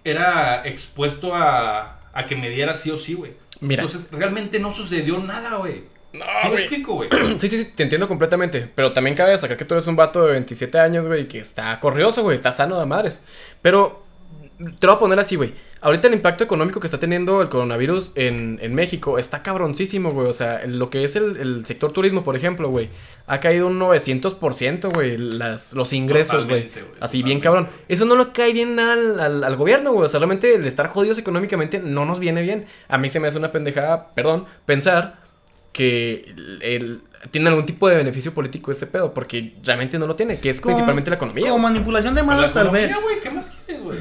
era 0.03 0.65
expuesto 0.67 1.33
a, 1.33 2.01
a 2.13 2.25
que 2.25 2.35
me 2.35 2.49
diera 2.49 2.75
sí 2.75 2.91
o 2.91 2.97
sí, 2.97 3.13
güey. 3.13 3.33
Mira. 3.61 3.83
Entonces, 3.83 4.11
realmente 4.11 4.59
no 4.59 4.73
sucedió 4.73 5.17
nada, 5.19 5.55
güey. 5.55 5.83
No, 6.13 6.25
¿Sí 6.41 6.49
me 6.49 6.55
explico, 6.55 6.93
güey? 6.93 7.09
Sí, 7.39 7.49
sí, 7.49 7.57
sí, 7.57 7.71
te 7.75 7.83
entiendo 7.83 8.07
completamente. 8.07 8.69
Pero 8.73 8.91
también 8.91 9.15
cabe 9.15 9.31
destacar 9.31 9.57
que 9.57 9.65
tú 9.65 9.73
eres 9.73 9.87
un 9.87 9.95
vato 9.95 10.25
de 10.25 10.31
27 10.31 10.79
años, 10.79 11.05
güey, 11.07 11.27
que 11.27 11.39
está 11.39 11.79
corrioso, 11.79 12.23
güey, 12.23 12.35
está 12.35 12.51
sano 12.51 12.79
de 12.79 12.85
madres. 12.85 13.23
Pero 13.61 14.05
te 14.57 14.87
lo 14.87 14.93
voy 14.93 14.95
a 14.95 14.99
poner 14.99 15.19
así, 15.19 15.35
güey. 15.35 15.53
Ahorita 15.85 16.07
el 16.07 16.15
impacto 16.15 16.43
económico 16.43 16.79
que 16.79 16.87
está 16.87 16.99
teniendo 16.99 17.43
el 17.43 17.49
coronavirus 17.49 18.13
en, 18.15 18.57
en 18.61 18.73
México 18.73 19.19
está 19.19 19.43
cabroncísimo, 19.43 20.09
güey. 20.09 20.27
O 20.27 20.33
sea, 20.33 20.65
lo 20.65 20.89
que 20.89 21.03
es 21.03 21.15
el, 21.15 21.37
el 21.37 21.63
sector 21.65 21.91
turismo, 21.91 22.23
por 22.23 22.35
ejemplo, 22.35 22.69
güey, 22.69 22.89
ha 23.27 23.39
caído 23.39 23.67
un 23.67 23.79
900%, 23.79 24.91
güey, 24.93 25.17
las- 25.17 25.73
los 25.73 25.93
ingresos, 25.93 26.47
güey. 26.47 26.71
Así 26.99 27.21
bien 27.21 27.39
cabrón. 27.39 27.69
Eso 27.87 28.05
no 28.05 28.15
le 28.15 28.29
cae 28.31 28.51
bien 28.51 28.79
al, 28.79 29.19
al, 29.19 29.43
al 29.43 29.55
gobierno, 29.57 29.93
güey. 29.93 30.07
O 30.07 30.09
sea, 30.09 30.19
realmente 30.19 30.55
el 30.55 30.65
estar 30.65 30.87
jodidos 30.89 31.19
económicamente 31.19 31.79
no 31.79 32.05
nos 32.05 32.17
viene 32.19 32.41
bien. 32.41 32.65
A 32.87 32.97
mí 32.97 33.09
se 33.09 33.19
me 33.19 33.27
hace 33.27 33.37
una 33.37 33.51
pendejada, 33.51 34.07
perdón, 34.15 34.45
pensar 34.65 35.17
que 35.71 36.25
el, 36.35 36.61
el- 36.63 37.01
tiene 37.31 37.49
algún 37.49 37.65
tipo 37.65 37.89
de 37.89 37.95
beneficio 37.97 38.33
político 38.33 38.71
este 38.71 38.85
pedo, 38.87 39.13
porque 39.13 39.53
realmente 39.63 39.97
no 39.99 40.07
lo 40.07 40.15
tiene, 40.15 40.39
que 40.39 40.49
es 40.49 40.61
Como- 40.61 40.73
principalmente 40.73 41.09
la 41.09 41.15
economía. 41.17 41.43
Como 41.49 41.61
güey. 41.61 41.73
manipulación 41.73 42.15
de 42.15 42.23
Pues 42.23 42.37
masas, 42.37 42.55
la 42.55 42.63
tal 42.63 42.71
vez. 42.71 42.95
¿qué 43.23 43.29
más 43.29 43.57
quieres, 43.65 43.83
güey? 43.83 43.99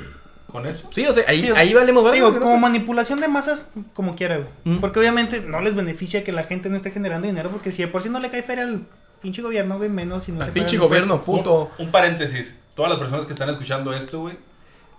¿Con 0.55 0.69
eso? 0.69 0.88
Sí, 0.93 1.05
o 1.05 1.12
sea, 1.12 1.25
ahí, 1.27 1.40
Sí, 1.40 1.51
ahí 1.57 1.75
valemos 1.75 2.12
Digo, 2.12 2.38
como 2.38 2.57
manipulación 2.59 3.21
de 3.21 3.27
masas, 3.27 3.73
como 3.93 4.14
quiera, 4.14 4.37
güey. 4.37 4.49
Mm. 4.62 4.79
Porque 4.79 5.01
obviamente 5.01 5.40
no 5.40 5.61
les 5.61 5.75
beneficia 5.75 6.23
que 6.23 6.31
la 6.31 6.45
gente 6.45 6.69
no 6.69 6.77
esté 6.77 6.93
generando 6.93 7.27
dinero, 7.27 7.51
porque 7.51 7.73
si 7.73 7.83
de 7.83 7.88
por 7.88 8.05
sí 8.05 8.09
no 8.09 8.21
le 8.21 8.31
cae 8.31 8.45
feria 8.45 8.62
al 8.62 8.83
pinche 9.21 9.43
gobierno, 9.43 9.79
güey, 9.79 9.90
menos 9.90 10.23
si 10.23 10.31
no 10.31 10.38
Al 10.38 10.47
se 10.47 10.53
pinche 10.53 10.77
gobierno, 10.77 11.19
puto. 11.19 11.73
Un, 11.79 11.87
un 11.87 11.90
paréntesis. 11.90 12.61
Todas 12.77 12.88
las 12.88 13.01
personas 13.01 13.27
que 13.27 13.33
están 13.33 13.51
escuchando 13.51 13.93
esto, 13.93 14.21
güey, 14.21 14.37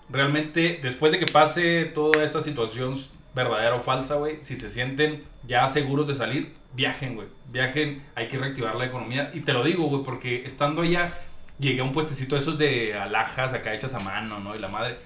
realmente 0.10 0.78
después 0.84 1.14
de 1.14 1.20
que 1.20 1.26
pase 1.26 1.86
toda 1.86 2.26
esta 2.26 2.42
situación 2.42 3.00
verdadera 3.34 3.76
o 3.76 3.80
falsa, 3.80 4.16
güey, 4.16 4.40
si 4.42 4.58
se 4.58 4.70
sienten 4.70 5.24
ya 5.48 5.70
seguros 5.70 6.06
de 6.06 6.16
salir, 6.16 6.52
viajen, 6.74 7.16
güey. 7.16 7.28
Viajen, 7.54 8.04
hay 8.16 8.28
que 8.28 8.38
reactivar 8.38 8.76
la 8.76 8.88
economía. 8.88 9.32
Y 9.34 9.40
te 9.40 9.54
lo 9.54 9.64
digo, 9.64 9.86
güey, 9.86 10.04
porque 10.04 10.46
estando 10.46 10.82
allá, 10.82 11.14
llegué 11.60 11.80
a 11.80 11.86
un 11.86 11.94
puestecito 11.94 12.36
de 12.36 12.42
esos 12.42 12.58
de 12.58 12.94
alhajas 12.94 13.54
acá 13.54 13.74
hechas 13.74 13.94
a 13.94 14.00
mano, 14.00 14.42
¿no? 14.42 14.54
Y 14.54 14.60
la 14.60 14.68
madre. 14.68 14.98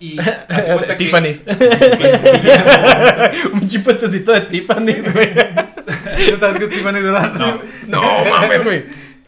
Y 0.00 0.16
cuenta 0.16 0.86
que- 0.88 0.94
Tiffany's. 1.04 1.42
que- 1.58 3.48
un 3.52 3.68
chipuestecito 3.68 4.32
de 4.32 4.40
Tiffany's, 4.42 5.12
güey. 5.12 5.34
¿Tú 5.34 6.36
sabes 6.40 6.58
que 6.58 6.68
verdad? 7.04 7.32
No. 7.34 7.60
No 7.88 8.02
mames, 8.30 8.64
güey. 8.64 8.84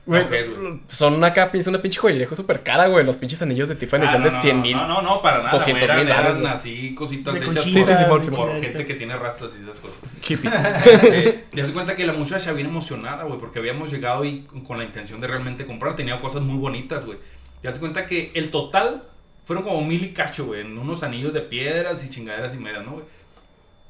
No, 0.07 0.81
son 0.87 1.23
acá, 1.25 1.51
es 1.53 1.67
una 1.67 1.83
pinche 1.83 1.99
joyería 1.99 2.29
súper 2.37 2.63
cara, 2.63 2.87
güey. 2.87 3.05
Los 3.05 3.17
pinches 3.17 3.43
anillos 3.43 3.69
de 3.69 3.75
Tiffany 3.75 4.05
Ah, 4.07 4.13
son 4.13 4.23
no, 4.23 4.29
de 4.29 4.35
no, 4.35 4.41
100 4.41 4.57
no, 4.57 4.63
mil. 4.63 4.77
No, 4.77 4.87
no, 4.87 5.03
no, 5.03 5.21
para 5.21 5.39
nada. 5.39 5.51
200 5.59 5.83
eran, 5.83 5.99
mil 5.99 6.09
eran 6.09 6.47
así 6.47 6.95
cositas 6.95 7.35
De 7.35 7.41
hechas 7.41 7.57
conchita, 7.57 7.99
Sí, 7.99 8.05
sí, 8.05 8.09
por 8.31 8.61
gente 8.61 8.87
que 8.87 8.95
tiene 8.95 9.17
rastas 9.17 9.51
y 9.59 9.65
esas 9.65 9.81
cosas. 9.81 9.97
Qué 10.25 10.39
pizza. 10.39 10.79
Este, 10.85 11.45
y 11.53 11.61
cuenta 11.73 11.97
que 11.97 12.07
la 12.07 12.13
muchacha 12.13 12.53
bien 12.53 12.69
emocionada, 12.69 13.25
güey, 13.25 13.41
porque 13.41 13.59
habíamos 13.59 13.91
llegado 13.91 14.25
y 14.25 14.43
con- 14.43 14.61
la 14.79 14.85
intención 14.85 15.21
de 15.21 15.27
realmente 15.27 15.67
comprar. 15.67 15.97
Tenía 15.97 16.21
cosas 16.21 16.43
muy 16.43 16.57
bonitas, 16.59 17.05
güey. 17.05 17.19
Y 17.65 17.67
de 17.67 17.81
cuenta 17.81 18.07
que 18.07 18.31
el 18.35 18.51
total 18.51 19.03
fueron 19.47 19.65
como 19.65 19.81
mil 19.81 20.05
y 20.05 20.13
cacho, 20.13 20.45
güey, 20.47 20.61
en 20.61 20.77
unos 20.77 21.03
anillos 21.03 21.33
de 21.33 21.41
piedras 21.41 22.05
y 22.05 22.11
chingaderas 22.11 22.55
y 22.55 22.59
medias, 22.59 22.85
¿no, 22.85 22.93
güey? 22.93 23.05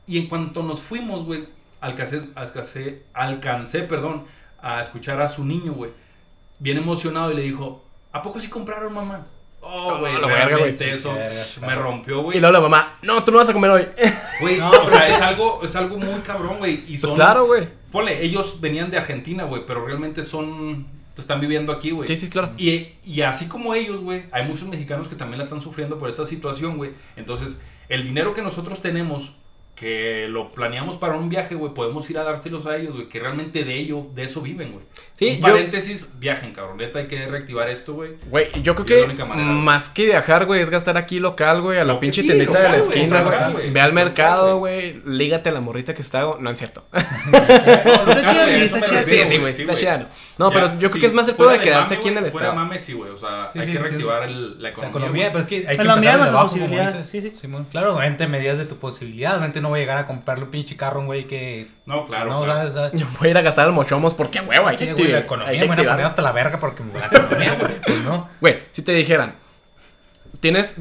Y 0.07 0.19
en 0.19 0.29
cuanto 0.29 0.63
nos 0.63 0.81
fuimos, 0.83 1.25
güey, 1.25 1.45
alcancé, 1.81 2.23
alcancé, 2.37 3.03
alcancé, 3.13 3.83
perdón, 3.83 4.25
a 4.63 4.81
escuchar 4.81 5.21
a 5.21 5.27
su 5.27 5.45
niño, 5.45 5.73
güey, 5.73 5.91
bien 6.61 6.77
emocionado 6.77 7.33
y 7.33 7.37
le 7.37 7.43
dijo, 7.43 7.85
¿a 8.13 8.23
poco 8.23 8.39
sí 8.39 8.49
compraron, 8.49 8.95
mamá? 8.95 9.27
Oh, 9.69 9.99
güey, 9.99 10.15
verga, 10.15 10.45
realmente 10.45 10.93
eso 10.93 11.13
me 11.67 11.75
rompió, 11.75 12.23
güey. 12.23 12.37
Y 12.39 12.41
luego 12.41 12.53
la 12.53 12.61
mamá, 12.61 12.99
no, 13.03 13.25
tú 13.25 13.33
no 13.33 13.39
vas 13.39 13.49
a 13.49 13.53
comer 13.53 13.71
hoy. 13.71 13.89
Güey, 14.41 14.59
No. 14.59 14.71
o 14.71 14.89
sea, 14.89 15.09
es 15.09 15.21
algo, 15.23 15.61
es 15.65 15.75
algo 15.75 15.97
muy 15.97 16.21
cabrón, 16.21 16.59
güey. 16.59 16.85
Y 16.87 16.99
Pues 16.99 17.01
son, 17.01 17.15
claro, 17.15 17.47
güey. 17.47 17.67
Ponle, 17.91 18.23
ellos 18.23 18.61
venían 18.61 18.91
de 18.91 18.99
Argentina, 18.99 19.45
güey, 19.45 19.63
pero 19.67 19.85
realmente 19.85 20.23
son. 20.23 20.87
Están 21.17 21.41
viviendo 21.41 21.73
aquí, 21.73 21.91
güey. 21.91 22.07
Sí, 22.07 22.17
sí, 22.17 22.29
claro. 22.29 22.53
Y, 22.59 22.89
y 23.05 23.23
así 23.23 23.49
como 23.49 23.75
ellos, 23.75 24.01
güey, 24.01 24.25
hay 24.33 24.47
muchos 24.47 24.69
mexicanos 24.69 25.09
que 25.09 25.17
también 25.17 25.39
la 25.39 25.45
están 25.45 25.61
sufriendo 25.61 25.99
por 25.99 26.09
esta 26.09 26.25
situación, 26.27 26.77
güey. 26.77 26.93
Entonces, 27.17 27.63
el 27.89 28.05
dinero 28.05 28.35
que 28.35 28.43
nosotros 28.43 28.83
tenemos, 28.83 29.37
que 29.77 30.27
lo 30.31 30.51
planeamos 30.51 30.97
para 30.97 31.17
un 31.17 31.29
viaje, 31.29 31.55
güey, 31.55 31.75
podemos 31.75 32.09
ir 32.09 32.17
a 32.19 32.25
dárselos 32.25 32.65
a 32.67 32.77
ellos, 32.77 32.95
güey, 32.95 33.09
que 33.11 33.21
realmente 33.21 33.63
de 33.63 33.75
ello, 33.75 34.07
de 34.15 34.25
eso 34.25 34.41
viven, 34.41 34.73
güey. 34.73 34.85
Sí, 35.13 35.29
un 35.29 35.37
yo- 35.37 35.43
paréntesis, 35.43 36.15
viajen, 36.19 36.53
cabrón. 36.55 36.79
Neta, 36.79 36.99
hay 36.99 37.07
que 37.09 37.27
reactivar 37.27 37.69
esto, 37.69 37.93
güey. 37.93 38.13
Güey, 38.31 38.49
yo 38.63 38.75
creo 38.75 38.87
que 38.87 39.25
manera, 39.25 39.47
más 39.51 39.91
que 39.91 40.07
viajar, 40.07 40.47
güey, 40.47 40.63
es 40.63 40.71
gastar 40.71 40.97
aquí 40.97 41.21
local, 41.21 41.61
güey, 41.61 41.79
a 41.79 41.85
la 41.85 42.01
pinche 42.01 42.23
sí, 42.23 42.27
tiendita 42.27 42.59
de 42.59 42.69
la 42.71 42.77
esquina, 42.79 43.23
güey. 43.53 43.71
Ve 43.71 43.81
al 43.83 43.93
mercado, 43.93 44.59
güey, 44.59 45.01
lígate 45.05 45.51
a 45.51 45.53
la 45.53 45.61
morrita 45.61 45.93
que 45.95 46.01
está. 46.03 46.23
No, 46.41 46.51
es 46.51 46.59
cierto. 46.59 46.85
Está 46.93 48.25
chido, 48.25 48.45
Güey, 48.45 48.55
sí, 48.55 48.63
eso 48.65 48.77
está 48.77 48.79
me 48.81 48.87
chido. 48.87 49.03
sí, 49.05 49.11
refiero, 49.11 49.31
sí, 49.31 49.39
güey, 49.39 49.53
sí, 49.53 49.61
está 49.63 49.73
güey. 49.73 49.85
chida, 49.85 49.99
¿no? 49.99 50.07
No, 50.39 50.51
pero 50.51 50.67
yo 50.79 50.91
creo 50.91 51.01
que 51.01 51.07
es 51.07 51.13
más 51.15 51.29
el 51.29 51.35
pedo 51.35 51.47
fuera 51.49 51.59
de 51.59 51.65
quedarse 51.69 51.95
aquí 51.95 52.09
en 52.09 52.19
el 52.19 52.31
fuera 52.31 52.49
estado. 52.49 52.65
mame, 52.65 52.79
sí, 52.79 52.93
güey. 52.93 53.11
O 53.11 53.17
sea, 53.17 53.51
hay 53.55 53.73
que 53.73 53.79
reactivar 53.79 54.23
el- 54.25 54.63
la 54.63 54.71
La 54.71 54.89
economía. 54.89 55.29
pero 55.29 55.41
es 55.41 55.47
que 55.49 55.57
hay 55.57 55.63
que 55.63 55.71
empezar 55.71 56.01
de 56.01 56.07
desde 56.07 56.13
abajo, 56.29 56.49
como 56.49 57.05
sí, 57.07 57.21
sí. 57.23 57.33
Claro, 57.71 57.95
medidas 58.29 58.59
de 58.59 58.67
tu 58.67 58.77
posibilidad. 58.77 59.33
Obviamente 59.33 59.61
no 59.67 59.71
voy 59.71 59.81
a 59.81 59.83
llegar 59.83 59.99
a 59.99 60.07
comprarle 60.07 60.45
un 60.45 60.51
pinche 60.51 60.77
carro 60.77 61.05
güey 61.05 61.25
que. 61.27 61.67
No, 61.87 62.07
claro. 62.07 62.31
no, 62.31 62.45
claro. 62.45 62.71
¿sabes? 62.73 62.95
O 62.95 62.99
sea, 62.99 62.99
Yo 62.99 63.07
voy 63.19 63.29
a 63.29 63.31
ir 63.33 63.39
a 63.39 63.43
gastar 63.43 63.67
al 63.67 63.73
mochomos 63.73 64.15
porque, 64.15 64.41
huevo, 64.41 64.69
hay 64.69 64.77
Sí, 64.79 64.87
que 64.87 64.93
güey, 64.95 65.09
la 65.09 65.19
economía 65.19 65.53
me 65.53 65.61
que 65.61 65.67
van 65.67 65.81
a 65.81 65.91
poner 65.93 66.07
hasta 66.07 66.23
la 66.23 66.33
verga 66.33 66.61
porque 66.61 66.83
la 66.95 67.07
economía, 67.07 67.55
güey. 67.59 67.73
Pues 67.87 68.01
no. 68.05 68.29
Güey, 68.41 68.59
si 68.73 68.83
te 68.83 68.93
dijeran, 68.93 69.35
tienes 70.41 70.77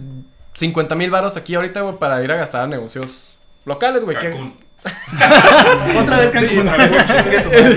50 0.54 0.95
mil 0.95 1.10
varos 1.12 1.36
aquí 1.36 1.56
ahorita, 1.56 1.82
güey, 1.82 1.98
para 1.98 2.24
ir 2.24 2.32
a 2.32 2.36
gastar 2.36 2.62
a 2.63 2.67
negocios 2.67 3.38
locales, 3.65 4.04
güey. 4.04 4.17
¿qué- 4.19 4.30
Cancún. 4.30 4.56
Otra 6.00 6.19
vez 6.19 6.30
Cancún. 6.32 6.67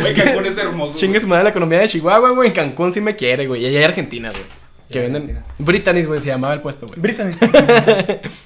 Güey, 0.00 0.14
Cancún 0.14 0.46
es 0.46 0.58
hermoso. 0.58 0.94
Chingue 0.98 1.20
su 1.20 1.26
madre 1.26 1.44
la 1.44 1.50
economía 1.50 1.80
de 1.80 1.88
Chihuahua, 1.88 2.30
güey. 2.32 2.48
En 2.48 2.54
Cancún 2.54 2.92
sí 2.92 3.00
me 3.00 3.16
quiere, 3.16 3.46
güey. 3.46 3.62
Y 3.62 3.66
allá 3.66 3.78
hay 3.78 3.84
Argentina, 3.86 4.30
güey. 4.30 4.42
Que 4.90 5.00
venden. 5.00 5.42
Britannies, 5.58 6.06
güey, 6.06 6.18
se 6.20 6.28
llamaba 6.28 6.54
el 6.54 6.60
puesto, 6.62 6.86
güey. 6.86 6.98
Brittany. 6.98 7.32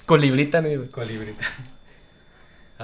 Colibritannies, 0.06 0.76
güey. 0.78 0.88
Colibrita. 0.90 1.44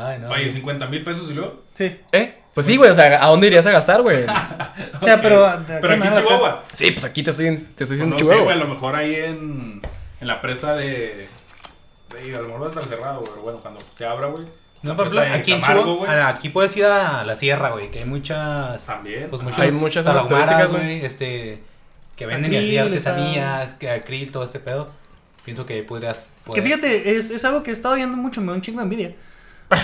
Ay, 0.07 0.19
no. 0.21 0.31
Oye, 0.31 0.49
50 0.51 0.87
mil 0.87 1.03
pesos 1.05 1.31
y 1.31 1.35
luego. 1.35 1.63
Sí. 1.75 1.97
¿Eh? 2.13 2.35
Pues 2.55 2.67
sí, 2.67 2.77
güey. 2.77 2.91
O 2.91 2.95
sea, 2.95 3.23
¿a 3.25 3.29
dónde 3.29 3.47
irías 3.49 3.67
a 3.67 3.71
gastar, 3.71 4.03
güey? 4.03 4.25
O 4.25 5.01
sea, 5.01 5.21
pero. 5.21 5.49
¿de 5.61 5.67
qué 5.67 5.79
Pero 5.81 5.95
aquí 5.95 6.07
en? 6.09 6.15
Chihuahua. 6.15 6.63
Sí, 6.73 6.91
pues 6.93 7.05
aquí 7.05 7.23
te 7.23 7.31
estoy, 7.31 7.47
te 7.47 7.55
estoy 7.55 7.75
Pues 7.77 7.91
diciendo 7.91 8.15
no 8.15 8.19
sé, 8.19 8.25
Chihuahua. 8.25 8.45
güey, 8.45 8.57
a 8.57 8.59
lo 8.65 8.69
mejor 8.69 8.95
ahí 8.97 9.15
en. 9.15 9.83
en 10.21 10.27
la 10.27 10.41
presa 10.41 10.75
de. 10.75 11.29
de 12.15 12.37
a 12.37 12.41
lo 12.41 12.47
mejor 12.49 12.63
va 12.63 12.67
a 12.67 12.69
estar 12.71 12.85
cerrado, 12.85 13.19
güey. 13.21 13.31
pero 13.31 13.43
Bueno, 13.43 13.59
cuando 13.61 13.81
se 13.95 14.07
abra, 14.07 14.27
güey. 14.29 14.45
No, 14.83 14.95
por 14.97 15.09
ejemplo, 15.09 15.35
aquí 15.35 15.53
en 15.53 15.63
Chihuahua, 15.63 15.95
güey. 16.07 16.21
aquí 16.21 16.49
puedes 16.51 16.77
ir 16.77 16.85
a 16.87 17.25
la 17.25 17.37
sierra, 17.37 17.71
güey, 17.71 17.91
que 17.91 17.99
hay 18.01 18.05
muchas, 18.05 18.85
También. 18.87 19.27
pues 19.29 19.41
ajá. 19.41 19.45
muchos 19.51 19.59
Hay 19.61 19.71
muchas 19.73 20.05
turísticas, 20.29 20.71
güey. 20.71 21.05
este, 21.05 21.61
que 22.17 22.25
Está 22.25 22.35
venden 22.37 22.53
y 22.55 22.57
así 22.59 22.79
artesanías, 22.79 23.73
que 23.75 23.91
acril, 23.91 24.31
todo 24.31 24.45
este 24.45 24.61
pedo. 24.61 24.91
Pienso 25.45 25.67
que 25.67 25.75
ahí 25.75 25.83
podrías. 25.83 26.29
Que 26.45 26.51
poder- 26.61 26.63
fíjate, 26.65 27.17
es, 27.17 27.31
es 27.31 27.45
algo 27.45 27.63
que 27.65 27.71
he 27.71 27.73
estado 27.73 27.95
viendo 27.97 28.17
mucho, 28.17 28.41
me 28.41 28.49
da 28.49 28.53
un 28.55 28.61
chingo 28.63 28.79
de 28.79 28.85
envidia. 28.85 29.13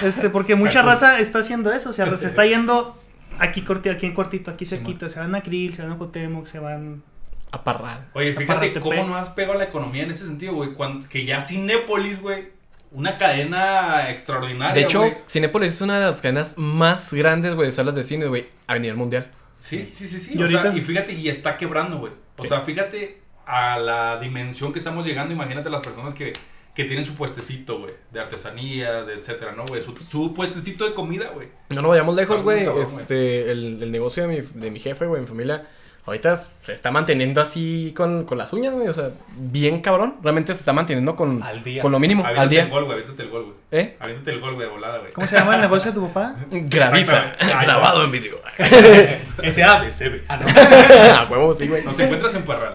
Este, 0.02 0.30
porque 0.30 0.54
mucha 0.56 0.82
raza 0.82 1.18
está 1.18 1.40
haciendo 1.40 1.72
eso, 1.72 1.90
o 1.90 1.92
sea, 1.92 2.16
se 2.16 2.26
está 2.26 2.44
yendo 2.46 3.00
aquí 3.38 3.62
corti, 3.62 3.88
aquí 3.88 4.06
en 4.06 4.14
cortito, 4.14 4.50
aquí 4.50 4.64
cerquita, 4.66 5.08
se 5.08 5.20
van 5.20 5.34
a 5.34 5.42
Krill, 5.42 5.72
se 5.74 5.82
van 5.82 5.92
a 5.92 5.98
Cotemoc, 5.98 6.46
se 6.46 6.58
van... 6.58 7.02
A 7.50 7.62
Parral. 7.62 8.04
Oye, 8.14 8.34
fíjate 8.34 8.72
cómo 8.80 9.04
no 9.04 9.16
has 9.16 9.28
pegado 9.30 9.56
la 9.56 9.64
economía 9.64 10.02
en 10.02 10.10
ese 10.10 10.26
sentido, 10.26 10.54
güey. 10.54 10.70
Que 11.08 11.24
ya 11.24 11.40
Cinépolis, 11.40 12.20
güey. 12.20 12.48
Una 12.90 13.16
cadena 13.16 14.10
extraordinaria. 14.10 14.74
De 14.74 14.82
hecho. 14.82 15.04
Cinépolis 15.28 15.74
es 15.74 15.80
una 15.80 16.00
de 16.00 16.06
las 16.06 16.20
cadenas 16.20 16.58
más 16.58 17.14
grandes, 17.14 17.54
güey, 17.54 17.66
de 17.66 17.72
salas 17.72 17.94
de 17.94 18.02
cine, 18.02 18.26
güey, 18.26 18.46
a 18.66 18.76
nivel 18.78 18.96
mundial. 18.96 19.30
Sí, 19.60 19.88
sí, 19.94 20.08
sí, 20.08 20.18
sí. 20.18 20.34
Y 20.36 20.42
o 20.42 20.48
sea, 20.48 20.58
ahorita- 20.62 20.76
y 20.76 20.80
fíjate, 20.80 21.12
y 21.12 21.28
está 21.28 21.56
quebrando, 21.56 21.98
güey. 21.98 22.12
O 22.38 22.42
Sí. 22.42 22.48
sea, 22.48 22.60
fíjate 22.62 23.20
a 23.46 23.78
la 23.78 24.18
dimensión 24.18 24.72
que 24.72 24.80
estamos 24.80 25.06
llegando. 25.06 25.32
Imagínate 25.32 25.70
las 25.70 25.84
personas 25.84 26.12
que, 26.12 26.32
que 26.74 26.84
tienen 26.84 27.06
su 27.06 27.14
puestecito, 27.14 27.78
güey. 27.78 27.92
De 28.12 28.20
artesanía, 28.20 29.02
de 29.02 29.14
etcétera, 29.14 29.52
¿no, 29.52 29.64
güey? 29.66 29.80
Su, 29.82 29.94
su 29.96 30.34
puestecito 30.34 30.84
de 30.84 30.92
comida, 30.94 31.30
güey. 31.34 31.48
No 31.68 31.82
nos 31.82 31.90
vayamos 31.90 32.14
lejos, 32.16 32.42
güey. 32.42 32.66
Este, 32.82 33.50
el, 33.52 33.82
el 33.82 33.92
negocio 33.92 34.26
de 34.26 34.28
mi, 34.28 34.60
de 34.60 34.70
mi 34.70 34.80
jefe, 34.80 35.06
güey, 35.06 35.20
mi 35.20 35.26
familia, 35.28 35.66
ahorita 36.04 36.34
se 36.36 36.72
está 36.72 36.90
manteniendo 36.90 37.40
así 37.40 37.94
con, 37.96 38.24
con 38.24 38.38
las 38.38 38.52
uñas, 38.52 38.74
güey. 38.74 38.88
O 38.88 38.92
sea, 38.92 39.10
bien 39.36 39.80
cabrón. 39.82 40.16
Realmente 40.22 40.52
se 40.52 40.58
está 40.58 40.72
manteniendo 40.72 41.14
con, 41.14 41.42
Al 41.44 41.62
día. 41.62 41.80
con 41.80 41.92
lo 41.92 42.00
mínimo, 42.00 42.24
al 42.26 42.48
día. 42.48 42.64
el 42.64 42.70
gol, 42.70 42.84
güey. 42.86 42.98
Aviéntate 42.98 43.22
el 43.22 43.30
gol, 43.30 43.44
güey. 43.44 43.56
¿Eh? 43.70 43.96
Aviéntate 44.00 44.30
el 44.32 44.40
gol, 44.40 44.54
güey, 44.54 44.66
de 44.66 44.72
volada, 44.74 44.98
güey. 44.98 45.12
¿Cómo 45.12 45.26
se 45.28 45.36
llama 45.36 45.54
el 45.54 45.60
negocio 45.60 45.92
de 45.92 45.94
tu 45.94 46.06
papá? 46.08 46.34
Graviza. 46.50 47.34
Grabado 47.40 48.04
en 48.04 48.10
vídeo. 48.10 48.38
SADCB. 48.58 50.22
Ah, 50.28 50.38
no. 50.38 51.14
A 51.18 51.28
huevo, 51.30 51.54
sí, 51.54 51.68
güey. 51.68 51.84
Nos 51.84 51.98
encuentras 52.00 52.34
en 52.34 52.42
Parral. 52.42 52.74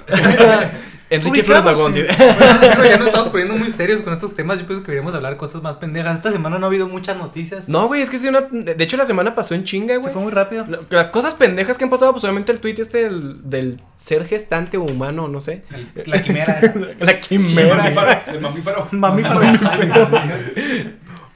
Enrique 1.10 1.43
Flores 1.43 1.63
Magón. 1.63 1.93
Digo, 1.95 2.06
ya 2.08 2.98
nos 2.98 3.08
estamos 3.08 3.30
poniendo 3.30 3.56
muy 3.56 3.72
serios 3.72 4.02
con 4.02 4.13
estos 4.13 4.36
temas. 4.36 4.60
Yo 4.60 4.65
pienso 4.67 4.84
que 4.84 4.91
deberíamos 4.91 5.15
hablar 5.15 5.38
cosas 5.38 5.62
más 5.63 5.78
pendejas. 5.78 6.15
Esta 6.17 6.32
semana 6.32 6.60
no 6.60 6.65
ha 6.65 6.69
habido 6.69 6.88
muchas 6.88 7.17
noticias. 7.17 7.67
No, 7.67 7.88
güey, 7.88 8.02
es 8.02 8.10
que 8.10 8.19
sí, 8.19 8.28
una. 8.28 8.41
De 8.41 8.84
hecho, 8.84 8.95
la 8.98 9.06
semana 9.06 9.34
pasó 9.34 9.56
en 9.56 9.63
chinga, 9.63 9.95
Se 9.95 10.00
güey. 10.02 10.13
fue 10.13 10.22
muy 10.22 10.32
rápido. 10.32 10.67
Las 10.89 11.08
cosas 11.08 11.34
pendejas 11.34 11.78
que 11.78 11.84
han 11.84 11.89
pasado, 11.89 12.12
pues 12.12 12.24
obviamente 12.24 12.52
el 12.52 12.60
tweet 12.60 12.76
este 12.80 13.04
del, 13.06 13.50
del 13.50 13.82
ser 13.95 14.26
gestante 14.28 14.78
humano, 14.78 15.28
no 15.28 15.41
sé. 15.41 15.63
El- 15.95 16.10
La 16.12 16.22
quimera. 16.22 16.60
La 17.00 17.12
El 17.12 17.19
quimera. 17.19 17.76
mamífero. 17.76 18.22
El 18.28 18.39
mamífero. 18.41 18.88
Mamífero. 18.91 19.41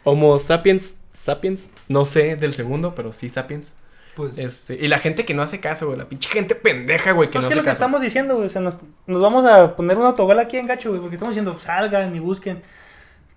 Homo 0.03 0.39
sapiens. 0.39 0.95
Sapiens. 1.13 1.71
No 1.87 2.05
sé 2.05 2.35
del 2.35 2.53
segundo, 2.53 2.93
pero 2.95 3.13
sí 3.13 3.29
sapiens. 3.29 3.73
Pues, 4.15 4.37
Este, 4.37 4.75
y 4.75 4.87
la 4.87 4.99
gente 4.99 5.25
que 5.25 5.33
no 5.33 5.41
hace 5.41 5.59
caso, 5.59 5.87
güey. 5.87 5.97
La 5.97 6.05
pinche 6.05 6.29
gente 6.29 6.53
pendeja, 6.55 7.11
güey, 7.13 7.29
que 7.29 7.33
Pues 7.33 7.45
no 7.45 7.49
que 7.49 7.53
hace 7.53 7.55
lo 7.55 7.61
que 7.63 7.69
caso. 7.69 7.83
estamos 7.83 8.01
diciendo, 8.01 8.35
güey. 8.35 8.45
O 8.45 8.49
sea, 8.49 8.61
nos, 8.61 8.79
nos 9.07 9.21
vamos 9.21 9.45
a 9.45 9.75
poner 9.75 9.97
un 9.97 10.05
autogol 10.05 10.37
aquí 10.39 10.57
en 10.57 10.67
gacho, 10.67 10.89
güey. 10.89 11.01
Porque 11.01 11.15
estamos 11.15 11.33
diciendo, 11.35 11.57
salgan 11.59 12.15
y 12.15 12.19
busquen. 12.19 12.61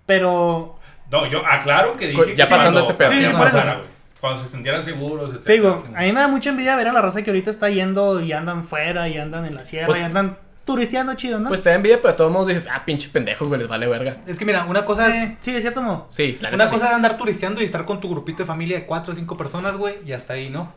Pero, 0.05 0.77
No, 1.11 1.25
yo 1.27 1.45
aclaro 1.45 1.97
que 1.97 2.07
dije. 2.09 2.35
Ya 2.35 2.45
que 2.45 2.51
pasando 2.51 2.81
cuando- 2.81 2.91
este 2.91 2.93
pedo. 2.93 3.11
Sí, 3.11 3.21
ya 3.21 3.29
sí, 3.31 3.35
por 3.35 3.47
eso. 3.47 3.57
pasara, 3.57 3.75
güey. 3.77 3.87
Cuando 4.19 4.41
se 4.43 4.47
sintieran 4.49 4.83
seguros, 4.83 5.29
etcétera. 5.29 5.43
te 5.45 5.53
digo, 5.53 5.83
a 5.95 6.01
mí 6.01 6.11
me 6.11 6.19
da 6.19 6.27
mucha 6.27 6.49
envidia 6.49 6.75
ver 6.75 6.87
a 6.87 6.91
la 6.91 7.01
raza 7.01 7.21
que 7.21 7.29
ahorita 7.29 7.51
está 7.51 7.69
yendo 7.69 8.19
y 8.19 8.31
andan 8.31 8.65
fuera 8.65 9.07
y 9.07 9.17
andan 9.17 9.45
en 9.45 9.53
la 9.55 9.63
sierra 9.63 9.87
Pues- 9.87 10.01
y 10.01 10.03
andan 10.03 10.37
turisteando 10.67 11.15
chido, 11.15 11.39
¿no? 11.39 11.47
Pues 11.47 11.63
te 11.63 11.69
da 11.69 11.75
envidia, 11.75 11.97
pero 11.99 12.11
de 12.11 12.17
todos 12.17 12.31
modos 12.31 12.49
dices, 12.49 12.67
ah, 12.71 12.83
pinches 12.85 13.09
pendejos, 13.09 13.47
güey, 13.47 13.59
les 13.59 13.69
vale 13.69 13.87
verga. 13.87 14.17
es 14.27 14.37
que 14.37 14.45
mira, 14.45 14.65
una 14.65 14.85
cosa 14.85 15.07
es. 15.07 15.31
Eh, 15.31 15.37
sí, 15.39 15.53
de 15.53 15.61
cierto 15.61 15.81
modo. 15.81 16.05
Sí, 16.11 16.37
la 16.41 16.49
Una 16.53 16.69
cosa 16.69 16.85
sí. 16.85 16.89
es 16.91 16.95
andar 16.95 17.17
turisteando 17.17 17.61
y 17.61 17.65
estar 17.65 17.85
con 17.85 17.99
tu 17.99 18.09
grupito 18.09 18.43
de 18.43 18.45
familia 18.45 18.77
de 18.77 18.85
cuatro 18.85 19.13
o 19.13 19.15
cinco 19.15 19.35
personas, 19.37 19.77
güey, 19.77 19.95
y 20.05 20.11
hasta 20.11 20.33
ahí, 20.33 20.49
¿no? 20.49 20.71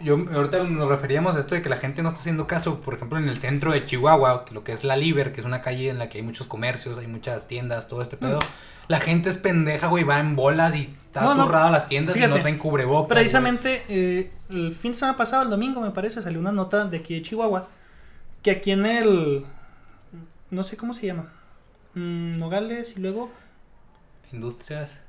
Yo 0.00 0.16
ahorita 0.32 0.64
nos 0.64 0.88
referíamos 0.88 1.36
a 1.36 1.40
esto 1.40 1.54
de 1.54 1.62
que 1.62 1.68
la 1.68 1.76
gente 1.76 2.02
no 2.02 2.08
está 2.08 2.20
haciendo 2.20 2.46
caso, 2.46 2.80
por 2.80 2.94
ejemplo, 2.94 3.18
en 3.18 3.28
el 3.28 3.38
centro 3.38 3.72
de 3.72 3.84
Chihuahua, 3.84 4.46
lo 4.50 4.64
que 4.64 4.72
es 4.72 4.84
la 4.84 4.96
Liber, 4.96 5.32
que 5.32 5.40
es 5.40 5.46
una 5.46 5.60
calle 5.60 5.90
en 5.90 5.98
la 5.98 6.08
que 6.08 6.18
hay 6.18 6.24
muchos 6.24 6.46
comercios, 6.46 6.98
hay 6.98 7.06
muchas 7.06 7.46
tiendas, 7.46 7.88
todo 7.88 8.00
este 8.02 8.16
pedo. 8.16 8.38
La 8.88 8.98
gente 9.00 9.30
es 9.30 9.38
pendeja, 9.38 9.86
güey, 9.88 10.02
va 10.02 10.18
en 10.18 10.34
bolas 10.34 10.74
y 10.74 10.82
está 11.06 11.22
No, 11.22 11.34
no. 11.34 11.48
las 11.48 11.86
tiendas 11.88 12.16
y 12.16 12.20
no 12.20 12.40
traen 12.40 12.58
cubrebocas. 12.58 13.16
Precisamente 13.16 13.84
eh, 13.88 14.30
el 14.50 14.72
fin 14.72 14.92
de 14.92 14.98
semana 14.98 15.16
pasado, 15.16 15.42
el 15.44 15.50
domingo 15.50 15.80
me 15.80 15.90
parece, 15.90 16.20
salió 16.22 16.40
una 16.40 16.52
nota 16.52 16.84
de 16.84 16.96
aquí 16.98 17.14
de 17.14 17.22
Chihuahua 17.22 17.68
que 18.42 18.50
aquí 18.50 18.72
en 18.72 18.86
el 18.86 19.44
no 20.50 20.64
sé 20.64 20.76
cómo 20.76 20.94
se 20.94 21.06
llama. 21.06 21.26
Mm, 21.94 22.38
Nogales 22.38 22.94
y 22.96 23.00
luego. 23.00 23.30
Industrias. 24.32 25.00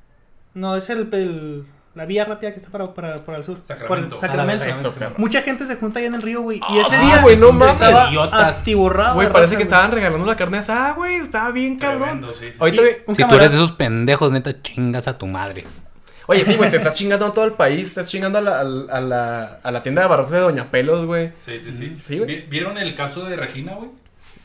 no 0.54 0.76
es 0.76 0.90
el, 0.90 1.10
el- 1.14 1.66
la 1.96 2.06
vía 2.06 2.26
rápida 2.26 2.52
que 2.52 2.58
está 2.60 2.72
para, 2.72 2.92
para, 2.96 3.24
para 3.24 3.38
el 3.38 3.46
sur. 3.46 3.60
Sacramento. 3.64 4.10
Por 4.16 4.20
Sacramento. 4.20 4.66
Ah, 4.66 4.70
Eso, 4.70 4.92
perro. 4.94 5.14
Mucha 5.20 5.44
gente 5.44 5.64
se 5.68 5.76
junta 5.76 6.00
ahí 6.00 6.06
en 6.06 6.16
el 6.16 6.24
río, 6.24 6.42
güey. 6.42 6.60
Ah, 6.64 6.74
Y 6.74 6.80
ese 6.80 6.98
sí, 6.98 7.06
día 7.06 7.22
güey, 7.22 7.38
no 7.38 7.52
mames. 7.52 7.74
estaba 7.76 8.10
Idiotas. 8.10 8.60
atiborrado. 8.62 9.14
Güey, 9.14 9.28
parece 9.28 9.42
raza, 9.42 9.50
que 9.52 9.56
güey. 9.58 9.64
estaban 9.66 9.92
regalando 9.92 10.26
la 10.26 10.36
carne 10.36 10.58
asada, 10.58 10.94
güey. 10.94 11.18
Estaba 11.18 11.52
bien 11.52 11.78
cabrón. 11.78 12.02
Tremendo, 12.22 12.34
sí, 12.34 12.52
sí, 12.52 12.58
Ahorita, 12.60 12.82
Sí, 12.82 12.88
güey, 12.88 13.02
un 13.06 13.16
si 13.16 13.24
tú 13.28 13.36
eres 13.36 13.52
de 13.52 13.58
esos 13.58 13.72
pendejos, 13.74 14.32
neta, 14.32 14.60
chingas 14.64 15.08
a 15.08 15.18
tu 15.20 15.28
madre. 15.28 15.66
Oye, 16.28 16.46
sí, 16.46 16.56
güey, 16.56 16.70
te 16.72 16.78
estás 16.78 16.94
chingando 16.96 17.26
a 17.28 17.34
todo 17.34 17.46
el 17.46 17.52
país. 17.54 17.88
Estás 17.88 18.08
chingando 18.08 18.38
a 18.40 18.42
la, 18.42 18.60
a 18.60 18.64
la, 18.64 18.94
a 18.94 19.02
la, 19.02 19.60
a 19.64 19.72
la 19.72 19.84
tienda 19.84 20.02
de 20.02 20.08
barrotes 20.08 20.32
de 20.32 20.40
Doña 20.40 20.70
Pelos, 20.72 21.06
güey. 21.06 21.32
Sí, 21.38 21.60
sí, 21.60 21.74
sí. 21.74 21.98
Sí, 22.04 22.18
güey. 22.20 22.28
Vi- 22.42 22.46
¿Vieron 22.50 22.78
el 22.78 22.96
caso 22.96 23.26
de 23.26 23.36
Regina, 23.36 23.74
güey? 23.74 23.90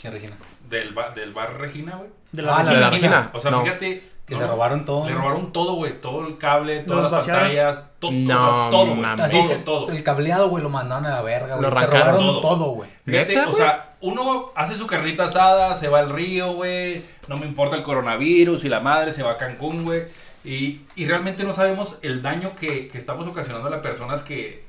¿Quién, 0.01 0.13
Regina? 0.13 0.35
Del, 0.69 0.93
ba- 0.93 1.11
del 1.11 1.33
bar 1.33 1.57
Regina, 1.59 1.97
güey. 1.97 2.11
de 2.33 2.43
Ah, 2.43 2.63
la 2.65 2.71
¿De 2.73 2.81
la 2.81 2.91
Regina. 2.91 2.91
Regina? 2.91 3.31
O 3.33 3.41
sea, 3.41 3.51
No. 3.51 3.63
fíjate. 3.63 4.03
Que 4.27 4.35
no, 4.35 4.43
le 4.43 4.47
robaron 4.47 4.85
todo. 4.85 5.09
Le 5.09 5.15
robaron 5.15 5.53
todo, 5.55 5.73
güey. 5.77 6.03
Todo 6.03 6.27
el 6.27 6.37
cable, 6.37 6.81
todas 6.81 7.05
las 7.05 7.11
vaciaron. 7.13 7.45
pantallas, 7.45 7.85
to- 7.99 8.09
o 8.09 8.11
sea, 8.11 8.21
No, 8.21 8.69
todo, 8.71 8.87
güey. 8.89 9.01
mames. 9.01 9.25
Así, 9.25 9.37
Todo, 9.41 9.57
todo. 9.87 9.89
El 9.91 10.03
cableado, 10.03 10.49
güey, 10.51 10.63
lo 10.63 10.69
mandaron 10.69 11.07
a 11.07 11.11
la 11.15 11.23
verga, 11.23 11.57
güey. 11.57 11.71
Lo 11.71 11.81
Se 11.81 11.87
robaron 11.87 12.19
todo. 12.19 12.41
todo, 12.43 12.65
güey. 12.73 12.91
Fíjate, 13.07 13.29
¿Neta, 13.35 13.43
o 13.47 13.51
güey? 13.53 13.57
sea, 13.57 13.91
uno 14.03 14.53
hace 14.55 14.75
su 14.75 14.87
carnita 14.87 15.25
asada, 15.25 15.75
se 15.77 15.89
va 15.89 16.01
al 16.01 16.11
río, 16.11 16.53
güey. 16.53 17.03
No 17.29 17.39
me 17.39 17.47
importa 17.47 17.77
el 17.77 17.83
coronavirus 17.83 18.65
y 18.65 18.69
la 18.69 18.81
madre 18.81 19.13
se 19.13 19.23
va 19.23 19.31
a 19.33 19.37
Cancún, 19.39 19.85
güey. 19.85 20.03
Y, 20.49 20.81
y 20.97 21.07
realmente 21.07 21.45
no 21.45 21.53
sabemos 21.53 21.99
el 22.03 22.23
daño 22.23 22.57
que, 22.57 22.89
que 22.89 22.97
estamos 22.99 23.27
ocasionando 23.27 23.69
a 23.69 23.71
las 23.71 23.81
personas 23.83 24.23
que, 24.23 24.65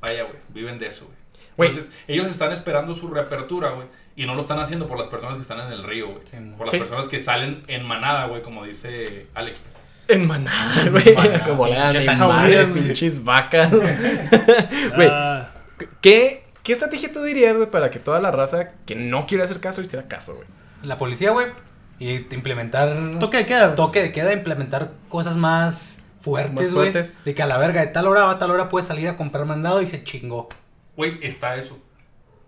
vaya, 0.00 0.22
güey, 0.22 0.36
viven 0.48 0.78
de 0.78 0.86
eso, 0.86 1.06
güey. 1.56 1.68
Entonces, 1.70 1.92
ellos 2.08 2.30
están 2.30 2.52
esperando 2.52 2.94
su 2.94 3.08
reapertura, 3.08 3.70
güey. 3.70 3.86
Y 4.16 4.26
no 4.26 4.34
lo 4.34 4.42
están 4.42 4.60
haciendo 4.60 4.86
por 4.86 4.96
las 4.98 5.08
personas 5.08 5.36
que 5.36 5.42
están 5.42 5.60
en 5.60 5.72
el 5.72 5.82
río, 5.82 6.06
güey. 6.08 6.20
Sí, 6.30 6.36
por 6.56 6.66
las 6.66 6.72
Sí. 6.72 6.78
personas 6.78 7.08
que 7.08 7.20
salen 7.20 7.64
en 7.66 7.84
manada, 7.84 8.26
güey, 8.26 8.42
como 8.42 8.64
dice 8.64 9.26
Alex. 9.34 9.58
En 10.08 10.26
manada, 10.26 10.88
güey. 10.90 11.14
manada, 11.14 11.44
Como 11.48 11.64
pinches 11.66 12.08
animales, 12.08 12.70
güey. 12.70 12.82
pinches 12.84 13.24
vacas. 13.24 13.70
Güey, 14.96 15.08
Ah, 15.10 15.50
¿qué, 16.00 16.44
¿qué 16.62 16.72
estrategia 16.72 17.12
tú 17.12 17.22
dirías, 17.22 17.56
güey, 17.56 17.70
para 17.70 17.90
que 17.90 17.98
toda 17.98 18.20
la 18.20 18.30
raza 18.30 18.70
que 18.86 18.94
no 18.94 19.26
quiere 19.26 19.44
hacer 19.44 19.60
caso 19.60 19.82
hiciera 19.82 20.06
caso, 20.08 20.34
güey? 20.36 20.46
La 20.82 20.96
policía, 20.98 21.30
güey. 21.30 21.46
Y 21.98 22.20
te 22.20 22.34
implementar. 22.34 23.18
toque 23.20 23.38
de 23.38 23.46
queda. 23.46 23.66
güey. 23.66 23.76
toque 23.76 24.02
de 24.02 24.12
queda, 24.12 24.32
implementar 24.32 24.90
cosas 25.08 25.36
más 25.36 26.02
fuertes, 26.20 26.72
güey. 26.72 26.90
fuertes. 26.90 27.12
De 27.24 27.34
que 27.34 27.42
a 27.42 27.46
la 27.46 27.58
verga, 27.58 27.80
de 27.80 27.88
tal 27.88 28.06
hora 28.06 28.30
a 28.30 28.38
tal 28.38 28.50
hora 28.50 28.68
puedes 28.68 28.88
salir 28.88 29.08
a 29.08 29.16
comprar 29.16 29.44
mandado 29.44 29.82
y 29.82 29.86
se 29.86 30.02
chingó. 30.02 30.48
Güey, 30.96 31.18
está 31.22 31.56
eso. 31.56 31.78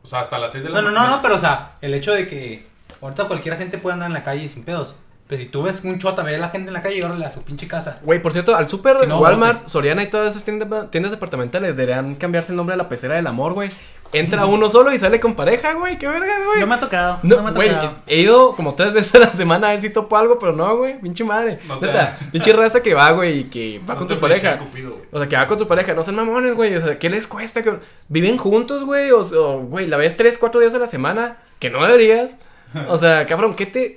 O 0.02 0.08
sea, 0.08 0.20
hasta 0.20 0.38
las 0.38 0.52
6 0.52 0.64
de 0.64 0.70
la 0.70 0.80
No, 0.80 0.90
no, 0.90 1.00
no, 1.00 1.08
no, 1.08 1.22
pero 1.22 1.34
o 1.34 1.38
sea, 1.38 1.72
el 1.80 1.94
hecho 1.94 2.12
de 2.12 2.28
que 2.28 2.64
ahorita 3.00 3.26
cualquier 3.26 3.56
gente 3.56 3.78
puede 3.78 3.94
andar 3.94 4.08
en 4.08 4.14
la 4.14 4.24
calle 4.24 4.48
sin 4.48 4.64
pedos. 4.64 4.96
Pero 5.28 5.42
si 5.42 5.48
tú 5.48 5.62
ves 5.62 5.82
un 5.82 5.98
chota, 5.98 6.22
ve 6.22 6.36
a 6.36 6.38
la 6.38 6.50
gente 6.50 6.68
en 6.68 6.74
la 6.74 6.82
calle 6.82 6.98
y 6.98 7.02
órale 7.02 7.24
a 7.24 7.32
su 7.32 7.42
pinche 7.42 7.66
casa. 7.66 7.98
Güey, 8.02 8.22
por 8.22 8.32
cierto, 8.32 8.54
al 8.54 8.68
super 8.68 8.96
Si 9.00 9.06
no, 9.06 9.20
Walmart. 9.20 9.66
Soriana 9.66 10.04
y 10.04 10.06
todas 10.06 10.30
esas 10.30 10.44
tiendas, 10.44 10.90
tiendas 10.90 11.10
departamentales 11.10 11.76
deberían 11.76 12.14
cambiarse 12.14 12.52
el 12.52 12.56
nombre 12.56 12.74
a 12.74 12.76
la 12.76 12.88
pecera 12.88 13.16
del 13.16 13.26
amor, 13.26 13.54
güey. 13.54 13.70
Entra 14.12 14.46
uno 14.46 14.70
solo 14.70 14.92
y 14.92 14.98
sale 14.98 15.20
con 15.20 15.34
pareja, 15.34 15.74
güey. 15.74 15.98
Qué 15.98 16.06
vergas, 16.06 16.44
güey. 16.46 16.60
No 16.60 16.66
me 16.66 16.74
ha 16.74 16.80
tocado. 16.80 17.18
No, 17.22 17.36
No, 17.36 17.42
me 17.42 17.48
ha 17.48 17.52
güey, 17.52 17.68
tocado. 17.68 17.96
he 18.06 18.20
ido 18.20 18.54
como 18.56 18.74
tres 18.74 18.92
veces 18.94 19.14
a 19.14 19.18
la 19.18 19.32
semana 19.32 19.68
a 19.68 19.70
ver 19.72 19.80
si 19.82 19.90
topo 19.90 20.16
algo, 20.16 20.38
pero 20.38 20.52
no, 20.52 20.76
güey, 20.76 20.98
pinche 21.00 21.24
madre. 21.24 21.58
No 21.66 21.78
te- 21.78 21.86
Neta, 21.86 22.16
pinche 22.32 22.52
raza 22.52 22.82
que 22.82 22.94
va, 22.94 23.10
güey, 23.12 23.40
y 23.40 23.44
que 23.44 23.80
va 23.88 23.94
No 23.94 24.00
con 24.00 24.08
su 24.08 24.18
pareja. 24.18 24.58
Cupido. 24.58 24.96
O 25.12 25.18
sea, 25.18 25.28
que 25.28 25.36
va 25.36 25.46
con 25.46 25.58
su 25.58 25.66
pareja, 25.68 25.94
no 25.94 26.02
sean 26.02 26.16
mamones, 26.16 26.54
güey. 26.54 26.74
O 26.76 26.80
sea, 26.80 26.98
¿qué 26.98 27.10
les 27.10 27.26
cuesta? 27.26 27.62
que 27.62 27.74
¿Viven 28.08 28.36
juntos, 28.38 28.84
güey? 28.84 29.10
O, 29.10 29.20
o, 29.20 29.60
güey, 29.62 29.86
la 29.86 29.96
ves 29.96 30.16
tres, 30.16 30.38
cuatro 30.38 30.60
días 30.60 30.74
a 30.74 30.78
la 30.78 30.86
semana, 30.86 31.36
que 31.58 31.70
no 31.70 31.84
deberías. 31.86 32.36
O 32.88 32.98
sea, 32.98 33.26
cabrón, 33.26 33.54
¿qué 33.54 33.64
te, 33.66 33.96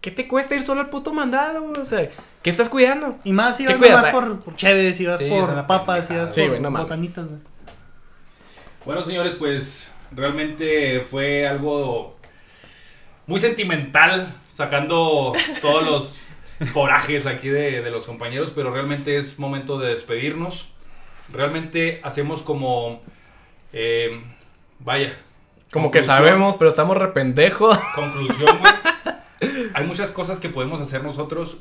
¿qué 0.00 0.10
te 0.10 0.26
cuesta 0.28 0.54
ir 0.54 0.62
solo 0.62 0.80
al 0.82 0.90
puto 0.90 1.12
mandado, 1.12 1.62
güey? 1.62 1.80
O 1.80 1.84
sea, 1.84 2.08
¿qué 2.42 2.50
estás 2.50 2.68
cuidando? 2.68 3.16
Y 3.24 3.32
más 3.32 3.56
si 3.56 3.64
¿Qué 3.64 3.72
vas 3.74 3.78
cuidas? 3.78 3.96
nomás 4.06 4.12
por, 4.12 4.40
por 4.40 4.56
chéves, 4.56 4.96
si 4.96 5.06
vas 5.06 5.18
Sí, 5.20 5.28
por 5.28 5.48
una 5.48 5.66
papas, 5.66 6.06
si 6.08 6.14
vas 6.16 6.34
Sí, 6.34 6.40
por 6.42 6.50
güey, 6.50 6.60
no 6.60 6.70
mames. 6.70 6.84
botanitas, 6.86 7.26
güey. 7.26 7.40
Bueno, 8.90 9.04
señores, 9.04 9.36
pues 9.36 9.94
realmente 10.10 10.98
fue 11.08 11.46
algo 11.46 12.16
muy 13.28 13.38
sentimental, 13.38 14.36
sacando 14.50 15.32
todos 15.62 15.86
los 15.86 16.18
corajes 16.72 17.26
aquí 17.26 17.50
de, 17.50 17.82
de 17.82 17.90
los 17.92 18.04
compañeros, 18.04 18.50
pero 18.52 18.72
realmente 18.72 19.16
es 19.16 19.38
momento 19.38 19.78
de 19.78 19.90
despedirnos. 19.90 20.72
Realmente 21.32 22.00
hacemos 22.02 22.42
como, 22.42 23.00
eh, 23.72 24.24
vaya, 24.80 25.16
Como 25.70 25.92
que 25.92 26.02
sabemos, 26.02 26.56
pero 26.56 26.70
estamos 26.70 26.96
rependejos. 26.96 27.78
Conclusión, 27.94 28.58
güey. 28.58 28.72
hay 29.72 29.86
muchas 29.86 30.10
cosas 30.10 30.40
que 30.40 30.48
podemos 30.48 30.80
hacer 30.80 31.04
nosotros 31.04 31.58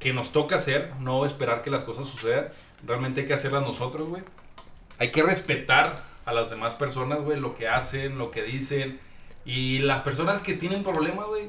que 0.00 0.12
nos 0.12 0.32
toca 0.32 0.56
hacer, 0.56 0.90
no 0.98 1.24
esperar 1.24 1.62
que 1.62 1.70
las 1.70 1.84
cosas 1.84 2.08
sucedan. 2.08 2.48
Realmente 2.84 3.20
hay 3.20 3.28
que 3.28 3.34
hacerlas 3.34 3.62
nosotros, 3.62 4.08
güey. 4.08 4.24
Hay 4.98 5.12
que 5.12 5.22
respetar 5.22 6.10
a 6.26 6.32
las 6.32 6.50
demás 6.50 6.74
personas, 6.74 7.20
güey, 7.20 7.38
lo 7.40 7.54
que 7.54 7.68
hacen, 7.68 8.18
lo 8.18 8.30
que 8.30 8.42
dicen. 8.42 8.98
Y 9.44 9.78
las 9.80 10.02
personas 10.02 10.42
que 10.42 10.54
tienen 10.54 10.82
problemas, 10.82 11.26
güey, 11.26 11.44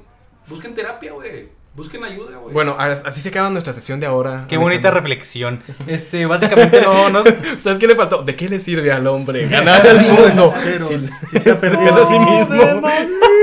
busquen 0.47 0.73
terapia, 0.75 1.11
güey. 1.13 1.47
Busquen 1.73 2.03
ayuda, 2.03 2.37
güey. 2.37 2.53
Bueno, 2.53 2.75
as- 2.77 3.03
así 3.05 3.21
se 3.21 3.29
acaba 3.29 3.49
nuestra 3.49 3.71
sesión 3.71 4.01
de 4.01 4.05
ahora. 4.05 4.43
Qué 4.49 4.57
bonita 4.57 4.89
Alejandro. 4.89 5.01
reflexión. 5.01 5.63
Este, 5.87 6.25
básicamente 6.25 6.81
no, 6.81 7.09
no. 7.09 7.23
¿Sabes 7.63 7.79
qué 7.79 7.87
le 7.87 7.95
faltó? 7.95 8.23
¿De 8.23 8.35
qué 8.35 8.49
le 8.49 8.59
sirve 8.59 8.91
al 8.91 9.07
hombre 9.07 9.47
ganar 9.49 9.85
el 9.87 10.01
mundo? 10.01 10.53
Pero 10.63 10.87
Si- 10.89 11.01
si 11.01 11.39
se 11.39 11.51
ha 11.51 11.59
perdido 11.59 11.95
a 11.95 12.03
sí 12.03 12.19
mismo. 12.19 12.61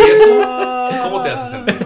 ¿Y 0.07 0.11
eso 0.11 1.01
cómo 1.03 1.23
te 1.23 1.31
hace 1.31 1.49
sentir? 1.51 1.77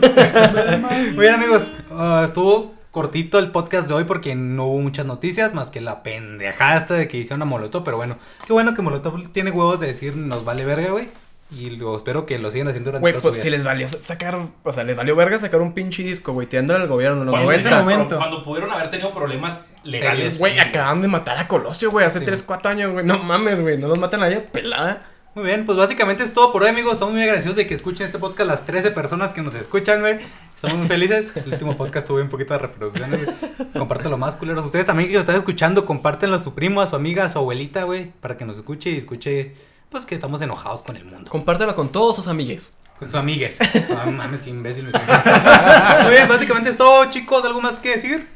Muy 1.14 1.20
bien, 1.20 1.34
amigos. 1.34 1.70
ah, 1.93 2.24
estuvo 2.26 2.74
cortito 2.93 3.38
el 3.40 3.51
podcast 3.51 3.88
de 3.88 3.95
hoy 3.95 4.05
porque 4.05 4.36
no 4.36 4.66
hubo 4.66 4.80
muchas 4.80 5.07
noticias 5.07 5.53
más 5.55 5.70
que 5.70 5.80
la 5.80 6.03
pendejada 6.05 6.76
esta 6.78 6.95
de 6.95 7.09
que 7.09 7.16
hicieron 7.16 7.43
a 7.43 7.47
Molotov. 7.47 7.82
Pero 7.82 7.97
bueno, 7.97 8.18
qué 8.47 8.53
bueno 8.53 8.74
que 8.74 8.82
Molotov 8.82 9.28
tiene 9.32 9.51
huevos 9.51 9.80
de 9.80 9.88
decir 9.88 10.14
nos 10.14 10.45
vale 10.45 10.64
verga, 10.64 10.90
güey. 10.90 11.09
Y 11.51 11.68
lo 11.70 11.97
espero 11.99 12.24
que 12.24 12.38
lo 12.38 12.51
sigan 12.51 12.68
haciendo 12.68 12.88
durante 12.93 13.03
Güey, 13.03 13.12
toda 13.12 13.22
pues 13.24 13.36
su 13.36 13.43
si 13.43 13.51
les 13.51 13.62
valió 13.62 13.86
sacar, 13.86 14.38
o 14.62 14.72
sea, 14.72 14.84
les 14.84 14.97
valió 14.97 15.14
verga 15.16 15.38
sacar 15.38 15.61
un 15.61 15.74
pinche 15.74 16.03
disco, 16.03 16.32
güey, 16.32 16.47
tirándole 16.47 16.80
al 16.80 16.88
gobierno 16.88 17.24
en 17.24 17.28
Cuando, 17.28 17.53
ese 17.53 17.68
90. 17.68 17.82
momento. 17.95 18.16
cuando 18.16 18.43
pudieron 18.45 18.70
haber 18.70 18.88
tenido 18.90 19.12
problemas 19.12 19.61
legales. 19.84 20.38
Güey, 20.38 20.59
acaban 20.59 21.03
de 21.03 21.09
matar 21.09 21.36
a 21.36 21.49
Colosio, 21.49 21.90
güey, 21.90 22.07
hace 22.07 22.20
Sí. 22.20 22.24
3, 22.24 22.43
4 22.43 22.70
años, 22.70 22.93
güey. 22.93 23.05
No 23.05 23.18
mames, 23.18 23.61
güey, 23.61 23.76
no 23.76 23.88
nos 23.88 23.99
matan 23.99 24.22
a 24.22 24.28
ella 24.28 24.45
pelada. 24.51 25.03
Muy 25.34 25.44
bien, 25.44 25.64
pues 25.64 25.78
básicamente 25.78 26.24
es 26.24 26.34
todo 26.34 26.52
por 26.52 26.62
hoy, 26.62 26.68
amigos. 26.68 26.92
Estamos 26.92 27.14
muy 27.14 27.22
agradecidos 27.22 27.56
de 27.56 27.66
que 27.66 27.72
escuchen 27.72 28.04
este 28.04 28.18
podcast 28.18 28.50
las 28.50 28.66
13 28.66 28.90
personas 28.90 29.32
que 29.32 29.40
nos 29.40 29.54
escuchan, 29.54 30.00
güey. 30.00 30.18
Estamos 30.54 30.76
muy 30.76 30.86
felices. 30.86 31.32
El 31.34 31.54
último 31.54 31.74
podcast 31.74 32.06
tuvo 32.06 32.18
un 32.20 32.28
poquito 32.28 32.52
de 32.52 32.58
reproducciones, 32.58 33.24
güey. 33.24 33.70
Compártelo 33.72 34.18
más, 34.18 34.36
culeros. 34.36 34.66
Ustedes 34.66 34.84
también 34.84 35.08
que 35.08 35.14
lo 35.14 35.20
están 35.20 35.36
escuchando, 35.36 35.86
compártenlo 35.86 36.36
a 36.36 36.42
su 36.42 36.54
primo, 36.54 36.82
a 36.82 36.86
su 36.86 36.96
amiga, 36.96 37.24
a 37.24 37.30
su 37.30 37.38
abuelita, 37.38 37.84
güey. 37.84 38.12
Para 38.20 38.36
que 38.36 38.44
nos 38.44 38.58
escuche 38.58 38.90
y 38.90 38.98
escuche, 38.98 39.54
pues, 39.88 40.04
que 40.04 40.14
estamos 40.14 40.42
enojados 40.42 40.82
con 40.82 40.98
el 40.98 41.06
mundo. 41.06 41.30
Compártelo 41.30 41.74
con 41.74 41.90
todos 41.90 42.16
sus 42.16 42.28
amigues. 42.28 42.76
Con 42.98 43.08
sus 43.08 43.18
amigues. 43.18 43.56
Ah, 43.96 44.10
mames, 44.10 44.42
qué 44.42 44.50
imbécil. 44.50 44.84
me 44.84 44.92
Muy 46.02 46.12
bien, 46.12 46.28
básicamente 46.28 46.68
es 46.68 46.76
todo, 46.76 47.06
chicos. 47.08 47.42
¿Algo 47.42 47.62
más 47.62 47.78
que 47.78 47.92
decir? 47.92 48.28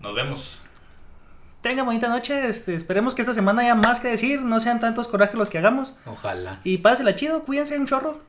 Nos 0.00 0.12
vemos. 0.12 0.65
Tenga 1.66 1.82
bonita 1.82 2.08
noche. 2.08 2.46
Este, 2.46 2.74
esperemos 2.76 3.16
que 3.16 3.22
esta 3.22 3.34
semana 3.34 3.62
haya 3.62 3.74
más 3.74 3.98
que 3.98 4.06
decir. 4.06 4.40
No 4.42 4.60
sean 4.60 4.78
tantos 4.78 5.08
corajes 5.08 5.34
los 5.34 5.50
que 5.50 5.58
hagamos. 5.58 5.94
Ojalá. 6.06 6.60
Y 6.62 6.78
pásela 6.78 7.16
chido. 7.16 7.42
Cuídense 7.44 7.76
un 7.76 7.86
chorro. 7.88 8.20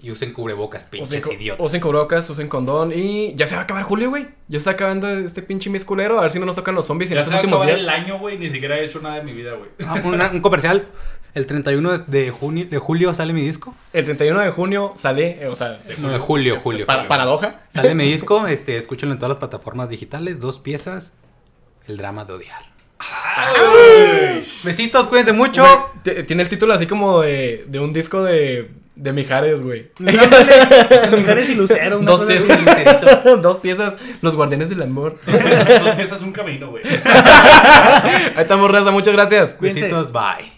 Y 0.00 0.10
usen 0.10 0.32
cubrebocas, 0.32 0.82
Usen, 0.82 0.90
pinches 0.90 1.24
co- 1.24 1.32
idiotas. 1.32 1.64
usen 1.64 1.80
cubrebocas, 1.80 2.28
usen 2.30 2.48
condón 2.48 2.92
y 2.92 3.34
ya 3.36 3.46
se 3.46 3.54
va 3.54 3.60
a 3.60 3.64
acabar 3.64 3.84
julio, 3.84 4.10
güey. 4.10 4.26
Ya 4.48 4.58
está 4.58 4.70
acabando 4.72 5.08
este 5.08 5.40
pinche 5.42 5.70
mes 5.70 5.84
culero. 5.84 6.18
A 6.18 6.22
ver 6.22 6.30
si 6.32 6.40
no 6.40 6.46
nos 6.46 6.56
tocan 6.56 6.74
los 6.74 6.86
zombies 6.86 7.10
en 7.12 7.16
Ya 7.16 7.20
estos 7.20 7.34
va 7.34 7.38
a 7.38 7.42
últimos 7.42 7.64
días. 7.66 7.80
el 7.80 7.88
año, 7.88 8.18
güey. 8.18 8.38
Ni 8.38 8.50
siquiera 8.50 8.76
he 8.78 8.84
hecho 8.84 9.00
nada 9.00 9.16
de 9.16 9.22
mi 9.22 9.32
vida, 9.32 9.54
güey. 9.54 9.70
Ah, 9.86 10.00
una- 10.04 10.30
un 10.30 10.40
comercial. 10.40 10.86
El 11.34 11.46
31 11.46 11.98
de, 11.98 12.30
junio, 12.32 12.66
de 12.68 12.78
julio 12.78 13.14
sale 13.14 13.32
mi 13.32 13.42
disco. 13.42 13.72
El 13.92 14.04
31 14.04 14.40
de 14.40 14.50
junio 14.50 14.94
sale, 14.96 15.42
eh, 15.44 15.46
o 15.46 15.54
sea, 15.54 15.78
No, 15.98 16.08
de 16.08 16.18
julio, 16.18 16.58
julio. 16.60 16.86
para- 16.86 17.06
paradoja. 17.06 17.60
Sale 17.68 17.94
mi 17.94 18.04
disco, 18.10 18.48
este, 18.48 18.76
escúchenlo 18.78 19.12
en 19.12 19.18
todas 19.20 19.30
las 19.30 19.38
plataformas 19.38 19.88
digitales, 19.88 20.40
dos 20.40 20.58
piezas, 20.58 21.12
el 21.88 21.96
drama 21.96 22.24
de 22.24 22.32
odiar. 22.34 22.62
Ay. 22.98 24.42
Besitos, 24.64 25.08
cuídense 25.08 25.32
mucho. 25.32 25.64
Güey, 26.04 26.24
tiene 26.26 26.42
el 26.42 26.48
título 26.48 26.74
así 26.74 26.86
como 26.86 27.20
de, 27.20 27.64
de 27.68 27.80
un 27.80 27.92
disco 27.92 28.22
de, 28.24 28.70
de 28.96 29.12
Mijares, 29.12 29.62
güey. 29.62 29.90
Mijares 29.98 31.50
y 31.50 31.54
Lucero. 31.54 31.98
Una 31.98 32.10
Dos 32.10 32.22
cosa 32.22 32.34
así. 32.34 32.44
piezas, 32.44 33.24
dos 33.42 33.58
piezas, 33.58 33.96
los 34.20 34.34
guardianes 34.36 34.68
del 34.70 34.82
amor. 34.82 35.16
Dos 35.26 35.94
piezas 35.96 36.22
un 36.22 36.32
camino, 36.32 36.70
güey. 36.70 36.82
Ahí 36.86 38.32
estamos, 38.42 38.70
raza, 38.70 38.90
muchas 38.90 39.14
gracias. 39.14 39.54
Cuídense. 39.54 39.82
Besitos, 39.82 40.12
bye. 40.12 40.57